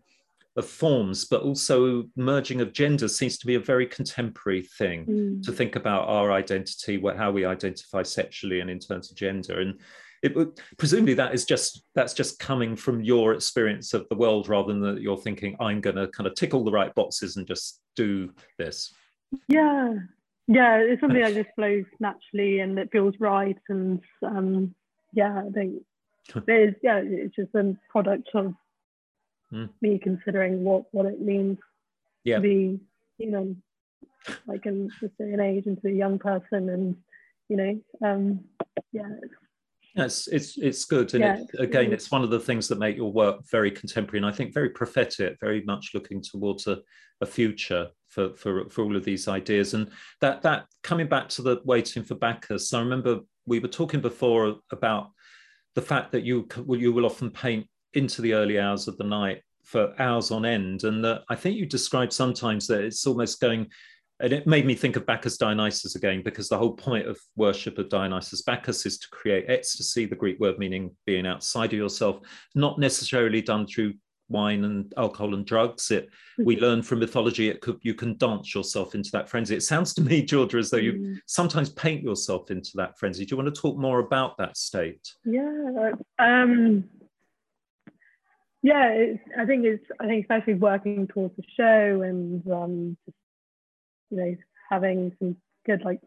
of 0.55 0.65
forms, 0.67 1.25
but 1.25 1.41
also 1.41 2.03
merging 2.15 2.61
of 2.61 2.73
genders 2.73 3.17
seems 3.17 3.37
to 3.39 3.47
be 3.47 3.55
a 3.55 3.59
very 3.59 3.87
contemporary 3.87 4.61
thing 4.77 5.05
mm. 5.05 5.43
to 5.43 5.51
think 5.51 5.75
about 5.75 6.07
our 6.07 6.31
identity, 6.31 6.97
what, 6.97 7.17
how 7.17 7.31
we 7.31 7.45
identify 7.45 8.03
sexually 8.03 8.59
and 8.59 8.69
in 8.69 8.79
terms 8.79 9.09
of 9.09 9.17
gender. 9.17 9.59
And 9.59 9.79
it 10.23 10.33
would 10.35 10.59
presumably 10.77 11.13
that 11.13 11.33
is 11.33 11.45
just 11.45 11.83
that's 11.93 12.13
just 12.13 12.39
coming 12.39 12.75
from 12.75 13.03
your 13.03 13.33
experience 13.33 13.93
of 13.93 14.07
the 14.09 14.15
world 14.15 14.47
rather 14.47 14.71
than 14.71 14.81
that 14.81 15.01
you're 15.01 15.17
thinking 15.17 15.55
i'm 15.59 15.81
going 15.81 15.95
to 15.95 16.07
kind 16.07 16.25
of 16.25 16.33
tick 16.33 16.53
all 16.53 16.63
the 16.63 16.71
right 16.71 16.95
boxes 16.95 17.37
and 17.37 17.45
just 17.45 17.81
do 17.95 18.31
this 18.57 18.93
yeah 19.47 19.93
yeah 20.47 20.77
it's 20.77 21.01
something 21.01 21.21
that 21.21 21.33
just 21.33 21.49
flows 21.55 21.85
naturally 21.99 22.59
and 22.59 22.79
it 22.79 22.89
feels 22.91 23.13
right 23.19 23.57
and 23.69 24.01
um 24.25 24.73
yeah 25.11 25.43
i 25.45 25.49
think 25.51 25.75
there's 26.47 26.73
yeah 26.81 27.01
it's 27.03 27.35
just 27.35 27.53
a 27.55 27.75
product 27.89 28.29
of 28.33 28.53
mm. 29.51 29.69
me 29.81 29.99
considering 29.99 30.63
what 30.63 30.85
what 30.91 31.05
it 31.05 31.21
means 31.21 31.57
yeah. 32.23 32.37
to 32.37 32.41
be 32.41 32.79
you 33.17 33.31
know 33.31 33.55
like 34.47 34.65
in 34.65 34.89
this 35.01 35.11
day 35.19 35.31
and 35.33 35.41
age 35.41 35.65
into 35.65 35.87
a 35.87 35.91
young 35.91 36.17
person 36.17 36.69
and 36.69 36.95
you 37.49 37.57
know 37.57 38.07
um 38.07 38.39
yeah 38.93 39.09
Yes, 39.95 40.27
it's 40.27 40.57
it's 40.57 40.85
good, 40.85 41.13
and 41.13 41.23
yeah, 41.23 41.37
it, 41.53 41.59
again, 41.59 41.93
it's 41.93 42.09
one 42.09 42.23
of 42.23 42.31
the 42.31 42.39
things 42.39 42.67
that 42.67 42.79
make 42.79 42.97
your 42.97 43.13
work 43.13 43.47
very 43.51 43.69
contemporary, 43.69 44.19
and 44.19 44.25
I 44.25 44.35
think 44.35 44.53
very 44.53 44.69
prophetic, 44.69 45.37
very 45.39 45.61
much 45.65 45.91
looking 45.93 46.19
towards 46.21 46.65
a, 46.65 46.79
a 47.21 47.27
future 47.27 47.89
for, 48.09 48.35
for 48.35 48.67
for 48.69 48.83
all 48.83 48.95
of 48.95 49.03
these 49.03 49.27
ideas. 49.27 49.75
And 49.75 49.91
that 50.19 50.41
that 50.41 50.65
coming 50.81 51.07
back 51.07 51.29
to 51.29 51.43
the 51.43 51.61
waiting 51.63 52.03
for 52.03 52.15
Bacchus, 52.15 52.73
I 52.73 52.79
remember 52.79 53.19
we 53.45 53.59
were 53.59 53.67
talking 53.67 54.01
before 54.01 54.55
about 54.71 55.11
the 55.75 55.81
fact 55.81 56.11
that 56.13 56.23
you 56.23 56.47
you 56.69 56.91
will 56.91 57.05
often 57.05 57.29
paint 57.29 57.67
into 57.93 58.23
the 58.23 58.33
early 58.33 58.59
hours 58.59 58.87
of 58.87 58.97
the 58.97 59.03
night 59.03 59.43
for 59.63 59.93
hours 60.01 60.31
on 60.31 60.43
end, 60.43 60.85
and 60.85 61.03
that 61.05 61.23
I 61.29 61.35
think 61.35 61.55
you 61.55 61.67
described 61.67 62.13
sometimes 62.13 62.65
that 62.65 62.83
it's 62.83 63.05
almost 63.05 63.39
going 63.39 63.67
and 64.23 64.31
it 64.31 64.47
made 64.47 64.65
me 64.65 64.73
think 64.73 64.95
of 64.95 65.05
Bacchus 65.05 65.37
Dionysus 65.37 65.95
again, 65.95 66.23
because 66.23 66.47
the 66.47 66.57
whole 66.57 66.71
point 66.71 67.05
of 67.07 67.19
worship 67.35 67.77
of 67.77 67.89
Dionysus 67.89 68.41
Bacchus 68.41 68.85
is 68.85 68.97
to 68.99 69.09
create 69.09 69.49
ecstasy, 69.49 70.05
the 70.05 70.15
Greek 70.15 70.39
word 70.39 70.57
meaning 70.57 70.95
being 71.05 71.27
outside 71.27 71.73
of 71.73 71.77
yourself, 71.77 72.21
not 72.55 72.79
necessarily 72.79 73.41
done 73.41 73.67
through 73.67 73.93
wine 74.29 74.63
and 74.63 74.93
alcohol 74.95 75.33
and 75.33 75.45
drugs. 75.45 75.91
It 75.91 76.07
we 76.37 76.55
mm-hmm. 76.55 76.63
learn 76.63 76.83
from 76.83 76.99
mythology 76.99 77.49
it 77.49 77.59
could 77.59 77.79
you 77.81 77.93
can 77.93 78.17
dance 78.17 78.55
yourself 78.55 78.95
into 78.95 79.11
that 79.11 79.27
frenzy. 79.27 79.57
It 79.57 79.63
sounds 79.63 79.93
to 79.95 80.01
me, 80.01 80.23
Georgia, 80.23 80.57
as 80.57 80.69
though 80.69 80.77
you 80.77 80.93
mm. 80.93 81.17
sometimes 81.27 81.69
paint 81.71 82.01
yourself 82.01 82.49
into 82.49 82.71
that 82.75 82.97
frenzy. 82.97 83.25
Do 83.25 83.35
you 83.35 83.43
want 83.43 83.53
to 83.53 83.61
talk 83.61 83.77
more 83.77 83.99
about 83.99 84.37
that 84.37 84.55
state? 84.55 85.05
Yeah. 85.25 85.91
Um 86.17 86.85
yeah, 88.61 89.15
I 89.37 89.45
think 89.45 89.65
it's 89.65 89.85
I 89.99 90.07
think 90.07 90.23
especially 90.23 90.53
working 90.53 91.07
towards 91.07 91.35
the 91.35 91.43
show 91.57 92.01
and 92.03 92.49
um, 92.49 92.97
just 93.05 93.17
you 94.13 94.21
know 94.21 94.35
having 94.69 95.11
some 95.19 95.35
good 95.65 95.81
like 95.83 95.99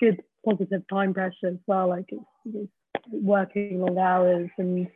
good 0.00 0.22
positive 0.44 0.82
time 0.88 1.12
pressure 1.12 1.48
as 1.48 1.58
well 1.66 1.88
like 1.88 2.06
it's, 2.08 2.22
it's 2.46 2.72
working 3.10 3.80
long 3.80 3.98
hours 3.98 4.50
and 4.58 4.88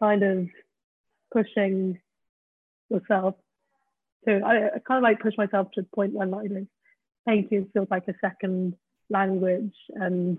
kind 0.00 0.22
of 0.22 0.48
pushing 1.32 1.98
yourself 2.90 3.34
to 4.26 4.40
I, 4.44 4.76
I, 4.76 4.78
kind 4.86 4.98
of 4.98 5.02
like 5.02 5.20
push 5.20 5.34
myself 5.38 5.68
to 5.72 5.82
the 5.82 5.88
point 5.94 6.12
where 6.12 6.26
like 6.26 6.48
you 6.48 6.54
know, 6.54 6.66
painting 7.26 7.68
feels 7.72 7.88
like 7.90 8.08
a 8.08 8.14
second 8.20 8.74
language 9.10 9.74
and 9.94 10.38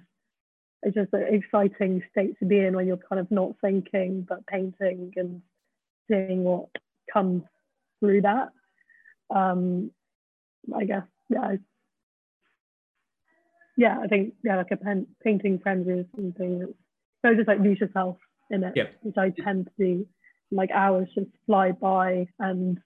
it's 0.83 0.95
just 0.95 1.13
an 1.13 1.25
exciting 1.33 2.03
state 2.11 2.37
to 2.39 2.45
be 2.45 2.59
in 2.59 2.75
when 2.75 2.87
you're 2.87 2.97
kind 2.97 3.19
of 3.19 3.31
not 3.31 3.53
thinking 3.61 4.25
but 4.27 4.45
painting 4.45 5.13
and 5.15 5.41
seeing 6.09 6.43
what 6.43 6.69
comes 7.11 7.43
through 7.99 8.21
that. 8.21 8.49
Um, 9.33 9.91
I 10.75 10.85
guess 10.85 11.03
yeah, 11.29 11.55
yeah, 13.77 13.99
I 14.01 14.07
think 14.07 14.33
yeah, 14.43 14.57
like 14.57 14.71
a 14.71 14.77
pen, 14.77 15.07
painting 15.23 15.59
frenzy 15.59 15.91
is 15.91 16.05
something 16.15 16.73
so 17.23 17.35
just 17.35 17.47
like 17.47 17.59
lose 17.59 17.79
yourself 17.79 18.17
in 18.49 18.63
it, 18.63 18.73
yeah. 18.75 18.85
which 19.01 19.17
I 19.17 19.29
tend 19.29 19.67
to 19.67 19.71
do. 19.77 20.07
Like 20.49 20.71
hours 20.71 21.09
just 21.13 21.29
fly 21.45 21.73
by, 21.73 22.27
and 22.39 22.79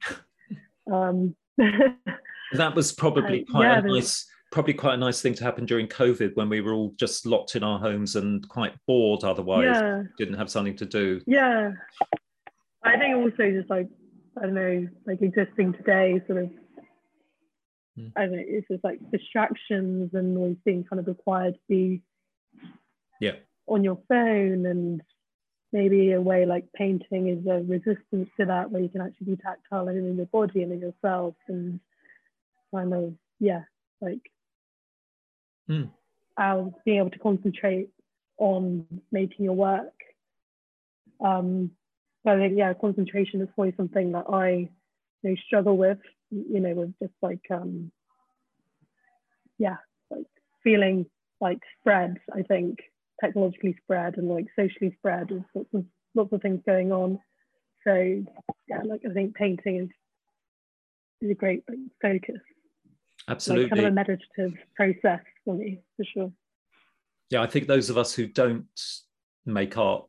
um, 0.92 1.36
that 1.58 2.76
was 2.76 2.92
probably 2.92 3.46
quite 3.52 3.66
yeah, 3.66 3.78
a 3.78 3.82
nice, 3.84 4.26
probably 4.52 4.74
quite 4.74 4.96
a 4.96 4.98
nice 4.98 5.22
thing 5.22 5.36
to 5.36 5.44
happen 5.44 5.66
during 5.66 5.88
COVID 5.88 6.36
when 6.36 6.50
we 6.50 6.62
were 6.62 6.74
all 6.74 6.92
just 6.98 7.28
locked 7.28 7.56
in 7.56 7.64
our 7.64 7.78
homes 7.78 8.16
and 8.16 8.48
quite 8.50 8.74
bored. 8.88 9.24
Otherwise, 9.24 9.76
yeah. 9.76 10.04
didn't 10.18 10.40
have 10.40 10.50
something 10.50 10.76
to 10.78 10.86
do. 10.86 11.22
Yeah, 11.28 11.74
I 12.84 12.98
think 12.98 13.16
also 13.16 13.52
just 13.52 13.70
like 13.70 13.88
I 14.38 14.42
don't 14.42 14.56
know, 14.56 14.88
like 15.06 15.22
existing 15.22 15.74
today, 15.74 16.20
sort 16.26 16.44
of 16.44 16.50
mm. 17.98 18.12
I 18.16 18.22
don't 18.22 18.36
know, 18.38 18.44
it's 18.46 18.68
just 18.68 18.84
like 18.84 19.00
distractions 19.12 20.12
and 20.14 20.38
always 20.38 20.58
being 20.66 20.84
kind 20.84 21.00
of 21.00 21.08
required 21.08 21.56
to 21.56 21.60
be 21.68 22.02
yeah 23.20 23.36
on 23.68 23.84
your 23.84 24.00
phone 24.10 24.66
and 24.66 25.02
maybe 25.72 26.12
a 26.12 26.22
way 26.22 26.46
like 26.46 26.66
painting 26.74 27.30
is 27.30 27.46
a 27.48 27.62
resistance 27.64 28.30
to 28.38 28.46
that 28.46 28.70
where 28.72 28.82
you 28.82 28.90
can 28.90 29.02
actually 29.02 29.28
be 29.28 29.38
tactile 29.38 29.88
and 29.88 29.98
in 29.98 30.18
your 30.18 30.26
body 30.28 30.64
and 30.64 30.72
in 30.74 30.82
yourself 30.82 31.36
and 31.48 31.80
kind 32.74 32.94
of 32.94 33.14
yeah 33.40 33.62
like 34.02 34.20
mm. 35.70 35.90
being 36.86 36.98
able 36.98 37.10
to 37.10 37.20
concentrate 37.20 37.90
on 38.38 38.86
making 39.12 39.46
your 39.46 39.54
work 39.54 39.94
um 41.24 41.72
I 42.26 42.36
think 42.36 42.58
yeah 42.58 42.74
concentration 42.74 43.42
is 43.42 43.48
always 43.56 43.74
something 43.78 44.12
that 44.12 44.26
I 44.30 44.70
you 45.24 45.30
know, 45.30 45.36
struggle 45.48 45.78
with 45.78 46.00
you 46.32 46.60
know, 46.60 46.74
with 46.74 46.94
just 47.00 47.14
like, 47.22 47.42
um, 47.52 47.92
yeah, 49.58 49.78
like 50.10 50.26
feeling 50.64 51.06
like 51.40 51.60
spread, 51.80 52.18
I 52.34 52.42
think, 52.44 52.80
technologically 53.20 53.76
spread 53.84 54.18
and 54.18 54.30
like 54.30 54.48
socially 54.58 54.96
spread. 54.98 55.30
and 55.32 55.44
lots 55.54 55.70
of, 55.74 55.86
lots 56.16 56.34
of 56.34 56.42
things 56.42 56.62
going 56.66 56.92
on. 56.92 57.20
So 57.86 57.94
yeah, 58.68 58.82
like 58.84 59.02
I 59.10 59.14
think 59.14 59.36
painting 59.36 59.78
is, 59.78 59.90
is 61.22 61.32
a 61.32 61.36
great 61.36 61.64
like, 61.68 61.80
focus. 62.02 62.42
Absolutely. 63.28 63.64
Like, 63.64 63.72
kind 63.72 63.86
of 63.86 63.92
a 63.92 63.96
meditative 63.96 64.60
process 64.76 65.22
for 65.46 65.56
me, 65.56 65.82
for 65.98 66.06
sure. 66.06 66.32
Yeah, 67.30 67.42
I 67.42 67.48
think 67.48 67.68
those 67.68 67.90
of 67.90 67.98
us 67.98 68.14
who 68.14 68.28
don't 68.28 68.66
make 69.46 69.78
art 69.78 70.06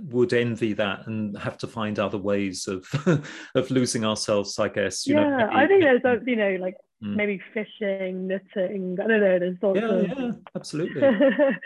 would 0.00 0.32
envy 0.32 0.72
that 0.72 1.06
and 1.06 1.36
have 1.38 1.56
to 1.58 1.66
find 1.66 1.98
other 1.98 2.18
ways 2.18 2.66
of 2.66 2.86
of 3.54 3.70
losing 3.70 4.04
ourselves 4.04 4.58
i 4.58 4.68
guess 4.68 5.06
you 5.06 5.14
yeah 5.14 5.28
know, 5.28 5.36
maybe, 5.36 5.54
i 5.54 5.66
think 5.66 5.82
there's 5.82 6.04
a, 6.04 6.20
you 6.26 6.36
know 6.36 6.56
like 6.60 6.76
mm. 7.02 7.14
maybe 7.14 7.40
fishing 7.52 8.26
knitting 8.26 8.96
i 9.00 9.06
don't 9.06 9.20
know 9.20 9.38
there's 9.38 9.56
lots 9.62 9.80
yeah, 9.80 9.88
of... 9.88 10.08
yeah 10.08 10.30
absolutely 10.56 11.02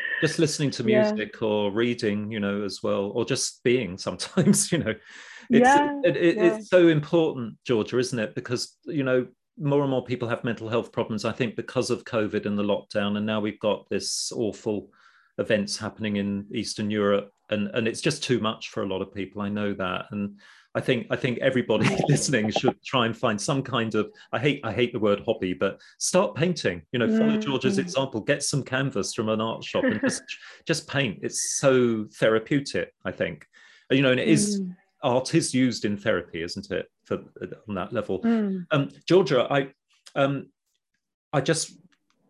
just 0.21 0.39
listening 0.39 0.71
to 0.71 0.85
music 0.85 1.35
yeah. 1.41 1.49
or 1.49 1.73
reading 1.73 2.31
you 2.31 2.41
know 2.41 2.63
as 2.63 2.83
well 2.83 3.11
or 3.15 3.25
just 3.25 3.63
being 3.63 3.97
sometimes 4.09 4.71
you 4.71 4.79
know 4.79 4.95
it's 5.51 5.65
yeah, 5.65 5.99
it, 6.05 6.17
it, 6.17 6.37
yeah. 6.37 6.43
it's 6.45 6.69
so 6.69 6.89
important 6.89 7.55
georgia 7.65 7.99
isn't 7.99 8.19
it 8.19 8.35
because 8.35 8.77
you 8.85 9.03
know 9.03 9.27
more 9.61 9.81
and 9.81 9.91
more 9.91 10.05
people 10.05 10.29
have 10.29 10.45
mental 10.45 10.69
health 10.69 10.93
problems 10.93 11.25
i 11.25 11.33
think 11.33 11.57
because 11.57 11.91
of 11.91 12.05
covid 12.05 12.47
and 12.47 12.59
the 12.59 12.63
lockdown 12.63 13.17
and 13.17 13.27
now 13.27 13.41
we've 13.41 13.59
got 13.59 13.89
this 13.89 14.31
awful 14.37 14.91
events 15.39 15.77
happening 15.77 16.17
in 16.17 16.47
Eastern 16.53 16.91
Europe, 16.91 17.31
and 17.51 17.69
and 17.75 17.89
it's 17.89 18.01
just 18.01 18.23
too 18.23 18.41
much 18.41 18.71
for 18.71 18.83
a 18.83 18.87
lot 18.87 19.03
of 19.03 19.15
people. 19.15 19.43
I 19.43 19.49
know 19.49 19.75
that, 19.75 20.07
and 20.11 20.39
I 20.75 20.81
think 20.81 21.07
I 21.11 21.17
think 21.17 21.39
everybody 21.39 21.89
listening 22.09 22.51
should 22.51 22.83
try 22.85 23.07
and 23.07 23.17
find 23.17 23.41
some 23.41 23.63
kind 23.63 23.95
of 23.95 24.11
I 24.33 24.39
hate 24.39 24.61
I 24.65 24.73
hate 24.73 24.93
the 24.93 24.99
word 24.99 25.23
hobby, 25.27 25.55
but 25.55 25.81
start 25.99 26.35
painting. 26.35 26.83
You 26.93 26.99
know, 26.99 27.19
follow. 27.19 27.39
George's 27.39 27.79
example. 27.79 28.21
Get 28.21 28.43
some 28.43 28.63
canvas 28.63 29.15
from 29.15 29.29
an 29.29 29.41
art 29.41 29.65
shop 29.65 29.85
and 29.85 30.01
just 30.01 30.23
just 30.67 30.87
paint. 30.87 31.19
It's 31.23 31.59
so 31.59 32.07
therapeutic. 32.15 32.93
I 33.05 33.13
think, 33.13 33.47
you 33.91 34.03
know, 34.03 34.11
and 34.11 34.21
it 34.21 34.29
is 34.29 34.61
mm. 34.61 34.77
art 35.03 35.35
is 35.35 35.55
used 35.55 35.85
in 35.85 35.97
therapy, 35.97 36.43
isn't 36.43 36.71
it? 36.71 36.87
For 37.05 37.19
on 37.69 37.75
that 37.75 37.93
level, 37.93 38.21
mm. 38.21 38.67
um, 38.71 38.91
Georgia, 39.07 39.47
I 39.51 39.73
um, 40.15 40.51
I 41.33 41.41
just 41.41 41.73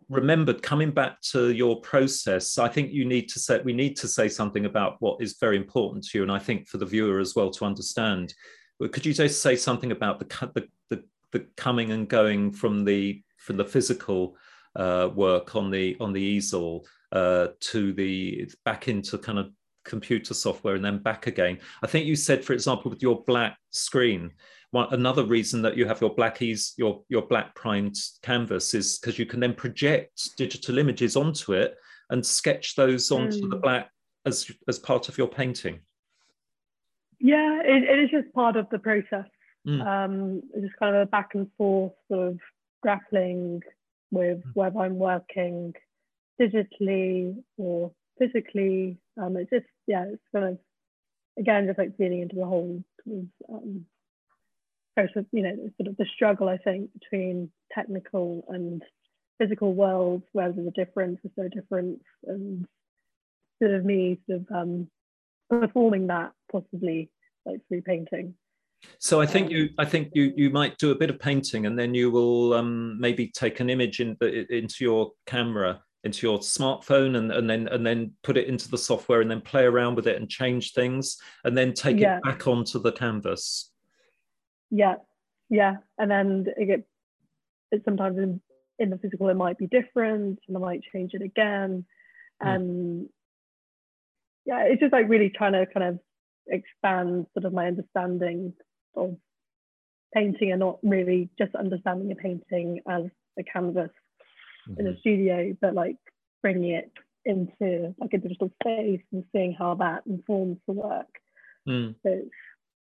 remembered 0.09 0.63
coming 0.63 0.91
back 0.91 1.21
to 1.21 1.51
your 1.51 1.79
process. 1.81 2.57
I 2.57 2.67
think 2.67 2.91
you 2.91 3.05
need 3.05 3.29
to 3.29 3.39
say 3.39 3.61
we 3.63 3.73
need 3.73 3.95
to 3.97 4.07
say 4.07 4.27
something 4.27 4.65
about 4.65 4.97
what 4.99 5.21
is 5.21 5.37
very 5.39 5.57
important 5.57 6.05
to 6.05 6.17
you, 6.17 6.23
and 6.23 6.31
I 6.31 6.39
think 6.39 6.67
for 6.67 6.77
the 6.77 6.85
viewer 6.85 7.19
as 7.19 7.35
well 7.35 7.51
to 7.51 7.65
understand. 7.65 8.33
Could 8.79 9.05
you 9.05 9.13
just 9.13 9.41
say 9.41 9.55
something 9.55 9.91
about 9.91 10.19
the 10.19 10.51
the, 10.55 10.67
the, 10.89 11.03
the 11.31 11.45
coming 11.57 11.91
and 11.91 12.07
going 12.07 12.51
from 12.51 12.85
the 12.85 13.21
from 13.37 13.57
the 13.57 13.65
physical 13.65 14.35
uh, 14.75 15.09
work 15.13 15.55
on 15.55 15.69
the 15.69 15.95
on 15.99 16.13
the 16.13 16.21
easel 16.21 16.85
uh, 17.11 17.47
to 17.59 17.93
the 17.93 18.49
back 18.65 18.87
into 18.87 19.17
kind 19.17 19.39
of 19.39 19.51
computer 19.85 20.33
software 20.33 20.75
and 20.75 20.85
then 20.85 20.99
back 20.99 21.27
again. 21.27 21.59
I 21.83 21.87
think 21.87 22.05
you 22.05 22.15
said, 22.15 22.43
for 22.43 22.53
example, 22.53 22.91
with 22.91 23.01
your 23.01 23.23
black 23.25 23.57
screen, 23.71 24.31
one, 24.71 24.87
another 24.91 25.23
reason 25.23 25.61
that 25.63 25.77
you 25.77 25.87
have 25.87 26.01
your 26.01 26.13
black 26.13 26.41
ease, 26.41 26.73
your 26.77 27.03
your 27.09 27.23
black 27.23 27.55
primed 27.55 27.97
canvas 28.21 28.73
is 28.73 28.99
because 28.99 29.17
you 29.17 29.25
can 29.25 29.39
then 29.39 29.53
project 29.53 30.35
digital 30.37 30.77
images 30.77 31.15
onto 31.15 31.53
it 31.53 31.75
and 32.09 32.25
sketch 32.25 32.75
those 32.75 33.11
onto 33.11 33.41
mm. 33.41 33.49
the 33.49 33.57
black 33.57 33.89
as 34.25 34.51
as 34.67 34.79
part 34.79 35.09
of 35.09 35.17
your 35.17 35.27
painting. 35.27 35.79
Yeah, 37.19 37.61
it, 37.63 37.83
it 37.83 37.99
is 37.99 38.09
just 38.11 38.33
part 38.33 38.55
of 38.55 38.67
the 38.69 38.79
process. 38.79 39.25
Mm. 39.67 39.85
Um, 39.85 40.41
it's 40.53 40.67
just 40.67 40.79
kind 40.79 40.95
of 40.95 41.01
a 41.01 41.05
back 41.05 41.31
and 41.33 41.47
forth 41.57 41.93
sort 42.09 42.29
of 42.29 42.39
grappling 42.81 43.61
with 44.11 44.37
mm. 44.37 44.51
whether 44.53 44.79
I'm 44.79 44.97
working 44.99 45.73
digitally 46.39 47.35
or 47.57 47.91
physically. 48.17 48.99
Um, 49.21 49.35
it's 49.37 49.49
just 49.49 49.65
yeah, 49.87 50.05
it's 50.07 50.21
kind 50.33 50.45
of 50.45 50.59
again 51.37 51.65
just 51.67 51.79
like 51.79 51.97
feeding 51.97 52.21
into 52.21 52.35
the 52.35 52.45
whole 52.45 52.83
sort 54.99 55.07
of, 55.07 55.13
process. 55.13 55.29
You 55.31 55.43
know, 55.43 55.55
sort 55.77 55.87
of 55.87 55.97
the 55.97 56.05
struggle 56.15 56.49
I 56.49 56.57
think 56.57 56.91
between 56.93 57.51
technical 57.71 58.45
and 58.49 58.83
physical 59.39 59.73
worlds, 59.73 60.25
where 60.33 60.51
there's 60.51 60.67
a 60.67 60.71
difference, 60.71 61.19
there's 61.23 61.51
no 61.51 61.61
difference, 61.61 62.01
and 62.25 62.65
sort 63.61 63.73
of 63.73 63.85
me 63.85 64.19
sort 64.29 64.41
of 64.41 64.47
um, 64.55 64.87
performing 65.49 66.07
that 66.07 66.31
possibly 66.51 67.09
like 67.45 67.61
through 67.67 67.81
painting. 67.81 68.35
So 68.97 69.19
I 69.19 69.25
think 69.25 69.47
um, 69.47 69.51
you, 69.51 69.69
I 69.77 69.85
think 69.85 70.11
you, 70.13 70.33
you 70.35 70.49
might 70.49 70.77
do 70.77 70.91
a 70.91 70.95
bit 70.95 71.09
of 71.09 71.19
painting, 71.19 71.65
and 71.65 71.77
then 71.77 71.93
you 71.93 72.11
will 72.11 72.53
um, 72.53 72.99
maybe 72.99 73.31
take 73.35 73.59
an 73.59 73.69
image 73.69 73.99
in 73.99 74.17
into 74.21 74.83
your 74.83 75.11
camera, 75.25 75.81
into 76.03 76.25
your 76.27 76.39
smartphone, 76.39 77.17
and, 77.17 77.31
and 77.31 77.49
then 77.49 77.67
and 77.67 77.85
then 77.85 78.13
put 78.23 78.37
it 78.37 78.47
into 78.47 78.69
the 78.69 78.77
software, 78.77 79.21
and 79.21 79.29
then 79.29 79.41
play 79.41 79.63
around 79.63 79.95
with 79.95 80.07
it 80.07 80.15
and 80.17 80.29
change 80.29 80.73
things, 80.73 81.17
and 81.43 81.57
then 81.57 81.73
take 81.73 81.99
yeah. 81.99 82.17
it 82.17 82.23
back 82.23 82.47
onto 82.47 82.79
the 82.79 82.91
canvas. 82.91 83.68
Yeah, 84.71 84.95
yeah, 85.49 85.77
and 85.97 86.11
then 86.11 86.45
it 86.57 86.65
get 86.65 86.83
it 87.71 87.81
sometimes 87.85 88.17
in, 88.17 88.41
in 88.77 88.89
the 88.89 88.97
physical 88.97 89.29
it 89.29 89.35
might 89.35 89.57
be 89.57 89.67
different, 89.67 90.39
and 90.47 90.57
I 90.57 90.59
might 90.59 90.81
change 90.93 91.11
it 91.13 91.21
again, 91.21 91.85
hmm. 92.41 92.47
and 92.47 93.09
yeah, 94.45 94.63
it's 94.63 94.81
just 94.81 94.93
like 94.93 95.09
really 95.09 95.29
trying 95.29 95.53
to 95.53 95.65
kind 95.65 95.85
of 95.85 95.99
expand 96.47 97.27
sort 97.33 97.45
of 97.45 97.53
my 97.53 97.67
understanding 97.67 98.53
of 98.95 99.15
painting 100.13 100.51
and 100.51 100.59
not 100.59 100.79
really 100.81 101.29
just 101.37 101.53
understanding 101.55 102.11
a 102.11 102.15
painting 102.15 102.79
as 102.89 103.03
a 103.37 103.43
canvas 103.43 103.91
mm-hmm. 104.67 104.79
in 104.79 104.87
a 104.87 104.89
mm-hmm. 104.89 104.99
studio, 104.99 105.57
but 105.61 105.73
like 105.75 105.97
bringing 106.41 106.71
it 106.71 106.91
into 107.25 107.93
like 107.99 108.13
a 108.13 108.17
digital 108.17 108.51
space 108.61 109.01
and 109.11 109.23
seeing 109.31 109.55
how 109.57 109.75
that 109.75 110.01
informs 110.07 110.57
the 110.67 110.73
work. 110.73 111.07
Mm. 111.67 111.95
So 112.03 112.21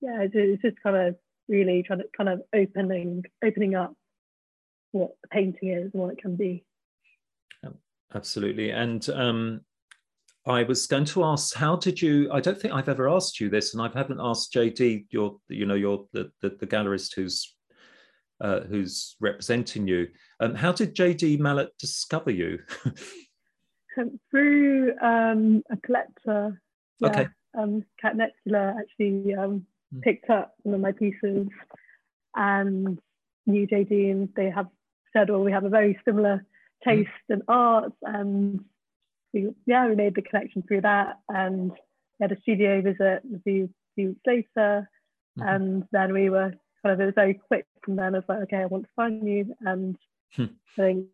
yeah, 0.00 0.22
it's, 0.22 0.34
it's 0.34 0.62
just 0.62 0.82
kind 0.82 0.96
of 0.96 1.16
really 1.48 1.82
trying 1.82 2.00
to 2.00 2.06
kind 2.16 2.28
of 2.28 2.42
opening 2.54 3.24
opening 3.44 3.74
up 3.74 3.94
what 4.92 5.12
painting 5.30 5.70
is 5.70 5.90
and 5.92 6.02
what 6.02 6.12
it 6.12 6.18
can 6.20 6.36
be. 6.36 6.64
Absolutely, 8.14 8.70
and 8.70 9.08
um, 9.10 9.60
I 10.46 10.64
was 10.64 10.86
going 10.86 11.04
to 11.06 11.24
ask, 11.24 11.54
how 11.54 11.76
did 11.76 12.02
you? 12.02 12.30
I 12.32 12.40
don't 12.40 12.60
think 12.60 12.74
I've 12.74 12.88
ever 12.88 13.08
asked 13.08 13.40
you 13.40 13.48
this, 13.48 13.74
and 13.74 13.82
I 13.82 13.88
haven't 13.94 14.20
asked 14.20 14.52
JD, 14.52 15.06
your, 15.10 15.36
you 15.48 15.66
know, 15.66 15.74
your 15.74 16.06
the 16.12 16.30
the, 16.40 16.50
the 16.50 16.66
gallerist 16.66 17.14
who's 17.14 17.54
uh, 18.40 18.60
who's 18.60 19.16
representing 19.20 19.86
you. 19.86 20.08
Um, 20.40 20.54
how 20.54 20.72
did 20.72 20.96
JD 20.96 21.38
Malat 21.38 21.68
discover 21.78 22.30
you? 22.30 22.58
Through 24.30 24.94
um, 25.00 25.62
a 25.70 25.76
collector. 25.76 26.60
Yeah, 26.98 27.08
okay. 27.08 27.28
Um, 27.56 27.84
Cat 28.00 28.16
Nebula 28.16 28.74
actually 28.78 29.34
um. 29.34 29.66
Picked 30.00 30.30
up 30.30 30.54
one 30.62 30.74
of 30.74 30.80
my 30.80 30.92
pieces 30.92 31.48
and 32.34 32.98
knew 33.46 33.66
JD, 33.66 34.10
and 34.10 34.28
they 34.34 34.50
have 34.50 34.68
said, 35.12 35.30
"Well, 35.30 35.42
we 35.42 35.52
have 35.52 35.64
a 35.64 35.68
very 35.68 35.98
similar 36.04 36.46
hmm. 36.82 36.90
taste 36.90 37.10
mm. 37.30 37.34
in 37.34 37.42
art," 37.48 37.92
and 38.02 38.64
we, 39.32 39.48
yeah, 39.66 39.88
we 39.88 39.94
made 39.94 40.14
the 40.14 40.22
connection 40.22 40.62
through 40.62 40.82
that 40.82 41.18
and 41.28 41.70
we 41.70 41.78
had 42.20 42.32
a 42.32 42.40
studio 42.40 42.80
visit 42.82 43.22
a 43.34 43.40
few, 43.44 43.70
few 43.94 44.08
weeks 44.08 44.20
later. 44.26 44.88
Mm-hmm. 45.38 45.48
And 45.48 45.84
then 45.92 46.12
we 46.12 46.30
were 46.30 46.52
kind 46.82 46.92
of, 46.92 47.00
it 47.00 47.06
was 47.06 47.14
very 47.14 47.34
quick 47.34 47.66
from 47.82 47.96
then. 47.96 48.14
I 48.14 48.18
was 48.18 48.24
like, 48.28 48.42
okay, 48.42 48.58
I 48.58 48.66
want 48.66 48.84
to 48.84 48.90
sign 48.98 49.26
you. 49.26 49.54
And 49.60 49.96
hmm. 50.34 50.44
I 50.78 50.82
think 50.82 51.06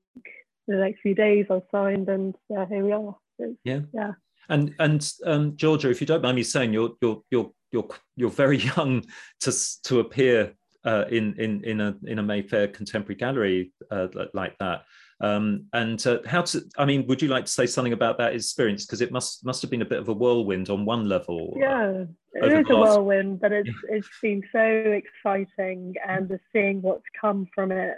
the 0.66 0.76
next 0.76 1.00
few 1.00 1.14
days 1.14 1.46
I 1.50 1.62
signed 1.70 2.08
and 2.08 2.34
yeah, 2.48 2.66
here 2.68 2.84
we 2.84 2.92
are. 2.92 3.16
It's, 3.38 3.58
yeah. 3.64 3.80
Yeah. 3.92 4.12
And 4.50 4.74
and 4.78 5.12
um, 5.26 5.56
Georgia, 5.56 5.90
if 5.90 6.00
you 6.00 6.06
don't 6.06 6.22
mind 6.22 6.36
me 6.36 6.42
saying, 6.42 6.72
you're 6.72 6.92
you're 7.02 7.22
you're 7.30 7.52
you're 7.72 7.88
you're 8.16 8.30
very 8.30 8.58
young 8.76 9.04
to 9.40 9.52
to 9.84 10.00
appear 10.00 10.54
uh, 10.84 11.04
in 11.10 11.34
in 11.38 11.64
in 11.64 11.80
a 11.80 11.96
in 12.04 12.18
a 12.18 12.22
Mayfair 12.22 12.68
contemporary 12.68 13.16
gallery 13.16 13.72
uh, 13.90 14.08
like 14.34 14.56
that. 14.58 14.84
Um, 15.20 15.64
and 15.72 16.04
uh, 16.06 16.18
how 16.26 16.42
to, 16.42 16.62
I 16.76 16.84
mean, 16.84 17.04
would 17.08 17.20
you 17.20 17.26
like 17.26 17.46
to 17.46 17.50
say 17.50 17.66
something 17.66 17.92
about 17.92 18.18
that 18.18 18.34
experience? 18.34 18.86
Because 18.86 19.00
it 19.00 19.10
must 19.10 19.44
must 19.44 19.62
have 19.62 19.70
been 19.70 19.82
a 19.82 19.86
bit 19.86 19.98
of 19.98 20.08
a 20.08 20.12
whirlwind 20.12 20.70
on 20.70 20.84
one 20.84 21.08
level. 21.08 21.54
Uh, 21.56 21.60
yeah, 21.60 22.04
it 22.34 22.52
is 22.52 22.70
a 22.70 22.76
whirlwind, 22.76 23.40
but 23.40 23.52
it's 23.52 23.70
it's 23.88 24.08
been 24.22 24.42
so 24.52 24.60
exciting, 24.60 25.94
and 26.06 26.28
just 26.28 26.44
seeing 26.52 26.80
what's 26.82 27.02
come 27.20 27.46
from 27.52 27.72
it. 27.72 27.96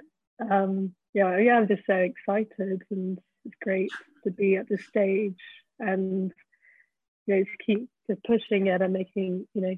Um, 0.51 0.95
yeah, 1.13 1.37
yeah, 1.39 1.59
I'm 1.59 1.69
just 1.69 1.83
so 1.87 1.95
excited, 1.95 2.83
and 2.91 3.19
it's 3.45 3.55
great 3.63 3.91
to 4.25 4.31
be 4.31 4.57
at 4.57 4.69
this 4.69 4.87
stage, 4.87 5.41
and 5.79 6.33
you 7.27 7.37
know, 7.37 7.45
to 7.45 7.65
keep 7.65 7.89
pushing 8.17 8.67
it 8.67 8.83
and 8.83 8.93
making 8.93 9.47
you 9.55 9.61
know, 9.61 9.75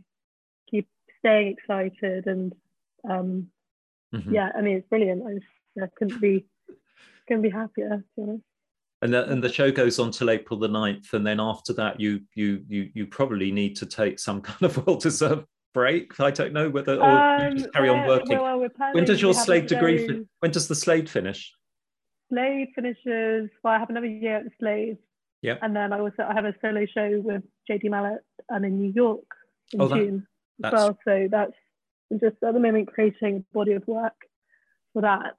keep 0.71 0.89
staying 1.19 1.57
excited, 1.59 2.27
and 2.27 2.53
um, 3.09 3.49
mm-hmm. 4.15 4.35
yeah, 4.35 4.51
I 4.57 4.61
mean, 4.61 4.77
it's 4.77 4.89
brilliant. 4.89 5.23
I, 5.27 5.35
just, 5.35 5.47
I 5.83 5.89
couldn't 5.97 6.21
be 6.21 6.47
can 7.29 7.43
be 7.43 7.51
happier. 7.51 8.05
And 8.17 9.13
the, 9.13 9.29
and 9.29 9.43
the 9.43 9.53
show 9.53 9.73
goes 9.73 9.99
on 9.99 10.13
till 10.13 10.31
April 10.31 10.59
the 10.59 10.69
9th, 10.69 11.13
and 11.13 11.27
then 11.27 11.41
after 11.41 11.73
that, 11.75 12.01
you 12.01 12.21
you 12.35 12.65
you 12.69 12.91
you 12.95 13.07
probably 13.07 13.51
need 13.51 13.77
to 13.77 13.87
take 13.87 14.19
some 14.19 14.41
kind 14.43 14.63
of 14.63 14.87
well-deserved 14.87 15.47
break. 15.75 16.19
I 16.21 16.31
don't 16.31 16.53
know 16.53 16.71
whether 16.71 16.97
or 16.97 17.11
um, 17.11 17.57
just 17.57 17.73
carry 17.73 17.89
on 17.89 18.07
working. 18.07 18.39
Well, 18.39 18.69
when 18.93 19.05
does 19.05 19.21
your 19.21 19.35
Slade 19.35 19.67
degree? 19.67 20.25
When 20.41 20.51
does 20.51 20.69
the 20.69 20.75
Slade 20.75 21.09
finish? 21.09 21.53
Slade 22.29 22.69
finishes. 22.75 23.51
Well, 23.63 23.75
I 23.75 23.79
have 23.79 23.91
another 23.91 24.07
year 24.07 24.37
at 24.39 24.45
the 24.45 24.51
Slade. 24.59 24.99
Yeah. 25.43 25.57
And 25.61 25.75
then 25.75 25.93
I 25.93 25.99
also 25.99 26.23
I 26.23 26.35
have 26.35 26.45
a 26.45 26.55
solo 26.63 26.87
show 26.87 27.21
with 27.23 27.43
JD 27.69 27.87
Malat 27.87 28.19
and 28.49 28.65
in 28.65 28.79
New 28.79 28.93
York 28.93 29.25
in 29.73 29.81
oh, 29.81 29.89
June 29.89 30.27
that, 30.61 30.73
as 30.73 30.73
well. 30.73 30.99
So 31.05 31.29
that's 31.31 31.53
just 32.13 32.37
at 32.43 32.55
the 32.55 32.61
moment 32.61 32.93
creating 32.93 33.37
a 33.37 33.55
body 33.55 33.73
of 33.73 33.87
work 33.87 34.15
for 34.93 35.03
that. 35.03 35.35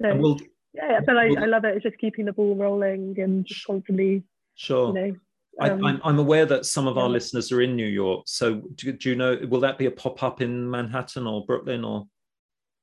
So, 0.00 0.14
we'll, 0.14 0.38
yeah, 0.74 1.00
but 1.04 1.16
I, 1.16 1.28
I 1.28 1.46
love 1.46 1.64
it. 1.64 1.74
It's 1.74 1.82
just 1.82 1.98
keeping 1.98 2.26
the 2.26 2.32
ball 2.32 2.54
rolling 2.54 3.18
and 3.18 3.44
just 3.44 3.66
constantly. 3.66 4.22
Sure. 4.54 4.88
You 4.88 4.94
know, 4.94 5.16
um, 5.58 5.84
I, 5.84 5.90
am 5.90 6.00
I'm 6.04 6.18
aware 6.18 6.46
that 6.46 6.66
some 6.66 6.86
of 6.86 6.98
our 6.98 7.08
listeners 7.08 7.50
are 7.50 7.62
in 7.62 7.76
New 7.76 7.86
York. 7.86 8.24
So 8.26 8.62
do, 8.74 8.92
do 8.92 9.08
you 9.08 9.16
know? 9.16 9.38
Will 9.48 9.60
that 9.60 9.78
be 9.78 9.86
a 9.86 9.90
pop 9.90 10.22
up 10.22 10.40
in 10.40 10.70
Manhattan 10.70 11.26
or 11.26 11.44
Brooklyn 11.46 11.84
or? 11.84 12.06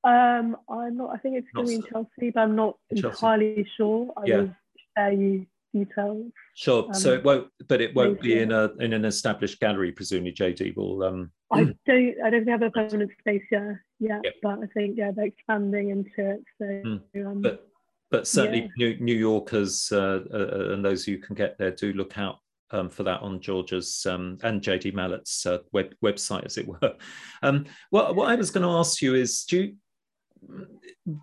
Um, 0.03 0.57
I'm 0.69 0.97
not. 0.97 1.11
I 1.13 1.17
think 1.17 1.37
it's 1.37 1.47
going 1.53 1.67
to 1.67 1.69
be 1.69 1.75
in 1.75 1.83
Chelsea, 1.83 2.31
but 2.31 2.41
I'm 2.41 2.55
not 2.55 2.77
entirely 2.89 3.65
sure. 3.77 4.11
I 4.17 4.21
yeah. 4.25 4.37
will 4.37 4.55
share 4.97 5.11
you 5.13 5.45
details. 5.73 6.31
Sure. 6.55 6.85
Um, 6.85 6.93
so 6.93 7.13
it 7.13 7.23
won't, 7.23 7.47
but 7.67 7.81
it 7.81 7.95
won't 7.95 8.21
be 8.21 8.39
in 8.39 8.51
a 8.51 8.71
in 8.79 8.93
an 8.93 9.05
established 9.05 9.59
gallery. 9.59 9.91
Presumably, 9.91 10.31
JD 10.31 10.75
will. 10.75 11.03
Um, 11.03 11.31
I 11.51 11.63
don't. 11.85 12.15
I 12.23 12.29
don't 12.29 12.47
have 12.47 12.61
a 12.61 12.71
permanent 12.71 13.11
space 13.19 13.43
yet. 13.51 13.75
Yeah, 13.99 14.19
yep. 14.23 14.33
but 14.41 14.59
I 14.59 14.67
think 14.73 14.97
yeah, 14.97 15.11
they're 15.11 15.25
expanding 15.25 15.89
into 15.89 16.31
it. 16.31 16.43
So. 16.57 16.65
Mm. 16.65 17.25
Um, 17.25 17.41
but 17.41 17.67
but 18.11 18.27
certainly 18.27 18.69
yeah. 18.77 18.89
New, 18.89 18.99
New, 18.99 19.15
Yorkers 19.15 19.91
uh, 19.91 20.19
uh, 20.31 20.73
and 20.73 20.85
those 20.85 21.03
who 21.03 21.17
can 21.17 21.33
get 21.35 21.57
there 21.57 21.71
do 21.71 21.93
look 21.93 22.19
out 22.19 22.37
um, 22.69 22.89
for 22.89 23.03
that 23.03 23.21
on 23.21 23.39
Georgia's 23.39 24.05
um, 24.07 24.37
and 24.43 24.61
JD 24.61 24.93
Malat's 24.93 25.45
uh, 25.45 25.59
web, 25.71 25.93
website, 26.03 26.45
as 26.45 26.57
it 26.57 26.67
were. 26.67 26.79
Um, 27.41 27.65
what, 27.89 28.15
what 28.15 28.29
I 28.29 28.35
was 28.35 28.51
going 28.51 28.63
to 28.63 28.77
ask 28.77 29.01
you 29.01 29.15
is, 29.15 29.43
do 29.43 29.57
you, 29.57 29.75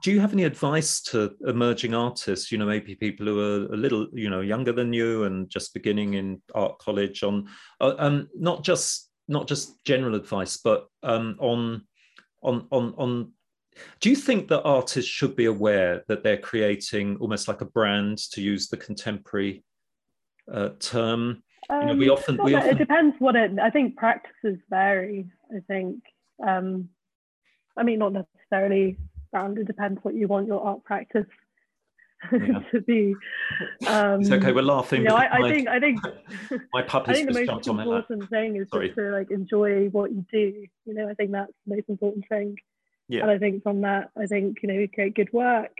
do 0.03 0.11
you 0.11 0.21
have 0.21 0.33
any 0.33 0.45
advice 0.45 1.01
to 1.03 1.35
emerging 1.47 1.95
artists? 1.95 2.53
You 2.53 2.59
know, 2.59 2.67
maybe 2.67 2.95
people 2.95 3.27
who 3.27 3.41
are 3.41 3.73
a 3.73 3.77
little, 3.77 4.09
you 4.13 4.29
know, 4.29 4.41
younger 4.41 4.73
than 4.73 4.93
you 4.93 5.25
and 5.25 5.49
just 5.49 5.75
beginning 5.75 6.15
in 6.15 6.43
art 6.55 6.79
college 6.79 7.23
on, 7.23 7.49
uh, 7.81 7.95
um, 7.99 8.29
not 8.35 8.65
just 8.65 9.11
not 9.29 9.47
just 9.47 9.83
general 9.85 10.15
advice, 10.17 10.57
but 10.57 10.87
um, 11.03 11.37
on 11.39 11.83
on 12.43 12.67
on 12.71 12.95
on 12.99 13.33
Do 14.01 14.11
you 14.11 14.17
think 14.17 14.49
that 14.49 14.63
artists 14.63 15.11
should 15.11 15.37
be 15.37 15.47
aware 15.47 16.05
that 16.09 16.23
they're 16.23 16.39
creating 16.39 17.17
almost 17.21 17.49
like 17.49 17.61
a 17.61 17.67
brand, 17.67 18.19
to 18.33 18.41
use 18.41 18.69
the 18.69 18.77
contemporary 18.77 19.65
uh, 20.53 20.71
term? 20.81 21.43
Um, 21.69 21.81
you 21.81 21.87
know, 21.87 21.95
we 21.95 22.11
um, 22.11 22.17
often, 22.17 22.39
we 22.43 22.55
often... 22.55 22.71
It 22.71 22.79
depends 22.79 23.17
what 23.19 23.37
it. 23.37 23.59
I 23.59 23.71
think 23.71 23.97
practices 23.97 24.59
vary. 24.69 25.27
I 25.55 25.61
think. 25.69 26.03
Um, 26.47 26.89
I 27.77 27.83
mean, 27.83 28.01
not 28.01 28.13
necessarily 28.13 28.97
brand. 29.31 29.59
It 29.59 29.67
depends 29.67 30.01
what 30.03 30.15
you 30.15 30.29
want 30.29 30.47
your 30.47 30.61
art 30.61 30.85
practice 30.85 31.27
yeah. 32.33 32.61
to 32.73 32.81
be. 32.81 33.15
Um, 33.87 34.21
it's 34.21 34.31
okay. 34.31 34.53
We're 34.53 34.63
laughing. 34.63 35.03
You 35.03 35.09
know, 35.09 35.17
I, 35.17 35.47
I 35.47 35.51
think 35.51 35.69
I 35.69 35.81
think 35.81 36.01
my 36.73 36.83
puppy's 36.83 37.13
I 37.13 37.15
think 37.15 37.33
the 37.33 37.45
most 37.47 37.67
important 37.67 38.29
thing 38.29 38.57
is 38.57 38.69
Sorry. 38.71 38.89
just 38.89 38.99
to 38.99 39.11
like 39.11 39.31
enjoy 39.31 39.89
what 39.89 40.11
you 40.11 40.25
do. 40.31 40.67
You 40.85 40.95
know, 40.95 41.09
I 41.09 41.15
think 41.15 41.33
that's 41.33 41.53
the 41.67 41.77
most 41.77 41.89
important 41.89 42.27
thing. 42.29 42.57
Yeah. 43.09 43.23
And 43.23 43.31
I 43.31 43.39
think 43.39 43.63
from 43.63 43.81
that, 43.83 44.11
I 44.17 44.27
think 44.27 44.59
you 44.63 44.69
know, 44.69 44.75
you 44.75 44.89
create 44.89 45.15
good 45.15 45.33
work, 45.33 45.77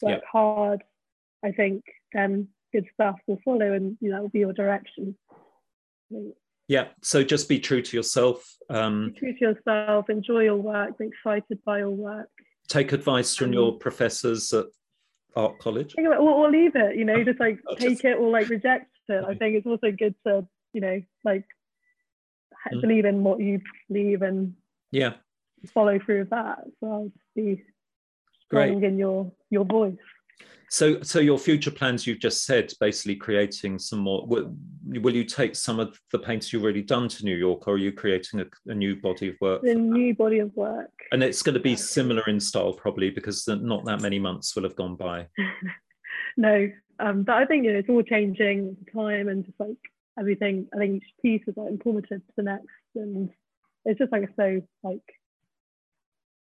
work 0.00 0.20
yeah. 0.22 0.28
hard. 0.30 0.82
I 1.44 1.52
think 1.52 1.84
then 2.12 2.48
good 2.72 2.86
stuff 2.94 3.16
will 3.26 3.40
follow, 3.44 3.72
and 3.72 3.96
you 4.00 4.10
know, 4.10 4.16
that 4.16 4.22
will 4.22 4.28
be 4.30 4.40
your 4.40 4.52
direction. 4.52 5.16
Yeah. 6.68 6.88
So 7.02 7.22
just 7.22 7.48
be 7.48 7.60
true 7.60 7.82
to 7.82 7.96
yourself. 7.96 8.56
Um, 8.70 9.12
be 9.14 9.18
true 9.18 9.34
to 9.34 9.40
yourself. 9.40 10.08
Enjoy 10.08 10.40
your 10.40 10.56
work. 10.56 10.98
Be 10.98 11.06
excited 11.06 11.58
by 11.64 11.78
your 11.78 11.90
work. 11.90 12.30
Take 12.72 12.92
advice 12.92 13.36
from 13.36 13.48
um, 13.48 13.52
your 13.52 13.72
professors 13.72 14.50
at 14.54 14.64
art 15.36 15.58
college? 15.58 15.94
Or, 15.98 16.14
or 16.16 16.50
leave 16.50 16.74
it 16.74 16.96
you 16.96 17.04
know 17.04 17.22
just 17.22 17.38
like 17.38 17.58
take 17.78 17.90
just... 17.90 18.04
it 18.04 18.16
or 18.18 18.30
like 18.30 18.48
reject 18.48 18.90
it. 19.08 19.24
I 19.24 19.34
think 19.34 19.56
it's 19.56 19.66
also 19.66 19.90
good 19.92 20.14
to 20.26 20.46
you 20.72 20.80
know 20.80 21.02
like 21.22 21.44
mm. 22.72 22.80
believe 22.80 23.04
in 23.04 23.22
what 23.24 23.40
you 23.40 23.60
believe 23.88 24.22
and 24.22 24.54
yeah. 24.90 25.14
follow 25.74 25.98
through 25.98 26.20
with 26.20 26.30
that. 26.30 26.60
So 26.80 26.90
i'll 26.90 27.12
be 27.36 27.62
strong 28.46 28.80
Great. 28.80 28.84
in 28.84 28.98
your 28.98 29.30
your 29.50 29.66
voice 29.66 29.96
so, 30.72 31.02
so 31.02 31.20
your 31.20 31.38
future 31.38 31.70
plans 31.70 32.06
you've 32.06 32.18
just 32.18 32.46
said, 32.46 32.72
basically 32.80 33.14
creating 33.14 33.78
some 33.78 33.98
more. 33.98 34.24
Will, 34.26 34.56
will, 34.86 35.14
you 35.14 35.22
take 35.22 35.54
some 35.54 35.78
of 35.78 36.00
the 36.12 36.18
paintings 36.18 36.50
you've 36.50 36.62
already 36.62 36.80
done 36.80 37.08
to 37.10 37.26
New 37.26 37.36
York, 37.36 37.68
or 37.68 37.74
are 37.74 37.76
you 37.76 37.92
creating 37.92 38.40
a, 38.40 38.46
a 38.70 38.74
new 38.74 38.96
body 38.96 39.28
of 39.28 39.36
work? 39.42 39.62
A 39.64 39.74
new 39.74 40.14
body 40.14 40.38
of 40.38 40.50
work. 40.56 40.90
And 41.12 41.22
it's 41.22 41.42
going 41.42 41.56
to 41.56 41.60
be 41.60 41.76
similar 41.76 42.22
in 42.26 42.40
style, 42.40 42.72
probably, 42.72 43.10
because 43.10 43.46
not 43.46 43.84
that 43.84 44.00
many 44.00 44.18
months 44.18 44.56
will 44.56 44.62
have 44.62 44.74
gone 44.74 44.96
by. 44.96 45.26
no, 46.38 46.70
um, 46.98 47.24
but 47.24 47.36
I 47.36 47.44
think 47.44 47.66
you 47.66 47.74
know, 47.74 47.78
it's 47.80 47.90
all 47.90 48.02
changing 48.02 48.68
with 48.68 48.94
time 48.94 49.28
and 49.28 49.44
just 49.44 49.60
like 49.60 49.76
everything. 50.18 50.68
I 50.74 50.78
think 50.78 51.02
each 51.02 51.12
piece 51.20 51.48
is 51.48 51.54
like 51.54 51.68
informative 51.68 52.26
to 52.26 52.32
the 52.34 52.44
next, 52.44 52.64
and 52.94 53.28
it's 53.84 53.98
just 53.98 54.10
like 54.10 54.22
a 54.22 54.28
so 54.36 54.62
like 54.82 55.02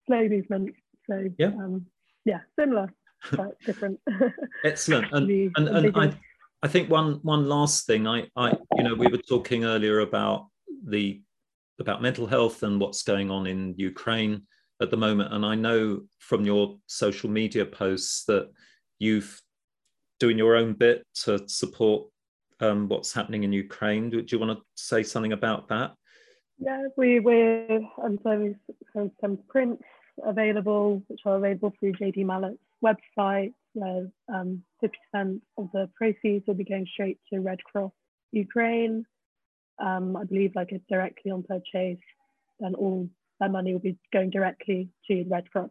slow 0.06 0.28
movement. 0.28 0.76
So 1.10 1.30
yeah, 1.38 1.48
um, 1.48 1.86
yeah, 2.26 2.40
similar 2.60 2.92
quite 3.24 3.59
different. 3.65 3.99
Excellent. 4.65 5.07
And, 5.11 5.51
and, 5.57 5.68
and 5.70 5.97
I, 5.97 6.13
I 6.63 6.68
think 6.68 6.89
one 6.89 7.20
one 7.24 7.47
last 7.47 7.86
thing, 7.86 8.07
I, 8.07 8.28
I 8.36 8.53
you 8.76 8.84
know, 8.84 8.95
we 8.95 9.07
were 9.07 9.18
talking 9.18 9.65
earlier 9.65 9.99
about 9.99 10.47
the 10.86 11.22
about 11.80 12.01
mental 12.01 12.26
health 12.26 12.63
and 12.63 12.80
what's 12.80 13.03
going 13.03 13.30
on 13.30 13.45
in 13.45 13.76
Ukraine 13.78 14.43
at 14.82 14.91
the 14.91 14.97
moment. 14.97 15.34
And 15.34 15.45
I 15.45 15.55
know 15.55 16.01
from 16.20 16.45
your 16.45 16.78
social 16.88 17.30
media 17.30 17.65
posts 17.65 18.24
that 18.26 18.49
you've 18.99 19.41
doing 20.20 20.38
your 20.38 20.55
own 20.55 20.74
bit 20.74 21.05
to 21.13 21.47
support 21.47 22.07
um, 22.59 22.88
what's 22.88 23.13
happening 23.13 23.43
in 23.43 23.53
Ukraine. 23.53 24.09
Do, 24.09 24.22
do, 24.22 24.36
you 24.36 24.39
want 24.39 24.57
to 24.57 24.63
say 24.76 25.03
something 25.03 25.34
about 25.34 25.68
that? 25.70 25.93
Yeah, 26.57 26.88
we 26.97 27.20
we're 27.20 27.82
um, 28.03 28.18
so 28.24 28.55
some 29.22 29.38
prints 29.47 29.84
available, 30.26 31.03
which 31.07 31.22
are 31.26 31.36
available 31.36 31.72
through 31.80 31.93
JD 31.93 32.26
Malat's 32.26 32.57
website 32.84 33.54
where 33.74 34.08
um, 34.34 34.64
50% 35.16 35.42
of 35.58 35.70
the 35.74 35.90
proceeds 35.96 36.46
will 36.48 36.56
be 36.56 36.64
going 36.64 36.88
straight 36.92 37.20
to 37.32 37.40
Red 37.40 37.64
Cross 37.64 37.92
Ukraine. 38.32 39.06
Um, 39.80 40.16
I 40.16 40.24
believe 40.24 40.56
like 40.56 40.72
it's 40.72 40.86
directly 40.90 41.32
on 41.32 41.44
purchase, 41.44 42.00
then 42.60 42.74
all 42.76 43.08
that 43.40 43.52
money 43.52 43.74
will 43.74 43.80
be 43.80 43.98
going 44.12 44.32
directly 44.32 44.90
to 45.08 45.24
Red 45.30 45.50
Cross. 45.52 45.70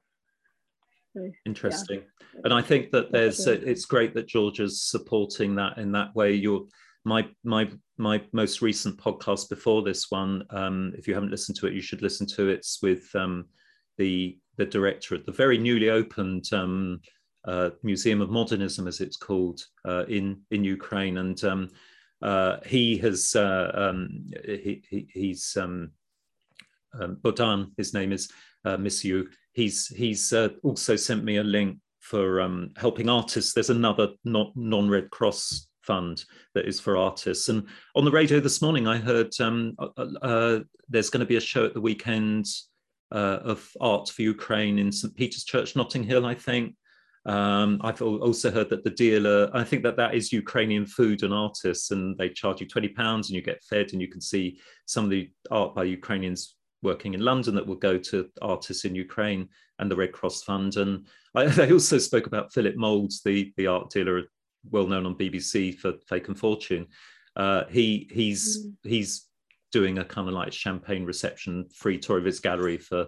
So, 1.15 1.31
Interesting. 1.47 2.03
Yeah. 2.35 2.41
And 2.45 2.55
I 2.55 2.63
think 2.63 2.93
that 2.93 3.11
there's, 3.11 3.47
it's 3.47 3.87
great 3.87 4.15
that 4.15 4.29
Georgia's 4.29 4.83
supporting 4.83 5.57
that 5.57 5.79
in 5.79 5.91
that 5.93 6.15
way. 6.15 6.33
You're, 6.33 6.67
my, 7.05 7.27
my, 7.43 7.71
my 7.97 8.23
most 8.33 8.63
recent 8.63 8.99
podcast 8.99 9.49
before 9.49 9.83
this 9.83 10.11
one, 10.11 10.45
um, 10.51 10.93
if 10.97 11.09
you 11.09 11.15
haven't 11.15 11.31
listened 11.31 11.57
to 11.59 11.67
it, 11.67 11.73
you 11.73 11.81
should 11.81 12.03
listen 12.03 12.27
to 12.29 12.49
it. 12.51 12.59
It's 12.59 12.83
with 12.83 13.09
um, 13.15 13.47
the 13.97 14.39
the 14.57 14.67
director 14.67 15.15
at 15.15 15.27
the 15.27 15.33
very 15.33 15.59
newly 15.59 15.91
opened 15.91 16.53
um, 16.53 17.01
uh, 17.47 17.71
Museum 17.83 18.21
of 18.21 18.31
Modernism, 18.31 18.89
as 18.89 19.01
it's 19.01 19.17
called, 19.17 19.61
uh, 19.87 20.05
in 20.07 20.41
in 20.51 20.65
Ukraine, 20.65 21.19
and 21.19 21.43
um, 21.45 21.71
uh, 22.23 22.57
he 22.67 22.99
has 22.99 23.37
uh, 23.37 23.71
um, 23.75 24.31
he, 24.45 24.83
he, 24.89 25.09
he's 25.13 25.57
um, 25.57 25.91
um, 27.01 27.17
Bodan, 27.23 27.71
his 27.77 27.95
name 27.95 28.13
is 28.13 28.31
uh, 28.65 28.77
Miss 28.77 29.05
You. 29.05 29.29
He's 29.53 29.87
he's 29.89 30.33
uh, 30.33 30.49
also 30.63 30.97
sent 30.97 31.25
me 31.25 31.37
a 31.37 31.45
link 31.45 31.79
for 32.01 32.41
um, 32.41 32.71
helping 32.77 33.09
artists. 33.09 33.53
There's 33.53 33.71
another 33.71 34.09
non 34.25 34.89
Red 34.89 35.11
Cross 35.11 35.69
fund 35.83 36.25
that 36.55 36.67
is 36.67 36.81
for 36.81 36.97
artists. 36.97 37.49
And 37.49 37.67
on 37.95 38.05
the 38.05 38.11
radio 38.11 38.41
this 38.41 38.61
morning, 38.61 38.89
I 38.89 38.99
heard 38.99 39.33
um, 39.41 39.77
there's 40.89 41.11
going 41.11 41.21
to 41.21 41.27
be 41.27 41.37
a 41.37 41.41
show 41.41 41.65
at 41.65 41.75
the 41.75 41.81
weekend 41.81 42.47
uh, 43.13 43.39
of 43.43 43.69
art 43.81 44.09
for 44.09 44.23
Ukraine 44.23 44.79
in 44.79 44.91
St. 44.93 45.15
Peter's 45.15 45.45
Church, 45.45 45.77
Notting 45.77 46.03
Hill, 46.03 46.27
I 46.27 46.35
think. 46.35 46.75
Um, 47.27 47.81
I've 47.83 48.01
also 48.03 48.53
heard 48.53 48.71
that 48.71 48.85
the 48.85 48.91
dealer, 48.91 49.51
I 49.53 49.65
think 49.65 49.83
that 49.83 49.97
that 49.97 50.15
is 50.15 50.33
Ukrainian 50.33 50.87
food 50.87 51.25
and 51.25 51.35
artists, 51.35 51.91
and 51.91 52.17
they 52.17 52.29
charge 52.29 52.61
you 52.61 52.67
£20 52.67 52.97
and 52.97 53.31
you 53.31 53.43
get 53.43 53.65
fed, 53.65 53.93
and 53.93 54.01
you 54.01 54.09
can 54.09 54.21
see 54.21 54.61
some 54.87 55.05
of 55.05 55.11
the 55.11 55.31
art 55.51 55.75
by 55.75 55.85
Ukrainians 55.85 56.55
working 56.83 57.15
in 57.15 57.21
London 57.21 57.55
that 57.57 57.67
will 57.67 57.77
go 57.77 57.99
to 57.99 58.29
artists 58.43 58.85
in 58.85 58.95
Ukraine 58.95 59.49
and 59.79 59.91
the 59.91 59.97
Red 59.97 60.13
Cross 60.13 60.45
Fund. 60.45 60.77
And 60.77 61.07
I, 61.35 61.47
they 61.59 61.73
also 61.73 61.99
spoke 61.99 62.27
about 62.27 62.53
Philip 62.53 62.77
Moulds, 62.77 63.23
the, 63.23 63.53
the 63.57 63.67
art 63.67 63.91
dealer, 63.91 64.23
well 64.71 64.87
known 64.87 65.07
on 65.07 65.17
BBC 65.17 65.77
for 65.77 65.95
Fake 66.09 66.29
and 66.29 66.39
Fortune. 66.39 66.87
Uh, 67.35 67.65
he 67.69 68.09
he's 68.11 68.67
mm. 68.67 68.73
he's 68.83 69.26
doing 69.79 69.99
a 69.99 70.05
kind 70.05 70.27
of 70.27 70.33
like 70.35 70.53
champagne 70.53 71.05
reception 71.05 71.66
free 71.74 71.99
tour 71.99 72.18
of 72.18 72.24
his 72.24 72.41
gallery 72.41 72.79
for 72.79 73.03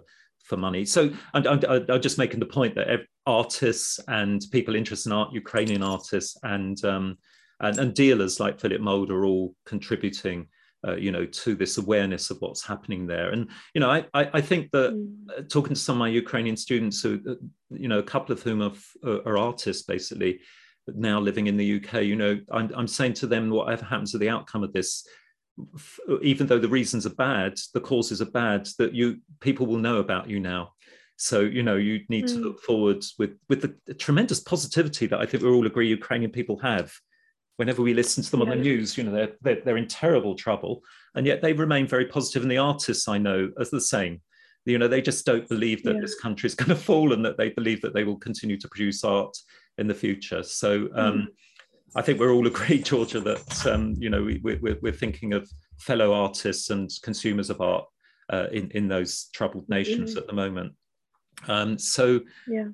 for 0.45 0.57
money. 0.57 0.85
So 0.85 1.11
I'm, 1.35 1.47
I'm, 1.47 1.61
I'm 1.89 2.01
just 2.01 2.19
making 2.19 2.41
the 2.41 2.55
point 2.59 2.75
that 2.75 3.07
artists 3.27 4.01
and 4.09 4.45
people 4.51 4.75
interested 4.75 5.11
in 5.11 5.17
art, 5.17 5.33
Ukrainian 5.33 5.83
artists 5.83 6.37
and 6.43 6.77
um, 6.85 7.17
and, 7.61 7.79
and, 7.79 7.95
dealers 7.95 8.39
like 8.39 8.61
Philip 8.61 8.81
Mould 8.81 9.11
are 9.11 9.25
all 9.25 9.55
contributing, 9.67 10.47
uh, 10.87 10.97
you 10.97 11.11
know, 11.11 11.27
to 11.43 11.55
this 11.55 11.77
awareness 11.77 12.31
of 12.31 12.39
what's 12.41 12.65
happening 12.65 13.07
there. 13.07 13.31
And 13.31 13.49
you 13.75 13.81
know, 13.81 13.91
I 13.91 13.99
I, 14.21 14.31
I 14.39 14.41
think 14.51 14.71
that 14.73 14.91
mm. 14.93 15.15
uh, 15.37 15.43
talking 15.55 15.75
to 15.75 15.81
some 15.81 15.97
of 15.97 16.01
my 16.01 16.09
Ukrainian 16.09 16.57
students, 16.57 17.03
who 17.03 17.21
uh, 17.33 17.35
you 17.71 17.89
know, 17.89 18.01
a 18.05 18.11
couple 18.15 18.33
of 18.35 18.43
whom 18.43 18.61
are, 18.63 18.77
are 19.27 19.39
artists 19.39 19.83
basically 19.95 20.41
now 20.95 21.19
living 21.21 21.47
in 21.47 21.57
the 21.57 21.77
UK, 21.77 21.93
you 22.03 22.17
know, 22.17 22.41
I'm, 22.51 22.71
I'm 22.75 22.89
saying 22.89 23.15
to 23.15 23.27
them, 23.27 23.51
whatever 23.51 23.85
happens 23.85 24.13
to 24.13 24.19
the 24.19 24.31
outcome 24.31 24.63
of 24.63 24.73
this, 24.73 25.07
even 26.23 26.47
though 26.47 26.59
the 26.59 26.69
reasons 26.69 27.07
are 27.07 27.15
bad, 27.15 27.55
the 27.75 27.81
causes 27.81 28.23
are 28.23 28.31
bad, 28.31 28.69
that 28.79 28.95
you 28.95 29.19
people 29.41 29.67
will 29.67 29.79
know 29.79 29.99
about 29.99 30.29
you 30.29 30.41
now. 30.41 30.73
So 31.17 31.41
you 31.41 31.63
know 31.63 31.77
you 31.77 32.01
need 32.09 32.27
mm. 32.27 32.29
to 32.29 32.35
look 32.35 32.61
forward 32.61 33.05
with 33.19 33.37
with 33.49 33.63
the, 33.63 33.75
the, 33.87 33.95
tremendous 33.95 34.41
positivity 34.41 35.07
that 35.07 35.21
I 35.21 35.27
think 35.27 35.43
we 35.43 35.51
all 35.51 35.67
agree 35.67 35.89
Ukrainian 35.89 36.31
people 36.31 36.59
have. 36.61 36.93
Whenever 37.57 37.83
we 37.83 37.93
listen 37.93 38.23
to 38.23 38.31
them 38.31 38.41
yeah. 38.41 38.51
on 38.53 38.59
the 38.59 38.63
news, 38.63 38.97
you 38.97 39.05
know 39.05 39.11
they're, 39.11 39.33
they're 39.41 39.61
they're 39.65 39.77
in 39.77 39.89
terrible 39.89 40.37
trouble, 40.37 40.83
and 41.15 41.27
yet 41.27 41.43
they 41.43 41.53
remain 41.53 41.87
very 41.87 42.07
positive. 42.07 42.43
And 42.43 42.51
the 42.51 42.59
artists 42.59 43.09
I 43.09 43.19
know 43.19 43.51
are 43.59 43.65
the 43.71 43.81
same. 43.81 44.21
You 44.65 44.79
know 44.79 44.89
they 44.89 45.03
just 45.03 45.27
don't 45.27 45.49
believe 45.49 45.83
that 45.83 45.97
yeah. 45.97 46.01
this 46.01 46.21
country 46.21 46.47
is 46.47 46.55
going 46.55 46.69
to 46.77 46.77
fall, 46.77 47.13
and 47.13 47.25
that 47.25 47.37
they 47.37 47.51
believe 47.51 47.81
that 47.83 47.95
they 47.95 48.05
will 48.05 48.19
continue 48.19 48.59
to 48.59 48.69
produce 48.69 49.03
art 49.03 49.37
in 49.77 49.89
the 49.89 49.95
future. 49.95 50.43
So. 50.43 50.89
Um, 50.95 51.15
mm 51.15 51.27
I 51.97 52.03
think 52.03 52.21
we're 52.21 52.33
all 52.33 52.47
agreed, 52.47 52.85
Georgia, 52.85 53.21
that 53.21 53.67
um, 53.67 53.95
you 53.99 54.11
know 54.11 54.23
we, 54.23 54.37
are 54.37 54.59
we're, 54.61 54.79
we're 54.83 54.93
thinking 54.93 55.33
of 55.33 55.49
fellow 55.79 56.13
artists 56.13 56.71
and 56.71 56.91
consumers 57.03 57.51
of 57.51 57.61
art 57.61 57.85
uh, 58.31 58.47
in 58.53 58.71
in 58.73 58.89
those 58.89 59.29
troubled 59.33 59.69
nations 59.69 60.11
mm-hmm. 60.11 60.19
at 60.19 60.27
the 60.27 60.33
moment. 60.33 60.73
Um, 61.47 61.79
so, 61.79 62.21
yeah. 62.47 62.69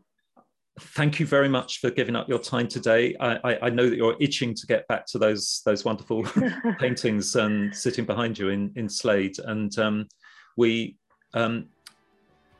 Thank 0.81 1.21
you 1.21 1.27
very 1.27 1.49
much 1.49 1.79
for 1.79 1.89
giving 1.89 2.17
up 2.17 2.29
your 2.29 2.41
time 2.41 2.67
today. 2.67 3.15
I, 3.21 3.39
I, 3.45 3.59
I 3.67 3.71
know 3.71 3.89
that 3.89 3.95
you're 3.95 4.17
itching 4.19 4.55
to 4.55 4.67
get 4.67 4.89
back 4.89 5.07
to 5.07 5.19
those 5.19 5.63
those 5.65 5.85
wonderful 5.85 6.25
paintings 6.81 7.37
and 7.37 7.73
sitting 7.73 8.05
behind 8.05 8.37
you 8.37 8.49
in 8.49 8.73
in 8.75 8.89
Slade, 8.89 9.39
and 9.39 9.79
um, 9.79 10.09
we, 10.57 10.97
um, 11.33 11.67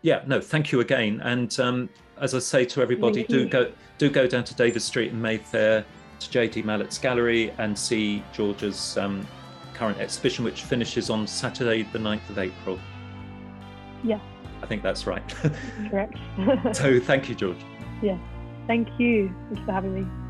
yeah, 0.03 0.23
no, 0.29 0.41
thank 0.41 0.71
you 0.71 0.79
again. 0.79 1.21
And 1.25 1.59
um, 1.59 1.89
as 2.21 2.37
I 2.37 2.39
say 2.39 2.65
to 2.67 2.83
everybody, 2.83 3.25
do 3.25 3.49
go 3.49 3.73
do 3.99 4.09
go 4.09 4.29
down 4.29 4.45
to 4.45 4.55
Davies 4.55 4.85
Street 4.85 5.11
in 5.11 5.21
Mayfair 5.21 5.85
to 6.29 6.39
JD 6.39 6.65
Malat's 6.65 6.99
gallery 6.99 7.53
and 7.59 7.79
see 7.79 8.23
Georgia's 8.33 8.97
um, 8.99 9.27
current 9.75 9.99
exhibition, 9.99 10.45
which 10.45 10.63
finishes 10.63 11.11
on 11.11 11.27
Saturday, 11.27 11.83
the 11.93 11.99
9th 11.99 12.29
of 12.31 12.39
April. 12.39 12.79
Yeah. 14.03 14.21
I 14.63 14.67
think 14.67 14.83
that's 14.83 15.07
right. 15.07 15.23
Correct. 15.91 16.17
so 16.75 16.99
thank 17.01 17.29
you, 17.29 17.35
George. 17.35 17.59
Yeah. 18.03 18.19
Thank 18.67 18.89
you. 18.99 19.35
Thank 19.49 19.59
you 19.59 19.65
for 19.67 19.73
having 19.73 19.95
me. 19.95 20.24